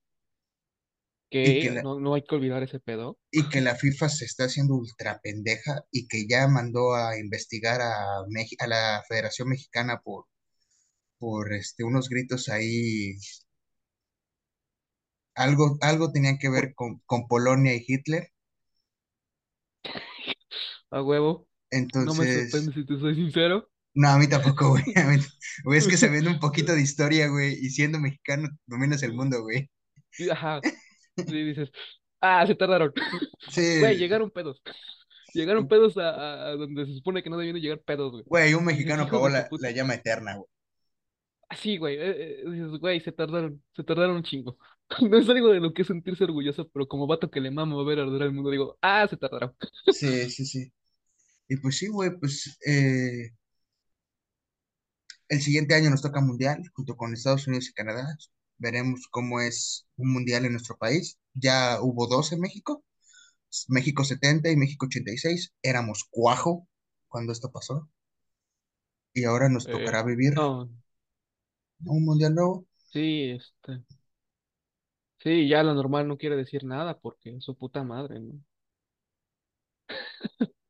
y 1.44 1.58
que 1.60 1.70
la, 1.72 1.82
no, 1.82 2.00
no 2.00 2.14
hay 2.14 2.24
que 2.24 2.36
olvidar 2.36 2.64
ese 2.64 2.80
pedo. 2.80 3.18
y 3.32 3.50
que 3.50 3.62
la 3.62 3.76
FIFA 3.76 4.10
se 4.10 4.26
está 4.26 4.46
haciendo 4.46 4.76
ultra 4.76 5.20
pendeja 5.22 5.84
y 5.92 6.08
que 6.08 6.28
ya 6.28 6.48
mandó 6.48 6.94
a 6.96 7.18
investigar 7.20 7.82
a, 7.82 8.20
a 8.60 8.68
la 8.68 9.04
Federación 9.08 9.50
Mexicana 9.50 10.02
por, 10.04 10.26
por 11.20 11.54
este, 11.54 11.84
unos 11.86 12.10
gritos 12.10 12.50
ahí. 12.50 13.16
Algo, 15.34 15.80
algo 15.82 16.12
tenían 16.12 16.38
que 16.38 16.50
ver 16.50 16.76
con, 16.76 17.02
con 17.08 17.28
Polonia 17.28 17.74
y 17.74 17.84
Hitler. 17.88 18.32
a 20.92 21.02
huevo. 21.02 21.48
No 22.04 22.16
me 22.16 22.28
Entonces, 22.28 22.42
sorprende 22.42 22.74
si 22.74 22.86
te 22.86 22.98
soy 23.00 23.16
sincero. 23.16 23.70
No, 24.00 24.10
a 24.10 24.18
mí 24.18 24.28
tampoco, 24.28 24.70
güey. 24.70 24.84
a 24.96 25.04
mí- 25.06 25.18
güey, 25.66 25.80
es 25.80 25.88
que 25.88 25.98
sabiendo 25.98 26.30
un 26.30 26.40
poquito 26.40 26.74
de 26.74 26.82
historia, 26.82 27.28
güey, 27.28 27.54
y 27.54 27.70
siendo 27.70 28.00
mexicano, 28.00 28.48
dominas 28.66 29.04
el 29.04 29.14
mundo, 29.14 29.42
güey. 29.44 29.70
Ajá, 30.32 30.60
y 31.18 31.44
dices, 31.44 31.70
ah, 32.22 32.46
se 32.48 32.56
tardaron. 32.56 32.92
Güey, 32.96 33.94
Sí, 33.96 33.98
llegaron 33.98 34.32
pedos. 34.32 34.62
Llegaron 35.34 35.68
pedos 35.68 35.98
a, 35.98 36.10
a- 36.10 36.48
a 36.50 36.56
donde 36.56 36.86
se 36.86 36.94
supone 36.96 37.22
que 37.22 37.30
no 37.30 37.38
debían 37.38 37.56
de 37.56 37.62
llegar 37.62 37.82
pedos, 37.82 38.12
güey. 38.12 38.24
Güey, 38.26 38.54
un 38.56 38.66
mexicano 38.66 39.08
su 39.08 39.30
la, 39.30 39.48
la 39.60 39.72
llama 39.72 39.94
eterna, 39.96 40.36
güey. 40.36 40.48
Así, 41.50 41.78
güey. 41.78 41.96
eh, 41.98 42.42
eh, 42.42 42.44
dices, 42.52 42.80
güey, 42.80 43.00
se 43.00 43.12
tardaron, 43.12 43.64
se 43.76 43.84
tardaron 43.84 44.18
un 44.18 44.24
chingo. 44.24 44.58
No 45.08 45.18
es 45.20 45.30
algo 45.30 45.50
de 45.50 45.60
lo 45.60 45.72
que 45.72 45.84
sentirse 45.84 46.24
orgulloso, 46.24 46.68
pero 46.70 46.88
como 46.88 47.06
vato 47.06 47.30
que 47.30 47.40
le 47.40 47.52
mama 47.52 47.84
ver 47.84 48.00
arder 48.00 48.24
al 48.24 48.34
mundo, 48.34 48.50
digo, 48.50 48.78
ah, 48.82 49.08
se 49.08 49.18
tardaron. 49.18 49.54
Sí, 49.92 50.30
sí, 50.32 50.46
sí. 50.48 50.72
Y 51.48 51.58
pues 51.58 51.78
sí, 51.78 51.88
güey, 51.90 52.12
pues 52.20 52.58
eh, 52.66 53.30
el 55.30 55.42
siguiente 55.42 55.76
año 55.76 55.90
nos 55.90 56.02
toca 56.02 56.22
mundial 56.22 56.64
junto 56.76 56.96
con 56.98 57.14
Estados 57.14 57.48
Unidos 57.48 57.70
y 57.70 57.74
Canadá. 57.74 58.18
Veremos 58.58 59.08
cómo 59.12 59.40
es 59.42 59.88
un 59.98 60.12
mundial 60.14 60.46
en 60.46 60.54
nuestro 60.54 60.78
país. 60.78 61.20
Ya 61.34 61.80
hubo 61.82 62.08
dos 62.08 62.32
en 62.34 62.42
México, 62.42 62.84
México 63.70 64.04
70 64.06 64.50
y 64.52 64.58
México 64.58 64.88
86. 64.88 65.54
Éramos 65.64 66.06
cuajo 66.12 66.68
cuando 67.10 67.34
esto 67.34 67.52
pasó 67.52 67.90
y 69.14 69.24
ahora 69.26 69.50
nos 69.50 69.68
Eh, 69.68 69.70
tocará 69.70 70.02
vivir 70.04 70.34
no, 70.36 70.70
Un 71.86 72.06
mundial 72.06 72.34
nuevo. 72.36 72.66
Sí, 72.92 73.32
este, 73.32 73.84
sí, 75.20 75.48
ya 75.48 75.64
la 75.64 75.74
normal 75.74 76.08
no 76.08 76.18
quiere 76.18 76.36
decir 76.36 76.64
nada 76.66 77.00
porque 77.00 77.36
es 77.38 77.44
su 77.44 77.56
puta 77.58 77.84
madre, 77.84 78.20
¿no? 78.20 78.40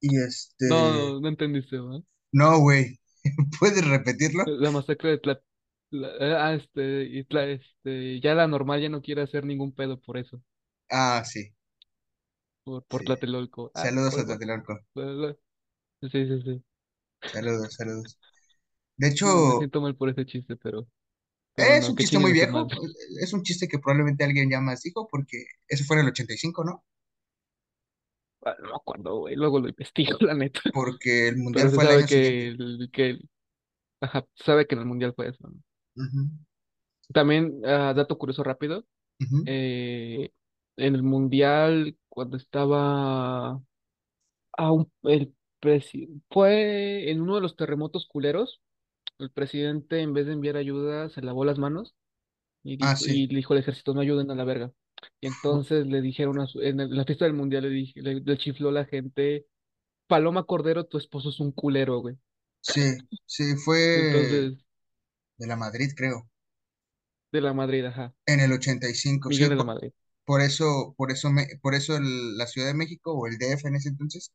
Y 0.00 0.16
este, 0.22 0.68
No, 0.68 1.20
no 1.20 1.28
entendiste, 1.28 1.78
¿verdad? 1.80 2.02
no, 2.32 2.58
güey, 2.60 2.98
¿puedes 3.58 3.86
repetirlo? 3.86 4.44
La 4.44 4.70
masacre 4.70 5.10
de 5.10 5.18
Tla... 5.18 5.40
la- 5.90 6.46
ah, 6.48 6.54
este, 6.54 7.04
y 7.04 7.24
Tla- 7.24 7.46
este, 7.48 8.20
ya 8.20 8.34
la 8.34 8.46
normal 8.48 8.80
ya 8.82 8.88
no 8.88 9.02
quiere 9.02 9.22
hacer 9.22 9.44
ningún 9.44 9.72
pedo 9.74 10.00
por 10.00 10.16
eso, 10.18 10.42
Ah, 10.90 11.22
sí, 11.24 11.54
por, 12.64 12.84
por 12.84 13.02
sí. 13.02 13.04
Tlatelolco. 13.04 13.72
Ah, 13.74 13.90
Saludos 13.90 14.18
a. 14.18 14.24
Tlatelolco. 14.24 14.80
Sí, 16.02 16.08
sí, 16.28 16.42
sí. 16.42 16.64
Saludos, 17.24 17.74
saludos. 17.74 18.18
De 18.96 19.08
Me 19.18 19.28
hecho, 19.28 19.28
siento 19.52 19.80
mal 19.82 19.94
por 19.96 20.08
ese 20.08 20.24
chiste, 20.26 20.56
pero, 20.56 20.86
pero 21.54 21.74
es 21.74 21.88
no, 21.88 21.88
un 21.88 21.96
chiste 21.96 22.18
muy 22.18 22.32
viejo. 22.32 22.66
Es 23.20 23.32
un 23.32 23.42
chiste 23.42 23.68
que 23.68 23.78
probablemente 23.78 24.24
alguien 24.24 24.50
ya 24.50 24.60
más 24.60 24.82
dijo 24.82 25.08
porque 25.10 25.44
eso 25.68 25.84
fue 25.84 25.96
en 25.96 26.02
el 26.02 26.08
85, 26.08 26.64
¿no? 26.64 26.84
No 28.44 28.68
me 28.68 28.74
acuerdo, 28.76 29.18
güey. 29.20 29.36
Luego 29.36 29.60
lo 29.60 29.68
investigo, 29.68 30.18
la 30.20 30.34
neta. 30.34 30.60
Porque 30.72 31.28
el 31.28 31.36
mundial 31.38 31.68
Pero 31.68 31.70
se 31.70 31.76
fue 31.76 31.84
el 31.84 31.90
sabe 31.90 31.98
año 32.00 32.08
que, 32.08 32.24
siguiente. 32.24 32.62
el- 32.64 32.90
que 32.90 33.10
el- 33.10 33.28
ajá, 34.00 34.26
se 34.34 34.44
sabe 34.44 34.66
que 34.66 34.74
en 34.74 34.80
el 34.82 34.86
mundial 34.86 35.12
fue 35.16 35.28
eso. 35.28 35.48
¿no? 35.48 36.04
Ujú, 36.04 36.30
También, 37.12 37.60
ah, 37.64 37.92
dato 37.94 38.18
curioso 38.18 38.42
rápido. 38.42 38.84
ujú. 39.20 39.44
eh, 39.46 40.30
en 40.76 40.94
el 40.96 41.02
mundial, 41.04 41.96
cuando 42.08 42.36
estaba 42.36 43.60
ah, 44.58 44.72
un- 44.72 44.90
el 45.04 45.34
presi- 45.60 46.22
fue 46.30 47.10
en 47.10 47.20
uno 47.20 47.36
de 47.36 47.40
los 47.42 47.56
terremotos 47.56 48.06
culeros. 48.06 48.60
El 49.18 49.30
presidente, 49.30 50.00
en 50.00 50.12
vez 50.14 50.26
de 50.26 50.32
enviar 50.32 50.56
ayuda, 50.56 51.08
se 51.10 51.22
lavó 51.22 51.44
las 51.44 51.58
manos 51.58 51.94
y 52.64 52.78
Ah, 52.82 52.94
dijo, 52.94 53.04
sí. 53.04 53.24
y 53.24 53.26
le 53.28 53.36
dijo 53.36 53.54
al 53.54 53.60
ejército, 53.60 53.94
no 53.94 54.00
ayuden 54.00 54.30
a 54.30 54.34
la 54.34 54.44
verga. 54.44 54.72
Y 55.20 55.26
entonces 55.28 55.86
le 55.86 56.00
dijeron 56.02 56.40
a 56.40 56.46
su- 56.46 56.60
en 56.62 56.80
el- 56.80 56.90
la 56.96 57.04
fiesta 57.04 57.24
del 57.24 57.34
mundial 57.34 57.64
le, 57.64 57.70
dije, 57.70 58.02
le, 58.02 58.20
le 58.20 58.38
chifló 58.38 58.70
la 58.70 58.84
gente, 58.86 59.46
Paloma 60.08 60.44
Cordero, 60.44 60.86
tu 60.86 60.98
esposo 60.98 61.30
es 61.30 61.40
un 61.40 61.52
culero, 61.52 62.00
güey. 62.00 62.16
Sí, 62.60 62.98
sí, 63.26 63.54
fue 63.56 63.76
Entonces, 63.94 64.64
de 65.38 65.46
la 65.46 65.56
Madrid, 65.56 65.92
creo. 65.96 66.28
de 67.32 67.40
la 67.42 67.52
Madrid, 67.52 67.84
ajá. 67.84 68.14
En 68.26 68.40
el 68.40 68.52
85, 68.52 69.32
sí, 69.32 69.48
Miguel 69.48 69.50
de 69.50 69.56
la 69.56 69.64
por, 69.64 69.64
Madrid. 69.64 69.92
por 70.24 70.40
eso, 70.42 70.94
por 70.96 71.10
eso, 71.12 71.30
me, 71.30 71.46
por 71.62 71.74
eso 71.74 71.96
el- 71.96 72.36
la 72.38 72.46
Ciudad 72.46 72.68
de 72.68 72.74
México 72.74 73.12
o 73.14 73.26
el 73.26 73.38
DF 73.38 73.68
en 73.68 73.76
ese 73.76 73.88
entonces 73.90 74.32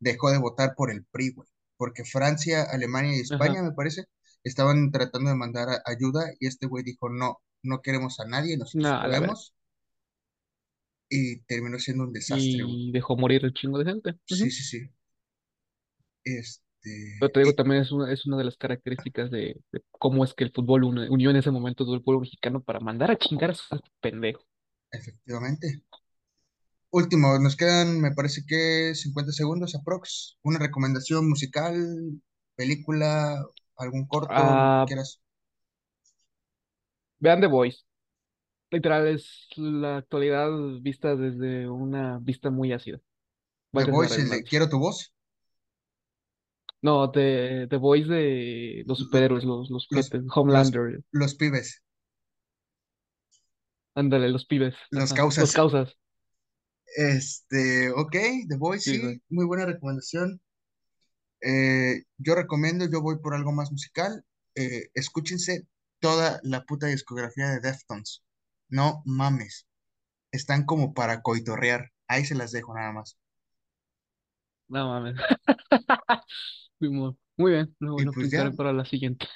dejó 0.00 0.30
de 0.30 0.38
votar 0.38 0.74
por 0.76 0.90
el 0.90 1.04
PRI, 1.06 1.32
güey. 1.34 1.48
Porque 1.76 2.04
Francia, 2.04 2.64
Alemania 2.64 3.16
y 3.16 3.20
Ajá. 3.28 3.40
España, 3.46 3.62
me 3.62 3.72
parece, 3.72 4.04
estaban 4.44 4.90
tratando 4.92 5.30
de 5.30 5.36
mandar 5.36 5.68
ayuda 5.86 6.26
y 6.40 6.46
este 6.48 6.66
güey 6.68 6.84
dijo, 6.84 7.08
no, 7.10 7.38
no 7.62 7.82
queremos 7.82 8.20
a 8.20 8.26
nadie, 8.26 8.56
nosotros 8.58 8.96
verga. 9.02 9.02
podemos. 9.02 9.54
Y 11.16 11.40
terminó 11.46 11.78
siendo 11.78 12.04
un 12.04 12.12
desastre. 12.12 12.64
Y 12.66 12.90
dejó 12.92 13.16
morir 13.16 13.44
el 13.44 13.52
chingo 13.54 13.78
de 13.78 13.84
gente. 13.84 14.14
Sí, 14.26 14.50
sí, 14.50 14.62
sí. 14.64 14.90
Pero 17.18 17.30
Este, 17.30 17.30
te 17.32 17.40
digo, 17.40 17.52
y- 17.52 17.54
también 17.54 17.82
es 17.82 17.92
una, 17.92 18.12
es 18.12 18.26
una 18.26 18.36
de 18.36 18.44
las 18.44 18.56
características 18.56 19.30
de, 19.30 19.60
de 19.72 19.82
cómo 19.92 20.24
es 20.24 20.34
que 20.34 20.44
el 20.44 20.52
fútbol 20.52 20.84
unió 20.84 21.30
en 21.30 21.36
ese 21.36 21.50
momento 21.50 21.84
todo 21.84 21.94
el 21.94 22.02
pueblo 22.02 22.20
mexicano 22.20 22.62
para 22.62 22.80
mandar 22.80 23.10
a 23.10 23.16
chingar 23.18 23.50
a 23.50 23.54
sus 23.54 23.80
pendejos. 24.00 24.44
efectivamente. 24.90 25.82
Último, 26.90 27.38
nos 27.38 27.56
quedan, 27.56 28.00
me 28.00 28.12
parece 28.12 28.42
que 28.46 28.94
50 28.94 29.32
segundos 29.32 29.74
aprox. 29.74 30.38
Una 30.42 30.58
recomendación 30.58 31.28
musical, 31.28 32.22
película, 32.56 33.44
algún 33.76 34.06
corto, 34.06 34.54
lo 34.54 34.62
que 34.70 34.76
Ah, 34.76 34.86
quieras. 34.86 35.20
vean 37.20 37.40
The 37.40 37.48
Voice. 37.48 37.82
Literal, 38.74 39.06
es 39.06 39.46
la 39.56 39.98
actualidad 39.98 40.50
vista 40.82 41.14
desde 41.14 41.70
una 41.70 42.18
vista 42.18 42.50
muy 42.50 42.72
ácida. 42.72 42.98
The 43.72 43.84
Voice, 43.84 44.24
de. 44.24 44.42
Quiero 44.42 44.68
tu 44.68 44.80
voz. 44.80 45.14
No, 46.82 47.08
The, 47.12 47.68
The 47.70 47.76
Voice 47.76 48.08
de 48.08 48.82
los 48.84 48.98
Lo- 48.98 49.04
superhéroes, 49.04 49.44
los, 49.44 49.70
los 49.70 49.86
los, 49.90 50.10
Homelander, 50.34 51.04
los 51.12 51.36
pibes, 51.36 51.84
ándale, 53.94 54.28
los 54.28 54.44
pibes, 54.44 54.74
los 54.90 55.12
ajá, 55.12 55.22
los 55.22 55.36
causas. 55.36 55.52
causas. 55.52 55.96
Este, 56.96 57.92
ok, 57.92 58.16
The 58.48 58.56
Voice, 58.58 58.90
sí, 58.90 59.20
muy 59.28 59.46
buena 59.46 59.66
recomendación. 59.66 60.40
Eh, 61.42 62.02
yo 62.18 62.34
recomiendo, 62.34 62.86
yo 62.90 63.02
voy 63.02 63.20
por 63.20 63.34
algo 63.34 63.52
más 63.52 63.70
musical. 63.70 64.24
Eh, 64.56 64.88
escúchense 64.94 65.68
toda 66.00 66.40
la 66.42 66.64
puta 66.64 66.88
discografía 66.88 67.50
de 67.50 67.60
Deftones. 67.60 68.24
No 68.68 69.02
mames. 69.06 69.66
Están 70.32 70.64
como 70.66 70.94
para 70.94 71.22
coitorrear. 71.22 71.92
Ahí 72.08 72.24
se 72.24 72.34
las 72.34 72.52
dejo 72.52 72.74
nada 72.74 72.92
más. 72.92 73.18
No 74.68 74.88
mames. 74.88 75.16
Muy 76.80 77.16
muy 77.36 77.52
bien, 77.52 77.74
lo 77.80 77.90
Y 77.90 77.92
bueno, 77.94 78.12
pues 78.12 78.30
ya, 78.30 78.50
para 78.52 78.72
la 78.72 78.84
siguiente. 78.84 79.26